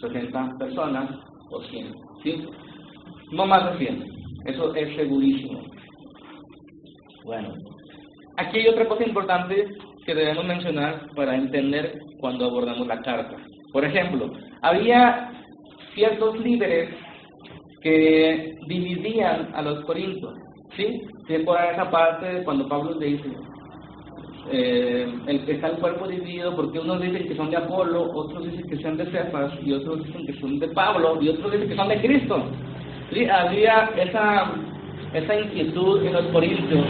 60 0.01 0.57
personas 0.59 1.11
o 1.51 1.63
100, 1.63 1.95
¿sí? 2.25 2.47
No 3.31 3.47
más 3.47 3.73
de 3.73 3.87
100, 3.87 4.05
eso 4.47 4.75
es 4.75 4.97
segurísimo. 4.97 5.63
Bueno, 7.25 7.55
aquí 8.37 8.59
hay 8.59 8.69
otra 8.69 8.89
cosa 8.89 9.05
importante 9.05 9.65
que 10.05 10.15
debemos 10.15 10.45
mencionar 10.45 11.09
para 11.15 11.37
entender 11.37 11.99
cuando 12.19 12.47
abordamos 12.47 12.87
la 12.87 13.01
carta. 13.01 13.37
Por 13.73 13.85
ejemplo, 13.85 14.33
había 14.63 15.31
ciertos 15.95 16.39
líderes 16.41 16.91
que 17.81 18.57
dividían 18.67 19.51
a 19.55 19.63
los 19.63 19.85
corintios, 19.85 20.35
¿sí? 20.77 21.03
Por 21.45 21.59
esa 21.59 21.91
parte 21.91 22.43
cuando 22.45 22.69
Pablo 22.69 22.95
dice, 22.95 23.25
eh, 24.51 25.07
el, 25.27 25.49
está 25.49 25.69
el 25.69 25.77
cuerpo 25.79 26.07
dividido 26.07 26.55
porque 26.55 26.79
unos 26.79 27.01
dicen 27.01 27.27
que 27.27 27.37
son 27.37 27.51
de 27.51 27.57
Apolo, 27.57 28.11
otros 28.13 28.45
dicen 28.45 28.69
que 28.69 28.77
son 28.83 28.99
de 28.99 29.07
Cefas 29.07 29.53
y 29.63 29.73
otros 29.73 30.05
dicen 30.05 30.27
que 30.27 30.39
son 30.39 30.59
de 30.59 30.69
Pablo 30.69 31.19
y 31.21 31.31
otros 31.31 31.53
dicen 31.53 31.69
que 31.69 31.77
son 31.77 31.89
de 31.89 32.01
Cristo. 32.01 32.45
¿Sí? 33.11 33.27
Había 33.27 33.91
esa, 33.97 34.53
esa 35.15 35.41
inquietud 35.41 36.05
en 36.05 36.13
los 36.13 36.27
corintios 36.27 36.87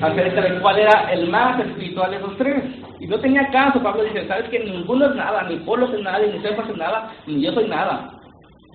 acerca 0.00 0.40
de 0.40 0.60
cuál 0.60 0.78
era 0.78 1.12
el 1.12 1.28
más 1.28 1.60
espiritual 1.60 2.10
de 2.10 2.16
esos 2.16 2.36
tres. 2.38 2.64
Y 2.98 3.06
no 3.06 3.18
tenía 3.20 3.50
caso, 3.50 3.82
Pablo 3.82 4.04
dice, 4.04 4.26
sabes 4.26 4.48
que 4.48 4.60
ninguno 4.60 5.06
es 5.06 5.16
nada, 5.16 5.42
ni 5.48 5.56
Polo 5.56 5.92
es 5.92 6.00
nada, 6.00 6.18
ni 6.18 6.40
Cefas 6.40 6.68
es 6.70 6.76
nada, 6.76 7.12
ni 7.26 7.42
yo 7.42 7.52
soy 7.52 7.68
nada. 7.68 8.10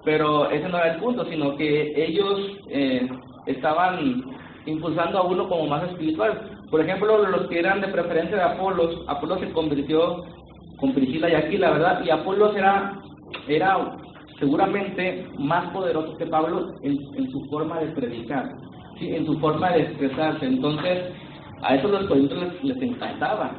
Pero 0.03 0.49
ese 0.51 0.67
no 0.69 0.77
era 0.77 0.93
el 0.93 0.99
punto, 0.99 1.25
sino 1.25 1.55
que 1.57 1.93
ellos 1.95 2.57
eh, 2.69 3.07
estaban 3.47 4.23
impulsando 4.65 5.19
a 5.19 5.23
uno 5.23 5.47
como 5.49 5.67
más 5.67 5.83
espiritual. 5.89 6.39
Por 6.69 6.81
ejemplo, 6.81 7.27
los 7.27 7.47
que 7.47 7.59
eran 7.59 7.81
de 7.81 7.87
preferencia 7.87 8.37
de 8.37 8.43
Apolos, 8.43 9.03
Apolos 9.07 9.39
se 9.39 9.51
convirtió 9.51 10.23
con 10.77 10.93
Priscila 10.93 11.29
y 11.29 11.35
Aquila, 11.35 11.71
¿verdad? 11.71 12.03
Y 12.03 12.09
Apolos 12.09 12.55
era, 12.55 12.99
era 13.47 13.97
seguramente 14.39 15.27
más 15.37 15.71
poderoso 15.71 16.17
que 16.17 16.25
Pablo 16.25 16.73
en, 16.81 16.97
en 17.15 17.31
su 17.31 17.45
forma 17.45 17.79
de 17.79 17.87
predicar, 17.87 18.55
¿sí? 18.99 19.15
en 19.15 19.25
su 19.25 19.39
forma 19.39 19.71
de 19.71 19.83
expresarse. 19.83 20.45
Entonces, 20.45 21.13
a 21.61 21.75
eso 21.75 21.87
los 21.87 22.07
corintios 22.07 22.63
les, 22.63 22.81
encantaba. 22.81 23.51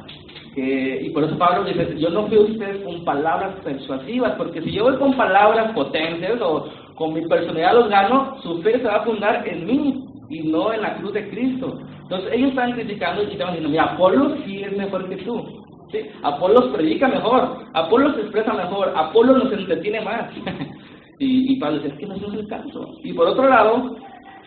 y 0.55 1.09
por 1.11 1.23
eso 1.23 1.37
Pablo 1.37 1.63
dice, 1.63 1.97
yo 1.97 2.09
no 2.09 2.27
fui 2.27 2.37
a 2.37 2.41
ustedes 2.41 2.83
con 2.83 3.05
palabras 3.05 3.55
persuasivas, 3.63 4.33
porque 4.37 4.61
si 4.61 4.71
yo 4.73 4.83
voy 4.83 4.97
con 4.97 5.15
palabras 5.15 5.71
potentes 5.73 6.41
o 6.41 6.67
con 6.95 7.13
mi 7.13 7.21
personalidad 7.27 7.75
los 7.75 7.89
gano, 7.89 8.37
su 8.43 8.61
fe 8.61 8.73
se 8.73 8.83
va 8.83 8.97
a 8.97 9.05
fundar 9.05 9.47
en 9.47 9.65
mí 9.65 10.12
y 10.29 10.39
no 10.43 10.73
en 10.73 10.81
la 10.81 10.95
cruz 10.97 11.13
de 11.13 11.29
Cristo. 11.29 11.79
Entonces 12.03 12.33
ellos 12.33 12.49
están 12.49 12.73
criticando 12.73 13.23
y 13.23 13.31
estaban 13.31 13.53
diciendo, 13.55 13.69
mira, 13.69 13.93
Apolo 13.93 14.35
sí 14.45 14.63
es 14.63 14.75
mejor 14.77 15.09
que 15.09 15.17
tú. 15.17 15.63
¿Sí? 15.91 15.99
Apolo 16.23 16.73
predica 16.73 17.07
mejor, 17.07 17.65
Apolo 17.73 18.13
se 18.15 18.21
expresa 18.21 18.53
mejor, 18.53 18.93
Apolo 18.95 19.37
nos 19.37 19.53
entretiene 19.53 20.01
más. 20.01 20.31
y, 21.19 21.53
y 21.53 21.59
Pablo 21.59 21.79
dice, 21.79 21.93
es 21.93 21.99
que 21.99 22.05
no 22.07 22.15
es 22.15 22.23
el 22.23 22.47
caso. 22.47 22.95
Y 23.03 23.13
por 23.13 23.27
otro 23.27 23.47
lado, 23.47 23.95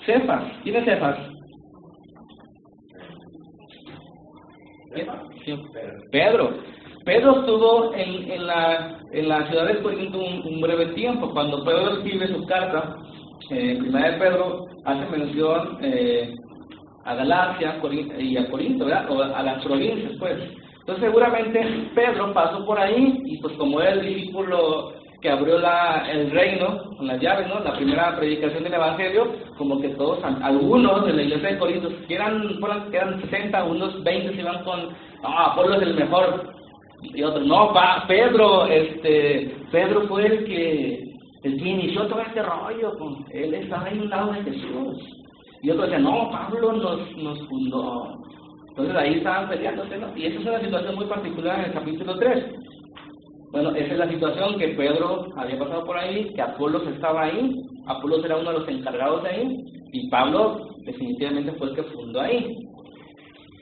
Cefas, 0.05 0.45
¿quién 0.63 0.77
es 0.77 0.85
Cefas? 0.85 1.19
Pedro. 6.11 6.51
Pedro 7.05 7.41
estuvo 7.41 7.95
en, 7.95 8.31
en, 8.31 8.47
la, 8.47 8.99
en 9.13 9.29
la 9.29 9.47
ciudad 9.47 9.67
de 9.67 9.81
Corinto 9.81 10.19
un, 10.19 10.61
breve 10.61 10.87
tiempo. 10.95 11.31
Cuando 11.31 11.65
Pedro 11.65 11.99
escribe 11.99 12.27
su 12.29 12.45
carta, 12.47 12.97
eh, 13.51 13.77
primera 13.79 14.11
de 14.11 14.19
Pedro, 14.19 14.66
hace 14.87 15.11
mención 15.11 15.79
eh, 15.83 16.35
a 17.05 17.15
Galacia 17.15 17.79
y 18.19 18.37
a 18.37 18.49
Corinto, 18.49 18.87
¿verdad? 18.87 19.11
O 19.11 19.23
a 19.23 19.43
las 19.43 19.63
provincias, 19.63 20.13
pues. 20.19 20.39
Entonces 20.81 21.05
seguramente 21.05 21.91
Pedro 21.95 22.33
pasó 22.33 22.65
por 22.65 22.79
ahí 22.79 23.21
y 23.25 23.39
pues 23.39 23.55
como 23.57 23.81
era 23.81 23.93
el 23.93 24.07
discípulo 24.07 24.93
que 25.21 25.31
abrió 25.31 25.59
la, 25.59 26.07
el 26.11 26.31
reino 26.31 26.79
con 26.97 27.09
las 27.09 27.21
llaves, 27.21 27.49
¿no? 27.49 27.59
La 27.61 27.75
primera 27.75 28.17
predicación 28.17 28.63
del 28.63 28.75
Evangelio, 28.75 29.35
como 29.59 29.81
que 29.81 29.89
todos, 29.91 30.23
algunos 30.23 31.07
de 31.07 31.13
la 31.15 31.23
iglesia 31.23 31.51
de 31.51 31.59
Corinto, 31.59 31.89
que 32.07 32.15
eran, 32.15 32.61
que 32.91 32.97
eran 32.97 33.21
60, 33.21 33.65
unos 33.65 34.05
20 34.05 34.35
se 34.35 34.41
iban 34.41 34.63
con, 34.63 34.91
ah, 35.25 35.55
Pablo 35.57 35.77
es 35.77 35.83
el 35.83 35.95
mejor, 35.95 36.53
y 37.03 37.23
otros, 37.23 37.47
no, 37.47 37.73
pa, 37.73 38.05
Pedro, 38.07 38.67
este, 38.67 39.57
Pedro 39.73 40.03
fue 40.07 40.27
el 40.27 40.45
que, 40.45 41.16
el 41.47 41.63
que 41.63 41.69
inició 41.69 42.07
todo 42.09 42.21
este 42.21 42.43
rollo, 42.43 42.99
con, 42.99 43.25
él 43.31 43.55
estaba 43.55 43.85
ahí 43.85 43.99
un 43.99 44.11
lado 44.11 44.33
de 44.33 44.43
Jesús. 44.43 44.99
Y 45.63 45.71
otros 45.71 45.87
decían, 45.87 46.03
no, 46.03 46.31
Pablo 46.31 46.73
nos, 46.73 47.17
nos 47.17 47.49
fundó. 47.49 48.21
Entonces 48.71 48.97
ahí 48.97 49.15
estaban 49.15 49.49
peleándose, 49.49 49.97
¿no? 49.97 50.17
Y 50.17 50.27
esa 50.27 50.41
es 50.41 50.47
una 50.47 50.61
situación 50.61 50.95
muy 50.97 51.07
particular 51.07 51.61
en 51.61 51.65
el 51.67 51.73
capítulo 51.73 52.19
3. 52.19 52.45
Bueno, 53.53 53.71
esa 53.75 53.93
es 53.93 53.99
la 53.99 54.09
situación 54.09 54.59
que 54.59 54.69
Pedro 54.69 55.29
había 55.37 55.59
pasado 55.59 55.87
por 55.87 55.97
ahí, 55.97 56.35
que 56.35 56.43
Apolos 56.43 56.87
estaba 56.89 57.23
ahí, 57.23 57.55
Apolos 57.87 58.25
era 58.25 58.37
uno 58.37 58.53
de 58.53 58.59
los 58.59 58.69
encargados 58.69 59.23
de 59.23 59.29
ahí, 59.31 59.65
y 59.93 60.11
Pablo 60.11 60.69
definitivamente 60.85 61.53
fue 61.53 61.71
el 61.71 61.77
que 61.77 61.83
fundó 61.85 62.21
ahí. 62.21 62.55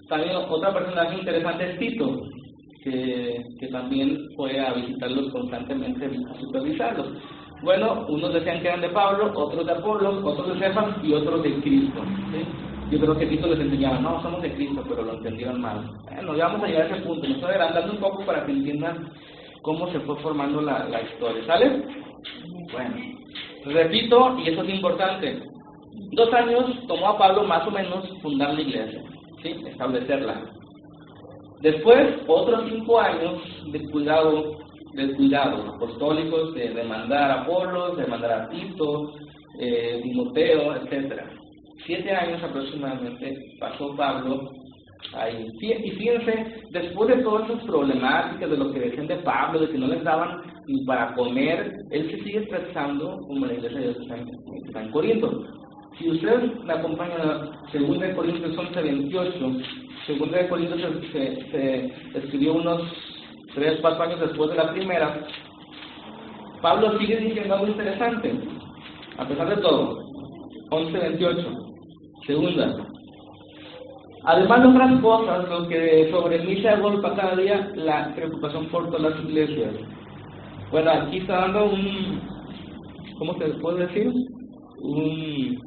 También 0.08 0.36
otra 0.36 0.72
personaje 0.72 1.18
interesante 1.18 1.70
es 1.70 1.78
Tito, 1.78 2.22
que, 2.82 3.44
que 3.60 3.68
también 3.68 4.18
fue 4.36 4.58
a 4.58 4.72
visitarlos 4.72 5.30
constantemente, 5.30 6.06
a 6.06 6.40
supervisarlos. 6.40 7.08
Bueno, 7.64 8.04
unos 8.08 8.34
decían 8.34 8.60
que 8.60 8.68
eran 8.68 8.82
de 8.82 8.90
Pablo, 8.90 9.32
otros 9.34 9.64
de 9.64 9.72
Apolos, 9.72 10.22
otros 10.22 10.48
de 10.48 10.66
Cefas 10.66 10.96
y 11.02 11.14
otros 11.14 11.42
de 11.42 11.54
Cristo. 11.60 12.02
Yo 12.90 13.00
creo 13.00 13.16
que 13.16 13.26
Tito 13.26 13.46
les 13.46 13.58
enseñaba, 13.58 13.98
no, 14.00 14.22
somos 14.22 14.42
de 14.42 14.52
Cristo, 14.52 14.84
pero 14.86 15.02
lo 15.02 15.14
entendieron 15.14 15.60
mal. 15.62 15.90
Bueno, 16.04 16.36
ya 16.36 16.48
vamos 16.48 16.64
a 16.64 16.66
llegar 16.66 16.82
a 16.82 16.94
ese 16.94 17.06
punto. 17.06 17.26
Me 17.26 17.34
estoy 17.34 17.50
adelantando 17.50 17.92
un 17.94 17.98
poco 17.98 18.26
para 18.26 18.44
que 18.44 18.52
entiendan 18.52 19.10
cómo 19.62 19.90
se 19.90 20.00
fue 20.00 20.16
formando 20.16 20.60
la, 20.60 20.84
la 20.84 21.00
historia, 21.00 21.44
¿sale? 21.46 21.82
Bueno, 22.70 22.96
repito, 23.64 24.38
y 24.38 24.50
eso 24.50 24.62
es 24.62 24.68
importante, 24.68 25.42
dos 26.12 26.32
años 26.34 26.86
tomó 26.86 27.08
a 27.08 27.18
Pablo 27.18 27.44
más 27.44 27.66
o 27.66 27.70
menos 27.70 28.06
fundar 28.20 28.52
la 28.52 28.60
iglesia, 28.60 29.02
¿sí? 29.42 29.56
establecerla. 29.66 30.42
Después, 31.60 32.16
otros 32.26 32.64
cinco 32.68 33.00
años 33.00 33.40
de 33.72 33.88
cuidado, 33.90 34.58
de 34.94 35.14
cuidados 35.14 35.74
apostólicos, 35.74 36.54
de, 36.54 36.70
de 36.70 36.84
mandar 36.84 37.30
a 37.30 37.42
Apolos, 37.42 37.96
de 37.96 38.06
mandar 38.06 38.32
a 38.32 38.48
Tito, 38.48 39.12
eh, 39.58 40.00
Timoteo, 40.02 40.76
etcétera. 40.76 41.30
Siete 41.86 42.10
años 42.10 42.42
aproximadamente 42.42 43.56
pasó 43.60 43.94
Pablo 43.96 44.50
Ahí. 45.12 45.46
Y 45.60 45.90
fíjense, 45.92 46.62
después 46.70 47.08
de 47.08 47.22
todas 47.22 47.48
esas 47.48 47.62
problemáticas 47.64 48.50
de 48.50 48.56
lo 48.56 48.72
que 48.72 48.80
decían 48.80 49.06
de 49.06 49.16
Pablo, 49.16 49.60
de 49.60 49.70
que 49.70 49.78
no 49.78 49.86
les 49.86 50.02
daban 50.02 50.42
ni 50.66 50.84
para 50.84 51.14
comer, 51.14 51.72
él 51.90 52.10
se 52.10 52.24
sigue 52.24 52.38
expresando 52.38 53.18
como 53.26 53.46
la 53.46 53.52
iglesia 53.52 53.78
de 53.78 53.84
Dios 53.84 53.96
está 54.00 54.80
en, 54.80 54.90
Corinto. 54.90 55.46
Si 55.98 56.10
ustedes 56.10 56.58
me 56.64 56.72
acompañan 56.72 57.20
a 57.20 57.50
2 57.72 58.00
de 58.00 58.14
Corintios 58.14 58.58
11, 58.58 58.82
28, 58.82 59.38
2 60.18 60.32
de 60.32 60.48
Corintios 60.48 60.80
se, 61.12 61.50
se, 61.50 62.18
escribió 62.18 62.54
unos 62.54 62.82
3, 63.54 63.78
4 63.80 64.02
años 64.02 64.20
después 64.20 64.50
de 64.50 64.56
la 64.56 64.72
primera, 64.72 65.20
Pablo 66.60 66.98
sigue 66.98 67.16
diciendo 67.18 67.54
algo 67.54 67.66
interesante, 67.68 68.32
a 69.18 69.28
pesar 69.28 69.48
de 69.48 69.62
todo. 69.62 70.02
11, 70.70 70.98
28, 70.98 71.58
segunda. 72.26 72.76
Además 74.24 74.62
de 74.62 74.68
otras 74.68 75.00
cosas, 75.02 75.48
lo 75.50 75.68
que 75.68 76.08
sobre 76.10 76.38
mí 76.38 76.56
se 76.62 76.68
agolpa 76.70 77.14
cada 77.14 77.36
día, 77.36 77.70
la 77.74 78.14
preocupación 78.14 78.66
por 78.68 78.86
todas 78.86 79.02
las 79.02 79.24
iglesias. 79.24 79.74
Bueno, 80.70 80.90
aquí 80.90 81.18
está 81.18 81.40
dando 81.40 81.66
un, 81.66 82.20
¿cómo 83.18 83.34
se 83.34 83.44
puede 83.60 83.86
decir? 83.86 84.10
Un, 84.80 85.60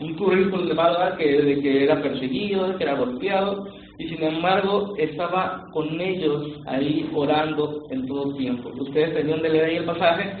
un 0.00 0.14
currículum 0.14 0.66
de 0.66 0.76
que, 1.18 1.42
de 1.42 1.60
que 1.60 1.84
era 1.84 2.00
perseguido, 2.00 2.76
que 2.78 2.84
era 2.84 2.94
golpeado, 2.94 3.68
y 4.00 4.08
sin 4.08 4.22
embargo 4.22 4.94
estaba 4.96 5.66
con 5.72 6.00
ellos 6.00 6.58
ahí 6.66 7.10
orando 7.14 7.84
en 7.90 8.06
todo 8.06 8.34
tiempo. 8.34 8.70
Ustedes 8.78 9.14
tenían 9.14 9.42
de 9.42 9.50
leer 9.50 9.64
ahí 9.66 9.76
el 9.76 9.84
pasaje, 9.84 10.32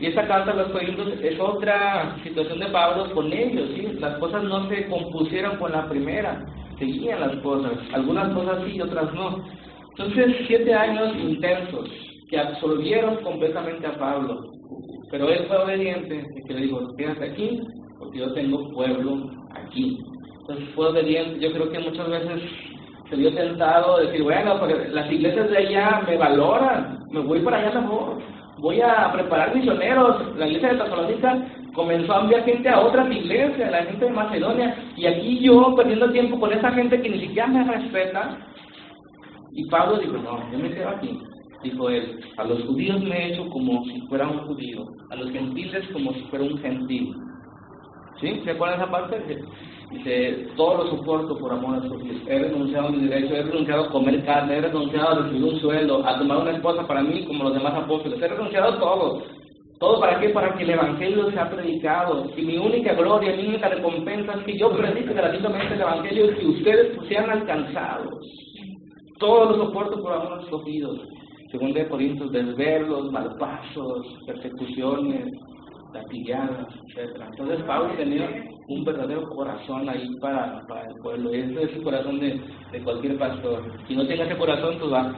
y 0.00 0.06
esta 0.06 0.26
carta 0.26 0.50
a 0.50 0.56
los 0.56 0.72
Corintios 0.72 1.12
es 1.22 1.38
otra 1.38 2.16
situación 2.24 2.58
de 2.58 2.66
Pablo 2.66 3.14
con 3.14 3.32
ellos, 3.32 3.70
¿sí? 3.76 3.86
Las 4.00 4.18
cosas 4.18 4.42
no 4.42 4.68
se 4.68 4.88
compusieron 4.88 5.58
con 5.58 5.70
la 5.70 5.88
primera, 5.88 6.44
seguían 6.76 7.20
las 7.20 7.36
cosas, 7.36 7.72
algunas 7.92 8.34
cosas 8.34 8.64
sí 8.66 8.72
y 8.74 8.80
otras 8.80 9.14
no. 9.14 9.44
Entonces, 9.90 10.34
siete 10.48 10.74
años 10.74 11.14
intensos 11.16 11.88
que 12.28 12.36
absorbieron 12.36 13.22
completamente 13.22 13.86
a 13.86 13.96
Pablo, 13.96 14.50
pero 15.12 15.28
él 15.28 15.44
fue 15.46 15.56
obediente 15.58 16.26
y 16.34 16.48
que 16.48 16.54
le 16.54 16.62
dijo, 16.62 16.96
quédate 16.96 17.30
aquí, 17.30 17.60
porque 17.96 18.18
yo 18.18 18.34
tengo 18.34 18.72
pueblo 18.72 19.30
aquí. 19.54 20.00
Entonces 20.40 20.68
fue 20.74 20.88
obediente, 20.88 21.38
yo 21.38 21.52
creo 21.52 21.70
que 21.70 21.78
muchas 21.78 22.10
veces 22.10 22.42
se 23.08 23.16
vio 23.16 23.34
tentado 23.34 23.98
de 23.98 24.06
decir, 24.06 24.22
bueno, 24.22 24.58
porque 24.58 24.88
las 24.88 25.10
iglesias 25.10 25.50
de 25.50 25.58
allá 25.58 26.02
me 26.06 26.16
valoran, 26.16 27.04
me 27.10 27.20
voy 27.20 27.40
para 27.40 27.58
allá 27.58 27.80
mejor, 27.80 28.18
voy 28.58 28.80
a 28.80 29.12
preparar 29.12 29.54
misioneros, 29.54 30.36
la 30.36 30.46
iglesia 30.46 30.70
de 30.70 30.78
Tesalónica 30.78 31.46
comenzó 31.74 32.14
a 32.14 32.20
enviar 32.22 32.44
gente 32.44 32.68
a 32.68 32.80
otras 32.80 33.10
iglesias, 33.10 33.70
la 33.70 33.84
gente 33.84 34.04
de 34.04 34.10
Macedonia, 34.10 34.76
y 34.96 35.06
aquí 35.06 35.40
yo 35.40 35.74
perdiendo 35.74 36.10
tiempo 36.10 36.38
con 36.38 36.52
esa 36.52 36.70
gente 36.72 37.00
que 37.02 37.10
ni 37.10 37.20
siquiera 37.20 37.48
me 37.48 37.64
respeta. 37.64 38.38
Y 39.52 39.68
Pablo 39.68 39.98
dijo, 39.98 40.14
no, 40.14 40.50
yo 40.50 40.58
me 40.58 40.70
quedo 40.70 40.88
aquí. 40.88 41.20
Dijo 41.62 41.88
él, 41.88 42.20
a 42.36 42.44
los 42.44 42.62
judíos 42.64 43.00
me 43.02 43.16
he 43.16 43.32
hecho 43.32 43.48
como 43.50 43.84
si 43.84 44.00
fuera 44.08 44.28
un 44.28 44.46
judío, 44.46 44.86
a 45.10 45.16
los 45.16 45.30
gentiles 45.30 45.86
como 45.92 46.12
si 46.12 46.20
fuera 46.22 46.44
un 46.44 46.58
gentil. 46.58 47.14
¿Sí? 48.20 48.40
¿Se 48.44 48.50
acuerdan 48.52 48.80
esa 48.80 48.90
parte? 48.90 49.44
Dice, 49.94 50.48
todo 50.56 50.84
lo 50.84 50.90
soporto 50.90 51.38
por 51.38 51.52
amor 51.52 51.76
a 51.76 51.82
Jesús. 51.82 52.22
He 52.28 52.38
renunciado 52.38 52.88
a 52.88 52.90
mi 52.90 53.06
derecho, 53.06 53.34
he 53.34 53.42
renunciado 53.42 53.84
a 53.84 53.90
comer 53.90 54.24
carne, 54.24 54.58
he 54.58 54.60
renunciado 54.60 55.08
a 55.08 55.22
recibir 55.22 55.44
un 55.44 55.60
sueldo, 55.60 56.06
a 56.06 56.18
tomar 56.18 56.38
una 56.38 56.52
esposa 56.52 56.86
para 56.86 57.02
mí 57.02 57.24
como 57.26 57.44
los 57.44 57.54
demás 57.54 57.74
apóstoles. 57.74 58.20
He 58.20 58.28
renunciado 58.28 58.72
a 58.72 58.78
todo 58.78 59.22
¿Todo 59.84 60.00
para 60.00 60.20
qué? 60.20 60.28
Para 60.30 60.54
que 60.56 60.62
el 60.62 60.70
Evangelio 60.70 61.30
sea 61.32 61.50
predicado. 61.50 62.30
Y 62.36 62.42
mi 62.42 62.56
única 62.56 62.94
gloria, 62.94 63.36
mi 63.36 63.48
única 63.48 63.68
recompensa 63.68 64.32
es 64.34 64.44
que 64.44 64.58
yo 64.58 64.70
predique 64.70 65.12
gratuitamente 65.12 65.74
el 65.74 65.80
Evangelio 65.80 66.30
y 66.30 66.34
que 66.36 66.46
ustedes 66.46 67.08
sean 67.08 67.30
alcanzados. 67.30 68.24
Todo 69.18 69.50
lo 69.50 69.66
soporto 69.66 70.00
por 70.00 70.12
amor 70.12 70.40
escogidos. 70.40 71.00
Según 71.50 71.72
de 71.72 71.86
Corintios, 71.88 72.32
desvelos, 72.32 73.12
malpasos, 73.12 74.06
persecuciones, 74.26 75.26
latigadas, 75.94 76.66
etc. 76.88 77.22
Entonces 77.30 77.62
Pablo 77.64 77.94
tenía 77.96 78.28
un 78.68 78.84
verdadero 78.84 79.28
corazón 79.30 79.88
ahí 79.88 80.08
para, 80.20 80.62
el 80.88 80.96
pueblo. 81.02 81.30
Ese 81.32 81.62
es 81.62 81.72
el 81.76 81.82
corazón 81.82 82.20
de, 82.20 82.40
cualquier 82.82 83.18
pastor. 83.18 83.62
Si 83.86 83.94
no 83.94 84.06
tiene 84.06 84.24
ese 84.24 84.36
corazón, 84.36 84.76
pues 84.78 84.92
va, 84.92 85.14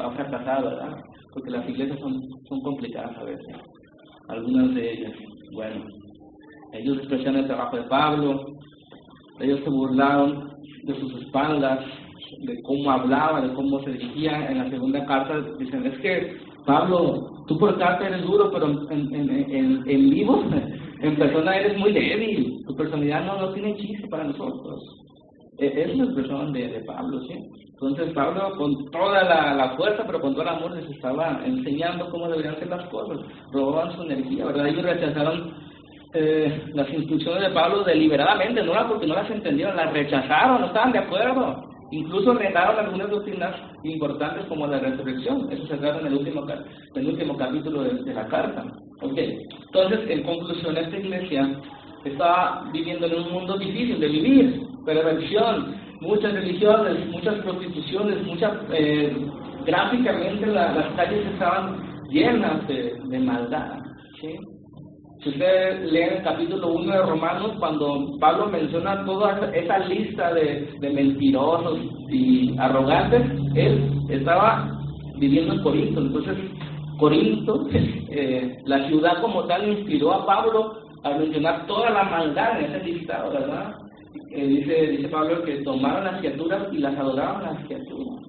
va 0.00 0.06
a 0.06 0.10
fracasar, 0.12 0.64
¿verdad? 0.64 0.96
Porque 1.32 1.50
las 1.50 1.68
iglesias 1.68 1.98
son, 2.00 2.22
son 2.48 2.60
complicadas 2.62 3.16
a 3.18 3.24
veces. 3.24 3.56
algunas 4.28 4.74
de 4.74 4.92
ellas. 4.92 5.12
Bueno, 5.52 5.84
ellos 6.72 6.96
despreciaron 6.96 7.40
el 7.40 7.46
trabajo 7.46 7.76
de 7.76 7.84
Pablo, 7.84 8.46
ellos 9.40 9.60
se 9.62 9.70
burlaron 9.70 10.54
de 10.84 10.94
sus 10.98 11.22
espaldas, 11.22 11.84
de 12.40 12.62
cómo 12.62 12.90
hablaba, 12.90 13.40
de 13.40 13.54
cómo 13.54 13.82
se 13.84 13.92
dirigía. 13.92 14.50
En 14.50 14.58
la 14.58 14.70
segunda 14.70 15.04
carta 15.06 15.40
dicen, 15.58 15.86
es 15.86 15.98
que 16.00 16.36
Pablo, 16.66 17.44
tú 17.46 17.58
por 17.58 17.78
carta 17.78 18.06
eres 18.06 18.22
duro, 18.22 18.50
pero 18.52 18.66
en, 18.90 19.14
en, 19.14 19.30
en, 19.30 19.82
en 19.86 20.10
vivo, 20.10 20.44
en 21.00 21.16
persona 21.16 21.56
eres 21.56 21.78
muy 21.78 21.92
débil. 21.92 22.64
Tu 22.66 22.76
personalidad 22.76 23.24
no, 23.24 23.40
no 23.40 23.52
tiene 23.52 23.76
chiste 23.76 24.08
para 24.08 24.24
nosotros. 24.24 24.80
E, 25.58 25.66
es 25.66 25.96
la 25.96 26.04
expresión 26.04 26.52
de, 26.52 26.68
de 26.68 26.80
Pablo, 26.80 27.20
¿sí? 27.28 27.34
Entonces 27.74 28.14
Pablo 28.14 28.56
con 28.56 28.90
toda 28.90 29.24
la, 29.24 29.54
la, 29.54 29.76
fuerza, 29.76 30.04
pero 30.06 30.20
con 30.20 30.32
todo 30.32 30.42
el 30.42 30.48
amor 30.48 30.76
les 30.76 30.88
estaba 30.90 31.40
enseñando 31.44 32.08
cómo 32.10 32.28
deberían 32.28 32.58
ser 32.58 32.68
las 32.68 32.88
cosas. 32.88 33.18
Robaban 33.52 33.94
su 33.94 34.02
energía, 34.02 34.46
¿verdad? 34.46 34.68
Ellos 34.68 34.84
rechazaron 34.84 35.52
eh, 36.14 36.70
las 36.72 36.88
instrucciones 36.90 37.42
de 37.42 37.50
Pablo 37.50 37.82
deliberadamente, 37.82 38.62
no 38.62 38.72
era 38.72 38.88
porque 38.88 39.06
no 39.06 39.14
las 39.14 39.28
entendieron, 39.30 39.76
las 39.76 39.92
rechazaron, 39.92 40.60
no 40.60 40.66
estaban 40.68 40.92
de 40.92 41.00
acuerdo. 41.00 41.73
Incluso 41.94 42.34
negaron 42.34 42.84
algunas 42.84 43.08
doctrinas 43.08 43.54
importantes 43.84 44.44
como 44.46 44.66
la 44.66 44.80
resurrección. 44.80 45.48
Eso 45.52 45.64
se 45.68 45.76
trata 45.76 46.00
en 46.00 46.08
el 46.08 46.14
último, 46.14 46.44
en 46.50 47.00
el 47.00 47.06
último 47.06 47.36
capítulo 47.36 47.84
de, 47.84 48.12
la 48.12 48.26
carta. 48.26 48.64
Okay. 49.00 49.38
Entonces, 49.66 50.00
en 50.10 50.24
conclusión, 50.24 50.76
esta 50.76 50.98
iglesia 50.98 51.60
estaba 52.04 52.68
viviendo 52.72 53.06
en 53.06 53.14
un 53.14 53.32
mundo 53.32 53.56
difícil 53.58 54.00
de 54.00 54.08
vivir, 54.08 54.62
perversión, 54.84 55.76
muchas 56.00 56.32
religiones, 56.32 57.06
muchas 57.10 57.36
prostituciones, 57.36 58.26
muchas, 58.26 58.52
eh, 58.72 59.16
gráficamente 59.64 60.46
la, 60.46 60.72
las 60.72 60.92
calles 60.96 61.24
estaban 61.28 61.76
llenas 62.10 62.66
de, 62.66 63.18
maldad. 63.20 63.84
Si 65.24 65.30
ustedes 65.30 65.90
leen 65.90 66.18
el 66.18 66.22
capítulo 66.22 66.68
1 66.68 66.92
de 66.92 67.02
Romanos, 67.02 67.52
cuando 67.58 68.14
Pablo 68.20 68.48
menciona 68.48 69.06
toda 69.06 69.50
esa 69.54 69.78
lista 69.78 70.34
de, 70.34 70.68
mentirosos 70.82 71.78
y 72.10 72.54
arrogantes, 72.58 73.22
él 73.54 73.90
estaba 74.10 74.70
viviendo 75.16 75.54
en 75.54 75.62
Corinto. 75.62 76.00
Entonces, 76.02 76.36
Corinto, 76.98 77.66
eh, 77.72 78.58
la 78.66 78.86
ciudad 78.86 79.22
como 79.22 79.44
tal, 79.44 79.66
inspiró 79.66 80.12
a 80.12 80.26
Pablo 80.26 80.74
a 81.04 81.10
mencionar 81.16 81.66
toda 81.66 81.88
la 81.88 82.04
maldad 82.04 82.60
en 82.60 82.74
ese 82.74 82.84
listado, 82.84 83.32
¿verdad? 83.32 83.76
Eh, 84.30 84.46
dice, 84.46 84.88
dice 84.88 85.08
Pablo 85.08 85.42
que 85.42 85.62
tomaron 85.62 86.04
las 86.04 86.18
criaturas 86.18 86.66
y 86.70 86.78
las 86.78 86.98
adoraban 86.98 87.44
las 87.44 87.64
criaturas. 87.64 88.20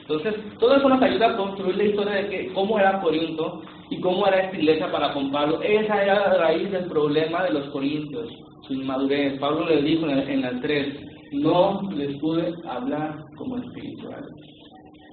Entonces, 0.00 0.34
todo 0.58 0.74
eso 0.74 0.88
nos 0.88 1.00
ayuda 1.00 1.30
a 1.30 1.36
construir 1.36 1.76
la 1.76 1.84
historia 1.84 2.14
de 2.14 2.28
que, 2.28 2.52
cómo 2.52 2.80
era 2.80 3.00
Corinto 3.00 3.62
y 3.92 4.00
cómo 4.00 4.26
era 4.26 4.44
esta 4.44 4.56
iglesia 4.56 4.90
para 4.90 5.12
con 5.12 5.30
Pablo. 5.30 5.60
Esa 5.60 6.02
era 6.02 6.14
la 6.14 6.34
raíz 6.38 6.70
del 6.70 6.86
problema 6.86 7.44
de 7.44 7.52
los 7.52 7.68
corintios, 7.70 8.26
su 8.66 8.72
inmadurez. 8.72 9.38
Pablo 9.38 9.68
les 9.68 9.84
dijo 9.84 10.08
en, 10.08 10.44
el 10.44 10.60
3, 10.62 10.96
no 11.32 11.82
les 11.94 12.18
pude 12.18 12.54
hablar 12.66 13.22
como 13.36 13.58
espirituales, 13.58 14.30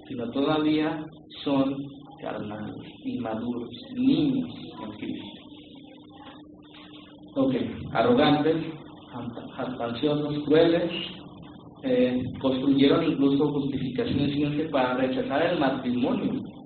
sino 0.07 0.31
todavía 0.31 1.05
son 1.43 1.75
carnales, 2.21 2.75
inmaduros, 3.03 3.69
niños 3.95 4.49
en 4.81 4.91
Cristo. 4.97 5.27
Ok, 7.35 7.55
arrogantes, 7.91 8.55
ansiosos, 9.77 10.43
crueles, 10.45 10.89
eh, 11.83 12.23
construyeron 12.41 13.03
incluso 13.03 13.51
justificaciones 13.51 14.69
para 14.71 14.93
rechazar 14.95 15.47
el 15.47 15.59
matrimonio. 15.59 16.58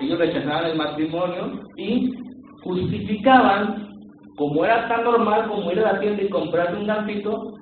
Ellos 0.00 0.18
rechazaban 0.18 0.70
el 0.70 0.76
matrimonio 0.76 1.60
y 1.76 2.12
justificaban, 2.62 3.88
como 4.36 4.64
era 4.64 4.88
tan 4.88 5.04
normal 5.04 5.48
como 5.48 5.72
ir 5.72 5.80
a 5.80 5.92
la 5.92 6.00
tienda 6.00 6.22
y 6.22 6.28
comprarse 6.28 6.76
un 6.76 6.86
gantito 6.86 7.54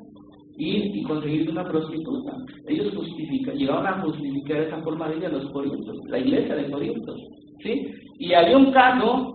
y, 0.59 1.03
conseguirse 1.03 1.51
una 1.51 1.65
prostituta. 1.65 2.37
Ellos 2.67 2.95
justifican, 2.95 3.57
llegaban 3.57 3.87
a 3.87 4.03
justificar 4.03 4.59
esa 4.59 4.83
forma 4.83 5.09
de 5.09 5.17
vida 5.17 5.29
los 5.29 5.51
corintios, 5.51 5.97
la 6.09 6.19
iglesia 6.19 6.55
de 6.57 6.71
Corintios. 6.71 7.17
¿sí? 7.63 7.91
Y 8.19 8.33
había 8.33 8.57
un 8.57 8.73
caso 8.73 9.35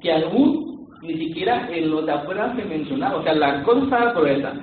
que 0.00 0.12
aún 0.12 0.72
ni 1.02 1.14
siquiera 1.14 1.68
en 1.70 1.90
los 1.90 2.06
de 2.06 2.12
afuera 2.12 2.54
se 2.54 2.64
mencionaba, 2.64 3.18
o 3.18 3.22
sea, 3.24 3.34
la 3.34 3.62
cosa 3.64 4.12
gruesa. 4.12 4.54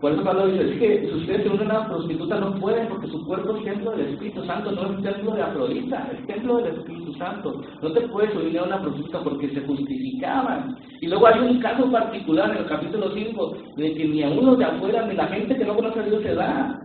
Por 0.00 0.12
eso 0.12 0.22
Pablo 0.22 0.46
dice, 0.46 0.70
es 0.70 0.78
que 0.78 1.06
si 1.08 1.12
ustedes 1.12 1.42
se 1.42 1.48
unen 1.48 1.70
a 1.72 1.80
una 1.80 1.88
prostituta 1.88 2.38
no 2.38 2.54
pueden 2.60 2.88
porque 2.88 3.08
su 3.08 3.26
cuerpo 3.26 3.56
es 3.56 3.64
templo 3.64 3.90
del 3.90 4.12
Espíritu 4.12 4.44
Santo, 4.44 4.70
no 4.70 4.92
es 4.92 5.02
templo 5.02 5.32
de 5.32 5.42
Afrodita, 5.42 6.12
es 6.12 6.26
templo 6.26 6.58
del 6.58 6.76
Espíritu 6.76 7.14
Santo. 7.14 7.60
No 7.82 7.92
te 7.92 8.02
puedes 8.02 8.32
unir 8.36 8.60
a 8.60 8.64
una 8.64 8.80
prostituta 8.80 9.24
porque 9.24 9.48
se 9.50 9.60
justificaban. 9.62 10.76
Y 11.00 11.08
luego 11.08 11.26
hay 11.26 11.40
un 11.40 11.58
caso 11.58 11.90
particular 11.90 12.52
en 12.52 12.58
el 12.58 12.66
capítulo 12.66 13.12
5 13.12 13.56
de 13.76 13.94
que 13.94 14.04
ni 14.04 14.22
a 14.22 14.28
uno 14.28 14.54
de 14.54 14.64
afuera 14.66 15.04
ni 15.04 15.14
la 15.16 15.26
gente 15.26 15.56
que 15.56 15.64
no 15.64 15.74
conoce 15.74 15.98
a 15.98 16.04
Dios 16.04 16.22
se 16.22 16.34
da. 16.34 16.80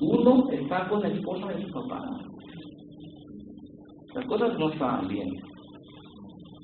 Uno 0.00 0.48
está 0.50 0.88
con 0.88 1.02
la 1.02 1.08
esposa 1.08 1.48
de 1.48 1.66
su 1.66 1.72
papá. 1.72 2.02
Las 4.14 4.24
cosas 4.24 4.58
no 4.58 4.70
estaban 4.70 5.06
bien. 5.06 5.28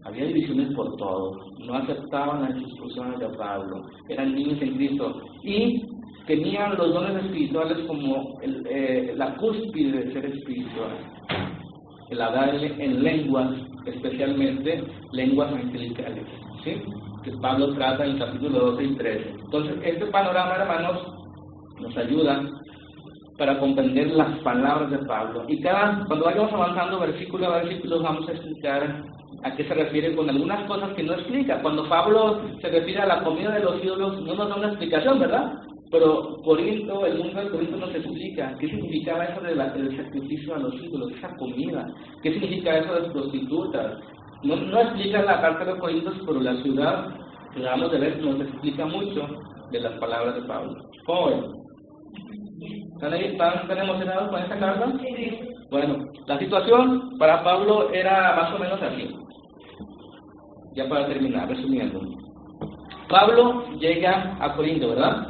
Había 0.07 0.27
divisiones 0.27 0.75
por 0.75 0.97
todo, 0.97 1.41
no 1.67 1.75
aceptaban 1.75 2.43
las 2.43 2.57
instrucciones 2.57 3.19
de 3.19 3.29
Pablo, 3.39 3.87
eran 4.09 4.35
niños 4.35 4.61
en 4.61 4.77
Cristo 4.77 5.15
y 5.45 5.87
tenían 6.27 6.77
los 6.77 6.95
dones 6.95 7.25
espirituales 7.25 7.79
como 7.87 8.41
el, 8.41 8.67
eh, 8.69 9.13
la 9.17 9.37
cúspide 9.37 10.05
de 10.05 10.13
ser 10.13 10.25
espiritual, 10.27 10.97
el 12.11 12.21
hablar 12.21 12.55
en 12.55 13.03
lenguas, 13.03 13.51
especialmente 13.85 14.83
lenguas 15.13 15.53
angelicales, 15.53 16.25
¿sí? 16.65 16.83
que 17.23 17.33
Pablo 17.39 17.75
trata 17.75 18.05
en 18.05 18.13
el 18.13 18.19
capítulo 18.19 18.59
12 18.73 18.85
y 18.85 18.95
13. 18.97 19.31
Entonces, 19.45 19.77
este 19.83 20.07
panorama, 20.07 20.57
hermanos, 20.57 21.15
nos 21.81 21.97
ayuda 21.97 22.43
para 23.39 23.59
comprender 23.59 24.11
las 24.13 24.39
palabras 24.41 24.91
de 24.91 24.99
Pablo. 24.99 25.45
Y 25.49 25.61
cada, 25.61 26.05
cuando 26.07 26.27
vayamos 26.27 26.53
avanzando 26.53 27.01
versículo 27.01 27.47
a 27.47 27.63
versículo, 27.63 28.03
vamos 28.03 28.29
a 28.29 28.33
explicar 28.33 29.05
a 29.45 29.55
qué 29.55 29.65
se 29.65 29.75
refiere 29.75 30.17
con 30.17 30.29
algunas 30.29 30.67
cosas 30.67 30.95
que 30.95 31.03
no 31.03 31.13
explica. 31.13 31.61
Cuando 31.61 31.87
Pablo 31.89 32.41
se 32.63 32.69
refiere 32.69 33.03
a 33.03 33.07
la 33.07 33.23
comida 33.23 33.53
de 33.53 33.61
los 33.61 33.85
ídolos, 33.85 34.21
no 34.23 34.35
nos 34.35 34.49
da 34.49 34.57
una 34.57 34.69
explicación, 34.69 35.21
¿verdad? 35.21 35.53
Pero 35.91 36.39
Corinto, 36.43 37.05
el 37.05 37.19
mundo 37.19 37.41
de 37.41 37.51
Corinto 37.51 37.77
nos 37.77 37.95
explica 37.95 38.57
qué 38.59 38.69
significaba 38.69 39.27
eso 39.27 39.43
de 39.43 39.55
del 39.55 39.97
sacrificio 39.97 40.55
a 40.55 40.59
los 40.59 40.75
ídolos, 40.83 41.13
esa 41.13 41.37
comida, 41.37 41.87
qué 42.23 42.33
significa 42.33 42.79
eso 42.79 42.95
de 42.95 43.01
las 43.03 43.13
prostitutas. 43.13 43.99
No, 44.43 44.57
no 44.57 44.81
explica 44.81 45.23
la 45.23 45.41
carta 45.43 45.65
de 45.67 45.79
Corintios, 45.79 46.15
pero 46.27 46.41
la 46.41 46.63
ciudad 46.63 47.15
que 47.53 47.61
acabamos 47.61 47.93
de 47.93 47.99
ver 47.99 48.23
nos 48.23 48.41
explica 48.41 48.87
mucho 48.87 49.29
de 49.71 49.81
las 49.81 49.93
palabras 50.01 50.35
de 50.37 50.43
Pablo. 50.43 50.75
¿Cómo? 51.05 51.65
¿Están, 52.95 53.13
ahí, 53.13 53.25
están, 53.27 53.59
¿Están 53.59 53.79
emocionados 53.79 54.31
con 54.31 54.43
esta 54.43 54.59
carta? 54.59 54.93
Bueno, 55.75 56.07
la 56.29 56.39
situación 56.39 57.19
para 57.19 57.43
Pablo 57.43 57.93
era 57.93 58.37
más 58.37 58.55
o 58.55 58.61
menos 58.61 58.81
así 58.81 59.13
ya 60.77 60.89
para 60.89 61.09
terminar, 61.09 61.49
resumiendo. 61.49 62.01
Pablo 63.09 63.65
llega 63.81 64.37
a 64.39 64.55
Corinto, 64.55 64.91
¿verdad? 64.91 65.27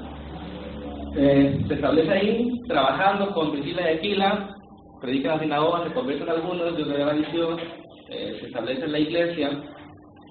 Eh, 1.16 1.64
se 1.66 1.74
establece 1.74 2.12
ahí, 2.12 2.60
trabajando 2.68 3.32
con 3.32 3.52
Priscila 3.52 3.90
y 3.90 3.96
Aquila, 3.96 4.54
predica 5.00 5.30
en 5.30 5.36
la 5.36 5.42
sinagoga, 5.44 5.84
se 5.84 5.94
convierten 5.94 6.28
algunos, 6.28 6.76
Dios 6.76 6.88
le 6.88 6.98
da 6.98 7.12
bendición, 7.12 7.58
eh, 8.10 8.36
se 8.40 8.46
establece 8.48 8.84
en 8.84 8.92
la 8.92 8.98
iglesia, 8.98 9.50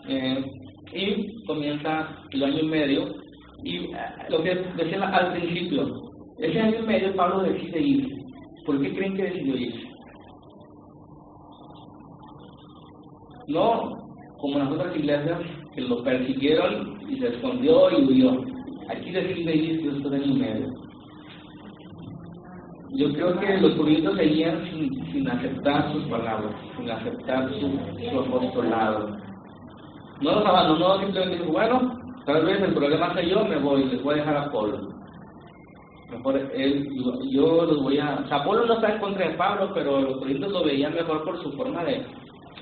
eh, 0.09 0.45
y 0.93 1.43
comienza 1.45 2.07
el 2.29 2.43
año 2.43 2.59
y 2.59 2.67
medio, 2.67 3.15
y 3.63 3.89
lo 4.29 4.43
que 4.43 4.63
decía 4.77 5.07
al 5.07 5.33
principio, 5.33 5.87
ese 6.37 6.61
año 6.61 6.81
y 6.83 6.85
medio 6.85 7.15
Pablo 7.15 7.41
decide 7.41 7.81
ir. 7.81 8.23
¿Por 8.65 8.81
qué 8.81 8.93
creen 8.93 9.17
que 9.17 9.23
decidió 9.23 9.57
ir? 9.57 9.92
No 13.47 14.03
como 14.43 14.59
en 14.59 14.65
las 14.65 14.73
otras 14.73 14.95
iglesias 14.97 15.39
que 15.73 15.81
lo 15.81 16.03
persiguieron 16.03 16.99
y 17.09 17.17
se 17.17 17.29
escondió 17.29 17.89
y 17.91 18.03
huyó. 18.03 18.41
Aquí 18.89 19.09
decide 19.09 19.55
ir 19.55 19.81
Dios 19.81 20.05
en 20.05 20.13
el 20.13 20.33
medio. 20.33 20.73
Yo 22.91 23.11
creo 23.13 23.39
que 23.39 23.57
los 23.61 23.73
judíos 23.77 24.17
seguían 24.17 24.65
sin, 24.65 25.29
aceptar 25.29 25.93
sus 25.93 26.03
palabras, 26.07 26.53
sin 26.77 26.91
aceptar 26.91 27.49
su, 27.53 28.19
apostolado. 28.19 29.17
No 30.19 30.31
los 30.35 30.45
abandonó, 30.45 30.99
simplemente 30.99 31.37
dijo, 31.37 31.53
bueno, 31.53 31.97
tal 32.25 32.45
vez 32.45 32.61
el 32.61 32.73
problema 32.73 33.13
sea 33.13 33.23
yo, 33.23 33.45
me 33.45 33.57
voy, 33.59 33.85
les 33.85 34.03
voy 34.03 34.15
a 34.15 34.17
dejar 34.17 34.37
a 34.37 34.51
Pablo. 34.51 34.89
Mejor 36.11 36.37
él, 36.53 36.89
yo, 37.31 37.65
los 37.65 37.81
voy 37.81 37.97
a... 37.97 38.19
O 38.25 38.27
sea, 38.27 38.43
Pablo 38.43 38.65
no 38.65 38.73
está 38.73 38.93
en 38.93 38.99
contra 38.99 39.27
de 39.27 39.37
Pablo, 39.37 39.71
pero 39.73 40.01
los 40.01 40.17
judíos 40.17 40.51
lo 40.51 40.65
veían 40.65 40.93
mejor 40.93 41.23
por 41.23 41.41
su 41.41 41.51
forma 41.53 41.83
de, 41.85 42.05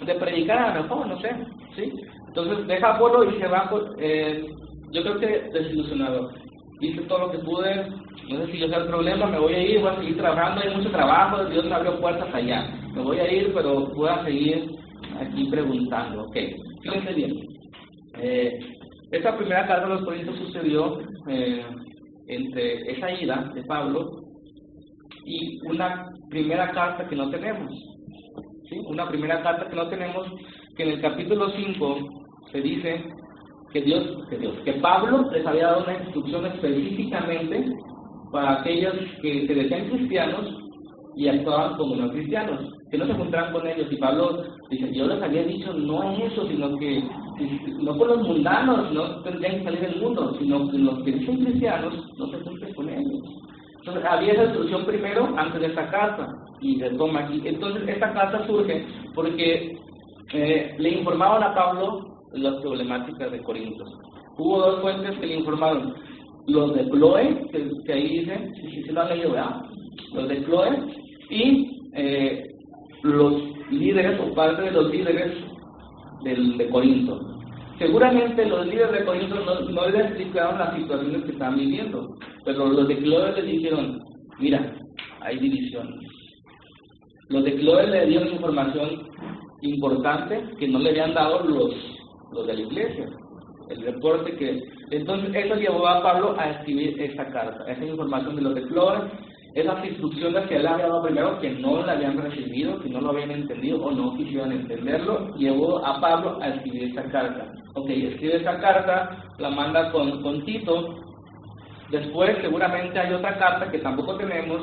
de 0.06 0.16
predicar 0.16 0.58
a 0.58 0.76
lo 0.76 0.84
mejor, 0.84 1.08
no 1.08 1.20
sé, 1.20 1.30
¿sí? 1.76 1.94
Entonces 2.28 2.68
deja 2.68 2.96
a 2.96 3.00
Polo 3.00 3.30
y 3.30 3.40
se 3.40 3.48
va, 3.48 3.70
eh, 4.00 4.46
yo 4.92 5.02
creo 5.02 5.20
que 5.20 5.50
desilusionado. 5.54 6.32
Hice 6.80 7.02
todo 7.02 7.28
lo 7.28 7.32
que 7.32 7.38
pude, 7.40 7.90
no 8.30 8.46
sé 8.46 8.52
si 8.52 8.60
yo 8.60 8.68
sea 8.68 8.80
el 8.80 8.88
problema, 8.88 9.28
me 9.28 9.38
voy 9.38 9.54
a 9.54 9.62
ir, 9.62 9.82
voy 9.82 9.90
a 9.90 9.98
seguir 9.98 10.18
trabajando, 10.18 10.62
hay 10.62 10.76
mucho 10.76 10.90
trabajo, 10.90 11.46
Dios 11.46 11.66
me 11.66 11.76
abrió 11.76 12.00
puertas 12.00 12.34
allá. 12.34 12.74
Me 12.96 13.02
voy 13.02 13.20
a 13.20 13.32
ir, 13.32 13.54
pero 13.54 13.86
voy 13.88 14.10
a 14.10 14.24
seguir 14.24 14.72
aquí 15.20 15.46
preguntando, 15.50 16.24
ok, 16.24 16.38
fíjense 16.82 17.14
bien, 17.14 17.34
eh, 18.20 18.60
esta 19.12 19.38
primera 19.38 19.68
carta 19.68 19.88
de 19.88 19.96
los 19.96 20.04
Corintios 20.06 20.38
sucedió 20.38 21.00
eh, 21.28 21.66
entre 22.28 22.92
esa 22.92 23.12
ida 23.12 23.52
de 23.54 23.64
Pablo 23.64 24.22
y 25.26 25.60
una 25.68 26.10
primera 26.30 26.72
carta 26.72 27.08
que 27.08 27.16
no 27.16 27.30
tenemos, 27.30 27.72
una 28.80 29.08
primera 29.08 29.42
carta 29.42 29.70
que 29.70 29.76
no 29.76 29.88
tenemos, 29.88 30.28
que 30.76 30.84
en 30.84 30.90
el 30.90 31.02
capítulo 31.02 31.50
5 31.50 31.98
se 32.52 32.62
dice 32.62 33.04
que 33.74 33.82
Dios, 33.82 34.04
que 34.30 34.38
Dios, 34.38 34.56
que 34.64 34.74
Pablo 34.74 35.30
les 35.32 35.46
había 35.46 35.68
dado 35.68 35.84
una 35.84 35.98
instrucción 35.98 36.46
específicamente 36.46 37.74
para 38.32 38.60
aquellos 38.60 38.94
que 39.22 39.48
se 39.48 39.54
decían 39.54 39.90
cristianos 39.90 40.58
y 41.16 41.28
actuaban 41.28 41.76
como 41.78 41.96
no 41.96 42.12
cristianos, 42.12 42.60
que 42.90 42.98
no 42.98 43.06
se 43.06 43.14
juntaran 43.14 43.54
con 43.54 43.68
ellos. 43.68 43.88
Y 43.92 43.98
Pablo 43.98 44.44
dice, 44.70 44.94
yo 44.94 45.08
les 45.08 45.22
había 45.22 45.44
dicho 45.44 45.74
no 45.74 46.14
eso, 46.14 46.48
sino 46.48 46.78
que 46.78 47.04
no 47.82 47.98
por 47.98 48.08
los 48.08 48.28
mundanos 48.28 48.94
no 48.94 49.22
tendrían 49.24 49.58
que 49.58 49.64
salir 49.64 49.82
del 49.82 50.02
mundo, 50.02 50.36
sino 50.40 50.70
que 50.70 50.78
los 50.78 51.04
que 51.04 51.12
dicen 51.12 51.44
cristianos 51.44 51.94
no 52.18 52.28
se 52.28 52.38
junten 52.40 52.74
con 52.74 52.90
ellos. 52.90 53.41
Entonces 53.82 54.06
había 54.06 54.34
esa 54.34 54.44
instrucción 54.44 54.86
primero 54.86 55.34
antes 55.38 55.60
de 55.60 55.68
esta 55.68 55.90
carta 55.90 56.28
y 56.62 56.80
se 56.80 56.92
toma 56.92 57.22
aquí. 57.22 57.42
Entonces 57.46 57.88
esta 57.90 58.14
carta 58.14 58.46
surge 58.46 58.86
porque 59.16 59.76
eh, 60.34 60.76
le 60.78 60.90
informaban 60.90 61.42
a 61.42 61.56
Pablo 61.56 62.20
las 62.34 62.62
problemáticas 62.62 63.32
de 63.32 63.42
Corinto. 63.42 63.84
Hubo 64.38 64.60
dos 64.60 64.82
fuentes 64.82 65.18
que 65.18 65.26
le 65.26 65.36
informaron. 65.36 65.96
Los 66.48 66.76
de 66.76 66.90
Chloe, 66.90 67.48
que, 67.52 67.94
ahí 67.94 68.20
dice, 68.20 68.52
si 68.56 68.84
se 68.84 68.92
lo 68.92 69.02
han 69.02 69.10
leído, 69.10 69.32
¿verdad? 69.32 69.62
Los 70.14 70.28
de 70.28 70.44
Chloe 70.46 70.80
y 71.30 71.82
eh, 71.94 72.56
los 73.04 73.34
líderes 73.72 74.20
o 74.20 74.34
parte 74.36 74.62
de 74.62 74.72
los 74.72 74.92
líderes 74.92 75.34
del, 76.24 76.58
de 76.58 76.70
Corinto. 76.70 77.31
Seguramente 77.82 78.46
los 78.46 78.68
líderes 78.68 78.92
de 78.92 79.06
Corinto 79.06 79.40
no, 79.40 79.60
no 79.62 79.90
les 79.90 80.06
explicaron 80.06 80.60
las 80.60 80.76
situaciones 80.76 81.24
que 81.24 81.32
estaban 81.32 81.58
viviendo, 81.58 82.16
pero 82.46 82.68
los 82.68 82.88
de 82.88 82.98
Chloe 83.00 83.34
les 83.34 83.46
dijeron, 83.46 84.00
mira, 84.38 84.76
hay 85.22 85.40
divisiones. 85.40 86.08
Los 87.30 87.44
de 87.44 87.60
Chloe 87.60 87.88
le 87.88 88.06
dieron 88.06 88.28
información 88.28 89.10
importante 89.64 90.44
que 90.60 90.68
no 90.68 90.78
le 90.78 90.92
habían 90.92 91.16
dado 91.16 91.44
los 91.44 91.74
los 92.34 92.46
de 92.46 92.54
la 92.54 92.62
iglesia, 92.62 93.06
el 93.70 93.82
reporte 93.82 94.36
que... 94.36 94.62
Entonces 94.92 95.34
eso 95.34 95.56
llevó 95.56 95.88
a 95.88 96.04
Pablo 96.04 96.36
a 96.38 96.52
escribir 96.52 97.02
esta 97.02 97.26
carta, 97.32 97.66
esa 97.68 97.84
información 97.84 98.36
de 98.36 98.42
los 98.44 98.56
de 98.56 98.68
Flores, 98.68 99.12
esas 99.56 99.84
instrucciones 99.86 100.48
que 100.48 100.58
él 100.58 100.68
había 100.68 100.86
dado 100.86 101.02
primero 101.02 101.40
que 101.40 101.50
no 101.50 101.84
la 101.84 101.94
habían 101.94 102.18
recibido, 102.18 102.80
que 102.80 102.90
no 102.90 103.02
lo 103.02 103.10
habían 103.10 103.32
entendido 103.32 103.82
o 103.82 103.92
no 103.92 104.16
quisieron 104.18 104.52
entenderlo, 104.52 105.34
llevó 105.36 105.84
a 105.84 106.00
Pablo 106.00 106.38
a 106.42 106.50
escribir 106.50 106.84
esta 106.84 107.04
carta. 107.10 107.52
Ok, 107.74 107.90
escribe 107.90 108.38
esta 108.38 108.60
carta, 108.60 109.24
la 109.38 109.50
manda 109.50 109.92
con, 109.92 110.22
con 110.22 110.44
Tito, 110.44 110.96
después 111.90 112.38
seguramente 112.42 113.00
hay 113.00 113.14
otra 113.14 113.38
carta 113.38 113.72
que 113.72 113.80
tampoco 113.80 114.18
tenemos, 114.18 114.62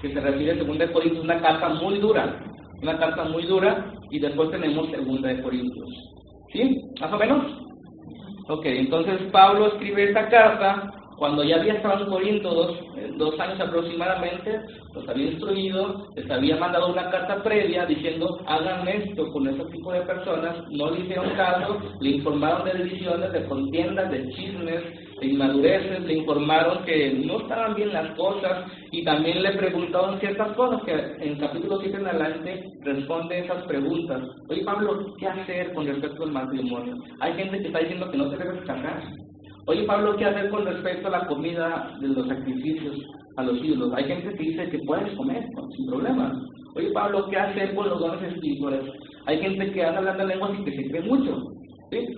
que 0.00 0.12
se 0.12 0.20
refiere 0.20 0.52
a 0.52 0.56
Segunda 0.56 0.86
de 0.86 0.92
Corintios, 0.92 1.24
una 1.24 1.40
carta 1.40 1.68
muy 1.70 1.98
dura, 1.98 2.40
una 2.80 2.96
carta 2.98 3.24
muy 3.24 3.44
dura, 3.46 3.92
y 4.10 4.20
después 4.20 4.50
tenemos 4.50 4.88
Segunda 4.90 5.28
de 5.28 5.42
Corintios. 5.42 5.88
¿Sí? 6.52 6.80
¿Más 7.00 7.12
o 7.12 7.18
menos? 7.18 7.64
Ok, 8.48 8.66
entonces 8.66 9.20
Pablo 9.32 9.68
escribe 9.68 10.04
esta 10.04 10.28
carta 10.28 10.92
cuando 11.16 11.44
ya 11.44 11.56
había 11.56 11.74
estado 11.74 12.20
en 12.20 12.42
dos, 12.42 12.78
eh, 12.96 13.12
dos, 13.16 13.38
años 13.38 13.60
aproximadamente, 13.60 14.60
los 14.94 15.08
había 15.08 15.30
instruido, 15.30 16.08
les 16.16 16.30
había 16.30 16.56
mandado 16.56 16.92
una 16.92 17.10
carta 17.10 17.42
previa 17.42 17.86
diciendo 17.86 18.40
hagan 18.46 18.86
esto 18.88 19.30
con 19.32 19.46
ese 19.48 19.64
tipo 19.66 19.92
de 19.92 20.00
personas, 20.02 20.56
no 20.70 20.90
le 20.90 21.00
hicieron 21.00 21.30
caso, 21.36 21.78
le 22.00 22.10
informaron 22.10 22.64
de 22.64 22.84
divisiones, 22.84 23.32
de 23.32 23.44
contiendas, 23.46 24.10
de 24.10 24.28
chismes, 24.30 24.82
de 25.20 25.26
inmadureces, 25.26 26.00
le 26.02 26.14
informaron 26.14 26.84
que 26.84 27.12
no 27.12 27.40
estaban 27.40 27.74
bien 27.74 27.92
las 27.92 28.16
cosas 28.16 28.70
y 28.90 29.04
también 29.04 29.42
le 29.42 29.52
preguntaron 29.52 30.18
ciertas 30.20 30.52
cosas 30.56 30.82
que 30.84 30.92
en 30.92 31.32
el 31.32 31.38
capítulo 31.38 31.78
7 31.80 31.96
en 31.96 32.06
adelante 32.06 32.64
responde 32.82 33.38
esas 33.38 33.64
preguntas. 33.64 34.22
Oye 34.48 34.64
Pablo, 34.64 35.14
¿qué 35.18 35.28
hacer 35.28 35.72
con 35.72 35.86
respecto 35.86 36.24
al 36.24 36.32
matrimonio? 36.32 36.96
Hay 37.20 37.34
gente 37.34 37.58
que 37.58 37.66
está 37.68 37.78
diciendo 37.78 38.10
que 38.10 38.18
no 38.18 38.30
se 38.30 38.36
debe 38.36 38.64
casar. 38.64 39.02
Oye 39.66 39.84
Pablo, 39.84 40.16
¿qué 40.16 40.26
hacer 40.26 40.50
con 40.50 40.66
respecto 40.66 41.08
a 41.08 41.10
la 41.10 41.26
comida 41.26 41.96
de 42.00 42.08
los 42.08 42.28
sacrificios 42.28 42.96
a 43.36 43.42
los 43.44 43.62
ídolos? 43.64 43.94
Hay 43.94 44.04
gente 44.04 44.34
que 44.34 44.42
dice 44.42 44.68
que 44.68 44.78
puedes 44.80 45.14
comer 45.16 45.48
sin 45.74 45.86
problema. 45.86 46.38
Oye 46.76 46.90
Pablo, 46.90 47.26
¿qué 47.30 47.38
hacer 47.38 47.74
con 47.74 47.88
los 47.88 47.98
dones 47.98 48.34
espirituales? 48.34 48.82
Hay 49.26 49.38
gente 49.38 49.72
que 49.72 49.82
anda 49.82 50.00
hablando 50.00 50.26
lenguas 50.26 50.52
y 50.58 50.64
que 50.64 50.76
se 50.76 50.90
cree 50.90 51.02
mucho. 51.02 51.50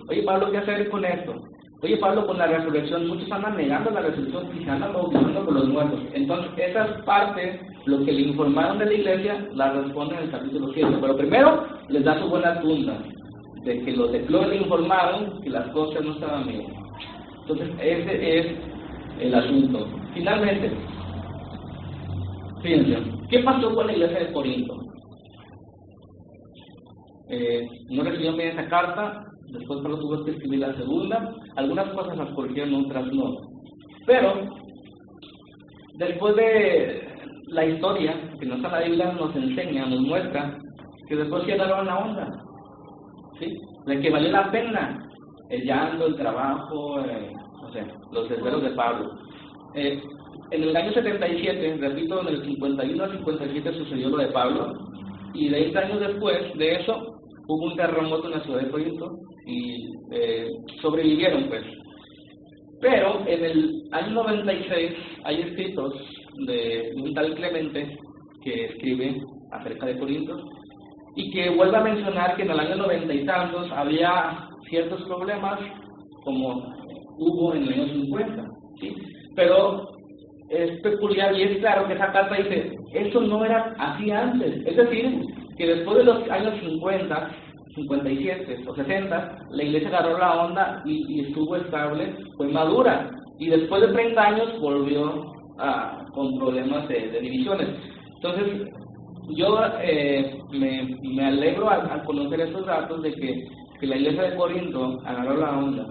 Oye 0.09 0.23
Pablo, 0.23 0.51
¿qué 0.51 0.57
hacer 0.57 0.89
con 0.89 1.05
esto? 1.05 1.35
Oye 1.83 1.95
Pablo, 1.97 2.27
con 2.27 2.37
la 2.37 2.47
resurrección, 2.47 3.07
muchos 3.07 3.31
andan 3.31 3.55
negando 3.55 3.91
la 3.91 4.01
resurrección 4.01 4.49
y 4.59 4.63
se 4.65 4.69
andan 4.69 4.91
bautizando 4.93 5.45
por 5.45 5.53
los 5.53 5.69
muertos. 5.69 5.99
Entonces, 6.13 6.51
esas 6.57 7.01
partes, 7.03 7.61
lo 7.85 8.03
que 8.03 8.11
le 8.11 8.21
informaron 8.21 8.79
de 8.79 8.87
la 8.87 8.93
iglesia, 8.93 9.47
la 9.53 9.71
responden 9.71 10.17
en 10.17 10.23
el 10.25 10.31
capítulo 10.31 10.73
7. 10.73 10.97
Pero 10.99 11.15
primero, 11.15 11.65
les 11.87 12.03
da 12.03 12.19
su 12.19 12.27
buena 12.27 12.59
tunda, 12.61 12.97
de 13.63 13.79
que 13.83 13.91
los 13.91 14.11
de 14.11 14.25
Clore 14.25 14.49
le 14.49 14.57
informaron 14.57 15.39
que 15.43 15.49
las 15.51 15.67
cosas 15.69 16.03
no 16.03 16.13
estaban 16.13 16.47
bien. 16.47 16.86
Entonces, 17.47 17.69
ese 17.79 18.39
es 18.39 18.45
el 19.21 19.33
asunto. 19.33 19.87
Finalmente, 20.13 20.69
fíjense, 22.61 22.97
¿qué 23.29 23.39
pasó 23.39 23.73
con 23.73 23.87
la 23.87 23.93
iglesia 23.93 24.19
de 24.19 24.33
Corinto? 24.33 24.77
Eh, 27.29 27.65
no 27.89 28.03
recibió 28.03 28.35
bien 28.35 28.49
esa 28.49 28.67
carta, 28.67 29.23
después 29.53 29.81
solo 29.81 29.97
tuvo 29.97 30.25
que 30.25 30.31
escribir 30.31 30.59
la 30.59 30.75
segunda, 30.75 31.33
algunas 31.55 31.87
cosas 31.93 32.17
las 32.17 32.29
corrigieron, 32.31 32.85
otras 32.85 33.05
no. 33.13 33.37
Pero, 34.05 34.49
después 35.95 36.35
de 36.35 37.07
la 37.47 37.65
historia 37.65 38.29
que 38.41 38.45
nos 38.45 38.61
la 38.61 38.81
Biblia 38.81 39.13
nos 39.13 39.33
enseña, 39.37 39.85
nos 39.85 40.01
muestra, 40.01 40.57
que 41.07 41.15
después 41.15 41.45
quedaron 41.45 41.85
la 41.85 41.97
onda, 41.97 42.43
¿sí? 43.39 43.57
De 43.85 44.01
que 44.01 44.09
valió 44.09 44.31
la 44.31 44.51
pena 44.51 45.06
el 45.49 45.63
llanto, 45.65 46.07
el 46.07 46.15
trabajo, 46.15 46.99
eh, 47.01 47.33
o 47.61 47.71
sea, 47.71 47.87
los 48.11 48.29
desvelos 48.29 48.63
de 48.63 48.71
Pablo. 48.71 49.11
Eh, 49.75 50.01
en 50.51 50.63
el 50.63 50.75
año 50.75 50.93
77, 50.93 51.77
repito, 51.79 52.21
en 52.21 52.27
el 52.27 52.45
51 52.45 53.03
al 53.03 53.11
57 53.11 53.73
sucedió 53.73 54.09
lo 54.09 54.17
de 54.17 54.27
Pablo, 54.27 54.73
y 55.33 55.49
20 55.49 55.77
años 55.77 55.99
después 55.99 56.57
de 56.57 56.75
eso 56.75 57.19
hubo 57.47 57.65
un 57.65 57.75
terremoto 57.75 58.27
en 58.27 58.33
la 58.33 58.43
ciudad 58.43 58.61
de 58.61 58.69
Corinto 58.69 59.19
y 59.45 59.89
eh, 60.11 60.49
sobrevivieron, 60.81 61.47
pues. 61.47 61.63
Pero 62.81 63.23
en 63.25 63.43
el 63.43 63.83
año 63.91 64.13
96 64.13 64.91
hay 65.23 65.41
escritos 65.41 65.93
de 66.45 66.93
un 66.95 67.13
tal 67.13 67.33
Clemente 67.35 67.97
que 68.43 68.65
escribe 68.65 69.19
acerca 69.51 69.87
de 69.87 69.97
Corinto 69.97 70.37
y 71.15 71.31
que 71.31 71.49
vuelve 71.49 71.77
a 71.77 71.83
mencionar 71.83 72.35
que 72.35 72.43
en 72.43 72.51
el 72.51 72.59
año 72.59 72.75
90 72.75 73.13
y 73.13 73.25
tantos 73.25 73.71
había 73.71 74.46
ciertos 74.69 75.03
problemas 75.03 75.59
como 76.23 76.73
hubo 77.17 77.53
en 77.53 77.63
el 77.63 77.73
año 77.73 77.87
50. 77.93 78.45
¿sí? 78.79 78.95
Pero 79.35 79.97
es 80.49 80.81
peculiar 80.81 81.35
y 81.35 81.43
es 81.43 81.57
claro 81.59 81.87
que 81.87 81.93
esa 81.93 82.11
carta 82.11 82.35
dice, 82.35 82.77
eso 82.93 83.21
no 83.21 83.43
era 83.43 83.75
así 83.79 84.11
antes. 84.11 84.65
Es 84.65 84.77
decir, 84.77 85.21
que 85.57 85.67
después 85.67 85.97
de 85.97 86.03
los 86.05 86.29
años 86.29 86.59
50, 86.61 87.31
57 87.75 88.63
o 88.67 88.75
60, 88.75 89.37
la 89.51 89.63
iglesia 89.63 89.89
agarró 89.89 90.17
la 90.17 90.45
onda 90.45 90.81
y, 90.85 91.21
estuvo 91.21 91.55
estable, 91.55 92.15
fue 92.37 92.47
madura. 92.47 93.09
Y 93.39 93.49
después 93.49 93.81
de 93.81 93.93
30 93.93 94.21
años 94.21 94.59
volvió 94.59 95.33
con 96.13 96.37
problemas 96.39 96.87
de, 96.87 97.19
divisiones. 97.21 97.69
Entonces, 98.15 98.67
yo 99.29 99.59
eh, 99.81 100.39
me, 100.51 100.97
me, 101.03 101.25
alegro 101.25 101.69
al, 101.69 102.03
conocer 102.03 102.41
estos 102.41 102.65
datos 102.65 103.01
de 103.01 103.13
que, 103.13 103.47
que, 103.79 103.87
la 103.87 103.97
iglesia 103.97 104.23
de 104.23 104.35
Corinto 104.35 104.99
agarró 105.05 105.37
la 105.37 105.57
onda, 105.57 105.87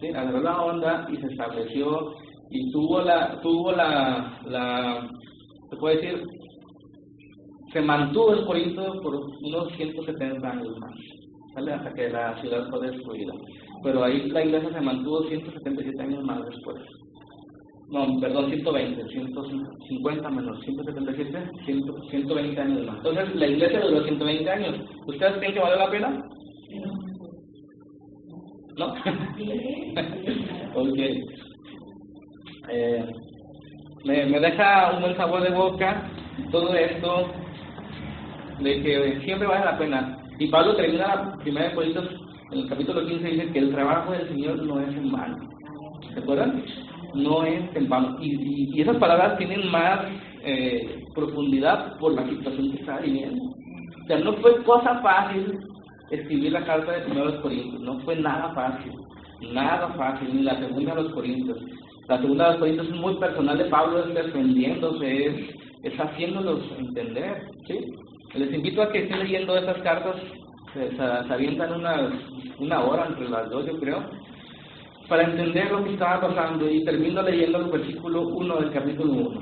¿sí? 0.00 0.08
agarró 0.08 0.40
la 0.40 0.62
onda 0.62 1.06
y 1.10 1.16
se 1.16 1.26
estableció 1.26 2.14
y 2.50 2.70
tuvo 2.70 3.00
la, 3.02 3.40
tuvo 3.40 3.72
la, 3.72 4.40
la 4.46 5.08
se 5.70 5.76
puede 5.76 5.96
decir, 5.96 6.22
se 7.72 7.80
mantuvo 7.80 8.32
el 8.32 8.46
Corinto 8.46 9.00
por 9.02 9.14
unos 9.16 9.72
170 9.76 10.48
años 10.48 10.78
más, 10.78 10.94
¿sale? 11.54 11.72
hasta 11.72 11.92
que 11.92 12.08
la 12.10 12.40
ciudad 12.40 12.68
fue 12.70 12.88
destruida. 12.88 13.32
Pero 13.82 14.04
ahí 14.04 14.30
la 14.30 14.44
iglesia 14.44 14.72
se 14.72 14.80
mantuvo 14.80 15.22
177 15.24 16.02
años 16.02 16.24
más 16.24 16.44
después. 16.46 16.76
No, 17.90 18.18
perdón, 18.18 18.50
120, 18.50 19.08
150 19.08 20.30
menos 20.30 20.58
177, 20.64 21.50
120 22.10 22.60
años 22.60 22.86
más. 22.86 22.96
Entonces, 22.96 23.34
la 23.36 23.46
iglesia 23.46 23.80
duró 23.80 24.02
120 24.04 24.50
años. 24.50 24.80
¿Ustedes 25.06 25.36
creen 25.36 25.52
que 25.52 25.60
vale 25.60 25.76
la 25.76 25.90
pena? 25.90 26.24
¿No? 28.76 28.86
ok. 30.74 30.98
Eh, 32.70 33.04
me, 34.04 34.26
me 34.26 34.40
deja 34.40 34.92
un 34.94 35.02
buen 35.02 35.16
sabor 35.16 35.42
de 35.42 35.50
boca 35.50 36.10
todo 36.50 36.74
esto 36.74 37.30
de 38.60 38.82
que 38.82 39.20
siempre 39.24 39.46
vale 39.46 39.64
la 39.64 39.78
pena. 39.78 40.18
Y 40.38 40.48
Pablo 40.48 40.74
termina 40.76 41.06
la 41.06 41.36
primera 41.38 41.68
de 41.68 41.74
Corintios, 41.74 42.08
en 42.50 42.58
el 42.58 42.68
capítulo 42.68 43.06
15 43.06 43.28
dice 43.28 43.52
que 43.52 43.58
el 43.58 43.72
trabajo 43.72 44.12
del 44.12 44.28
Señor 44.28 44.62
no 44.62 44.80
es 44.80 44.96
en 44.96 45.10
vano. 45.12 45.48
¿Se 46.12 46.20
acuerdan? 46.20 46.64
No 47.14 47.44
es 47.44 47.62
en 47.76 47.88
vano. 47.88 48.16
Y, 48.20 48.76
y, 48.76 48.80
esas 48.80 48.96
palabras 48.96 49.38
tienen 49.38 49.70
más 49.70 50.00
eh, 50.44 51.04
profundidad 51.14 51.96
por 51.98 52.14
la 52.14 52.28
situación 52.28 52.72
que 52.72 52.80
está 52.80 52.98
viviendo. 52.98 53.42
O 53.44 54.06
sea, 54.06 54.18
no 54.18 54.34
fue 54.34 54.62
cosa 54.64 55.00
fácil 55.00 55.58
escribir 56.10 56.52
la 56.52 56.64
carta 56.64 56.92
de 56.92 57.02
primero 57.02 57.28
a 57.28 57.32
los 57.32 57.40
Corintios, 57.40 57.80
no 57.80 58.00
fue 58.00 58.16
nada 58.16 58.52
fácil, 58.54 58.92
nada 59.52 59.88
fácil, 59.90 60.34
ni 60.34 60.42
la 60.42 60.58
segunda 60.58 60.92
a 60.92 60.96
los 60.96 61.12
Corintios. 61.12 61.58
La 62.08 62.20
segunda 62.20 62.46
a 62.46 62.50
los 62.50 62.58
Corintios 62.58 62.88
es 62.88 62.94
muy 62.94 63.14
personal 63.16 63.58
de 63.58 63.64
Pablo, 63.66 64.04
es 64.04 64.14
defendiéndose, 64.14 65.26
es, 65.26 65.34
es 65.82 66.00
haciéndolos 66.00 66.60
entender. 66.78 67.42
¿sí? 67.66 67.94
Les 68.34 68.52
invito 68.52 68.82
a 68.82 68.90
que 68.90 69.04
estén 69.04 69.20
leyendo 69.20 69.56
estas 69.56 69.78
cartas, 69.82 70.16
se, 70.72 70.90
se, 70.94 71.02
avientan 71.02 71.72
una, 71.72 72.10
una 72.58 72.84
hora 72.84 73.06
entre 73.06 73.28
las 73.28 73.48
dos, 73.48 73.64
yo 73.66 73.78
creo, 73.78 74.02
para 75.08 75.24
entender 75.24 75.70
lo 75.70 75.84
que 75.84 75.92
estaba 75.92 76.20
pasando 76.20 76.68
y 76.68 76.84
termino 76.84 77.22
leyendo 77.22 77.58
el 77.58 77.70
versículo 77.70 78.22
1 78.28 78.56
del 78.56 78.72
capítulo 78.72 79.12
1. 79.12 79.40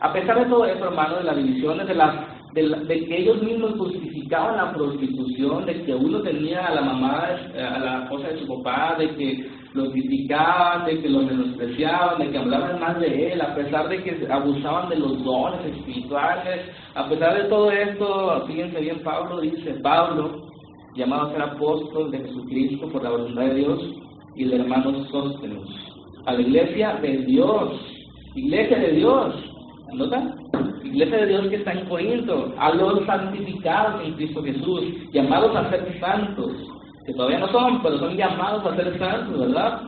A 0.00 0.12
pesar 0.12 0.38
de 0.38 0.46
todo 0.46 0.64
eso, 0.64 0.86
hermano, 0.86 1.16
de 1.18 1.24
las 1.24 1.36
divisiones, 1.36 1.86
de, 1.86 1.94
las, 1.94 2.14
de, 2.54 2.68
de, 2.68 3.04
que 3.06 3.18
ellos 3.18 3.42
mismos 3.42 3.72
justificaban 3.78 4.56
la 4.56 4.72
prostitución, 4.72 5.66
de 5.66 5.82
que 5.84 5.94
uno 5.94 6.20
tenía 6.22 6.66
a 6.66 6.74
la 6.74 6.82
mamá, 6.82 7.28
a 7.54 7.78
la 7.78 8.02
esposa 8.04 8.28
de 8.28 8.38
su 8.40 8.46
papá, 8.48 8.96
de 8.98 9.14
que 9.16 9.50
lo 9.74 9.90
criticaban, 9.92 10.84
de 10.84 11.00
que 11.00 11.08
lo 11.08 11.22
menospreciaban, 11.22 12.18
de 12.18 12.30
que 12.30 12.38
hablaban 12.38 12.80
más 12.80 12.98
de 12.98 13.32
él, 13.32 13.40
a 13.40 13.54
pesar 13.54 13.88
de 13.88 14.02
que 14.02 14.26
abusaban 14.30 14.88
de 14.88 14.96
los 14.96 15.22
dones 15.22 15.64
espirituales, 15.76 16.60
a 16.94 17.08
pesar 17.08 17.42
de 17.42 17.48
todo 17.48 17.70
esto, 17.70 18.44
fíjense 18.46 18.80
bien, 18.80 19.00
Pablo 19.04 19.40
dice, 19.40 19.74
Pablo, 19.82 20.48
llamado 20.96 21.28
a 21.28 21.32
ser 21.32 21.42
apóstol 21.42 22.10
de 22.10 22.18
Jesucristo 22.18 22.88
por 22.88 23.04
la 23.04 23.10
voluntad 23.10 23.42
de 23.42 23.54
Dios, 23.54 23.80
y 24.34 24.44
el 24.44 24.54
hermano 24.54 25.04
Sóstenes, 25.06 25.68
a 26.26 26.32
la 26.32 26.40
iglesia 26.40 26.94
de 27.00 27.18
Dios, 27.18 27.80
iglesia 28.34 28.78
de 28.78 28.92
Dios, 28.92 29.34
¿nota? 29.92 30.34
Iglesia 30.84 31.18
de 31.18 31.26
Dios 31.26 31.48
que 31.48 31.56
está 31.56 31.72
en 31.72 31.86
Corinto, 31.86 32.54
a 32.58 32.74
los 32.74 33.04
santificados 33.06 34.02
en 34.04 34.14
Cristo 34.14 34.42
Jesús, 34.42 34.82
llamados 35.12 35.54
a 35.56 35.70
ser 35.70 35.98
santos, 36.00 36.52
que 37.06 37.12
todavía 37.14 37.38
no 37.38 37.48
son, 37.48 37.82
pero 37.82 37.98
son 37.98 38.16
llamados 38.16 38.64
a 38.66 38.76
ser 38.76 38.98
santos, 38.98 39.38
¿verdad? 39.38 39.82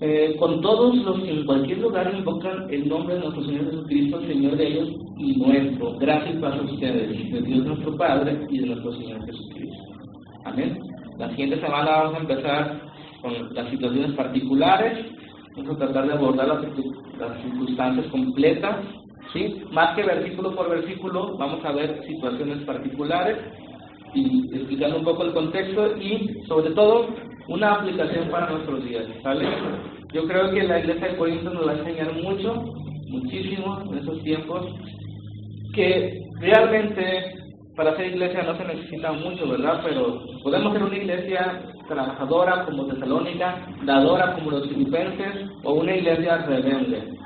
Eh, 0.00 0.36
con 0.38 0.60
todos 0.60 0.94
los 0.96 1.20
que 1.22 1.30
en 1.30 1.44
cualquier 1.44 1.78
lugar 1.78 2.14
invocan 2.16 2.66
el 2.70 2.88
nombre 2.88 3.16
de 3.16 3.20
nuestro 3.20 3.44
Señor 3.44 3.64
Jesucristo, 3.64 4.20
Señor 4.20 4.56
de 4.56 4.68
ellos 4.68 4.88
y 5.16 5.36
nuestro. 5.40 5.98
Gracias 5.98 6.36
para 6.36 6.62
ustedes, 6.62 7.32
de 7.32 7.40
Dios 7.40 7.66
nuestro 7.66 7.96
Padre 7.96 8.46
y 8.48 8.58
de 8.58 8.66
nuestro 8.66 8.92
Señor 8.92 9.26
Jesucristo. 9.26 9.82
Amén. 10.44 10.78
La 11.18 11.28
siguiente 11.30 11.60
semana 11.60 11.90
vamos 11.90 12.14
a 12.14 12.18
empezar 12.18 12.80
con 13.20 13.54
las 13.54 13.68
situaciones 13.70 14.12
particulares, 14.12 15.04
vamos 15.56 15.74
a 15.74 15.78
tratar 15.78 16.06
de 16.06 16.12
abordar 16.12 16.46
las, 16.46 17.42
circunstancias 17.42 18.06
completas, 18.12 18.76
¿sí? 19.32 19.62
Más 19.70 19.94
que 19.94 20.02
versículo 20.02 20.54
por 20.54 20.70
versículo, 20.70 21.36
vamos 21.36 21.64
a 21.64 21.72
ver 21.72 22.02
situaciones 22.06 22.62
particulares 22.64 23.38
y 24.14 24.54
explicando 24.54 24.98
un 24.98 25.04
poco 25.04 25.24
el 25.24 25.32
contexto 25.32 25.96
y 25.96 26.42
sobre 26.46 26.70
todo 26.70 27.08
una 27.48 27.74
aplicación 27.74 28.28
para 28.30 28.50
nuestros 28.50 28.84
días, 28.84 29.04
¿sale? 29.22 29.46
Yo 30.12 30.26
creo 30.26 30.50
que 30.50 30.62
la 30.62 30.80
iglesia 30.80 31.08
de 31.08 31.16
Corinto 31.16 31.50
nos 31.50 31.66
va 31.66 31.72
a 31.72 31.78
enseñar 31.78 32.12
mucho, 32.14 32.54
muchísimo 33.08 33.82
en 33.90 33.98
esos 33.98 34.22
tiempos, 34.22 34.66
que 35.74 36.22
realmente 36.40 37.34
para 37.76 37.96
ser 37.96 38.08
iglesia 38.08 38.42
no 38.42 38.56
se 38.56 38.64
necesita 38.64 39.12
mucho, 39.12 39.48
¿verdad? 39.48 39.80
Pero 39.84 40.20
podemos 40.42 40.72
ser 40.72 40.82
una 40.82 40.96
iglesia 40.96 41.62
trabajadora 41.86 42.64
como 42.64 42.86
Tesalónica, 42.86 43.66
dadora 43.84 44.34
como 44.34 44.50
los 44.50 44.68
filipenses, 44.68 45.48
o 45.62 45.74
una 45.74 45.94
iglesia 45.94 46.38
rebelde 46.38 47.18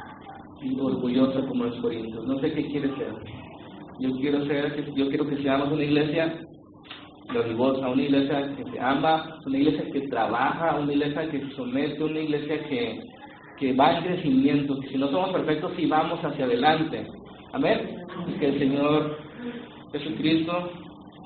y 0.62 0.78
orgullosa 0.78 1.40
como 1.46 1.64
los 1.64 1.76
corintios. 1.76 2.26
No 2.26 2.38
sé 2.38 2.52
qué 2.52 2.66
quiere 2.66 2.88
ser. 2.96 3.14
Yo 4.00 4.10
quiero 4.18 4.44
ser, 4.46 4.94
yo 4.94 5.08
quiero 5.08 5.28
que 5.28 5.42
seamos 5.42 5.70
una 5.72 5.84
iglesia 5.84 6.40
gloriosa, 7.28 7.88
una 7.88 8.02
iglesia 8.02 8.54
que 8.56 8.64
se 8.70 8.80
ama, 8.80 9.38
una 9.46 9.58
iglesia 9.58 9.90
que 9.92 10.00
trabaja, 10.08 10.78
una 10.78 10.92
iglesia 10.92 11.30
que 11.30 11.40
se 11.40 11.50
somete, 11.54 12.02
una 12.02 12.20
iglesia 12.20 12.64
que, 12.68 13.00
que 13.58 13.72
va 13.74 13.98
en 13.98 14.04
crecimiento, 14.04 14.78
que 14.80 14.88
si 14.88 14.98
no 14.98 15.08
somos 15.08 15.30
perfectos, 15.30 15.72
sí 15.76 15.86
vamos 15.86 16.20
hacia 16.24 16.44
adelante. 16.44 17.06
Amén. 17.52 17.96
Y 18.28 18.38
que 18.38 18.48
el 18.48 18.58
Señor 18.58 19.18
Jesucristo 19.92 20.70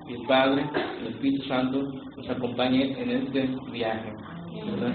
y 0.08 0.14
el 0.14 0.22
Padre, 0.26 0.64
el 1.00 1.06
Espíritu 1.08 1.42
Santo 1.44 1.82
nos 2.16 2.28
acompañe 2.28 3.00
en 3.00 3.10
este 3.10 3.48
viaje. 3.72 4.12
¿verdad? 4.64 4.94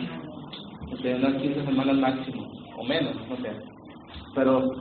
O 0.91 0.97
sea, 0.97 1.15
unas 1.15 1.41
15 1.41 1.65
semanas 1.65 1.97
máximo, 1.97 2.51
o 2.77 2.83
menos, 2.83 3.15
no 3.29 3.37
sé. 3.37 3.70
Pero 4.35 4.73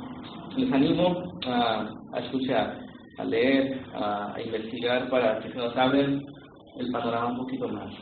les 0.56 0.72
animo 0.72 1.38
a, 1.46 1.88
a 2.12 2.18
escuchar, 2.20 2.78
a 3.18 3.24
leer, 3.24 3.80
a, 3.94 4.34
a 4.34 4.42
investigar 4.42 5.08
para 5.08 5.40
que 5.40 5.50
se 5.50 5.58
nos 5.58 5.76
abren 5.76 6.26
el 6.78 6.90
panorama 6.90 7.30
un 7.30 7.38
poquito 7.38 7.68
más. 7.68 7.92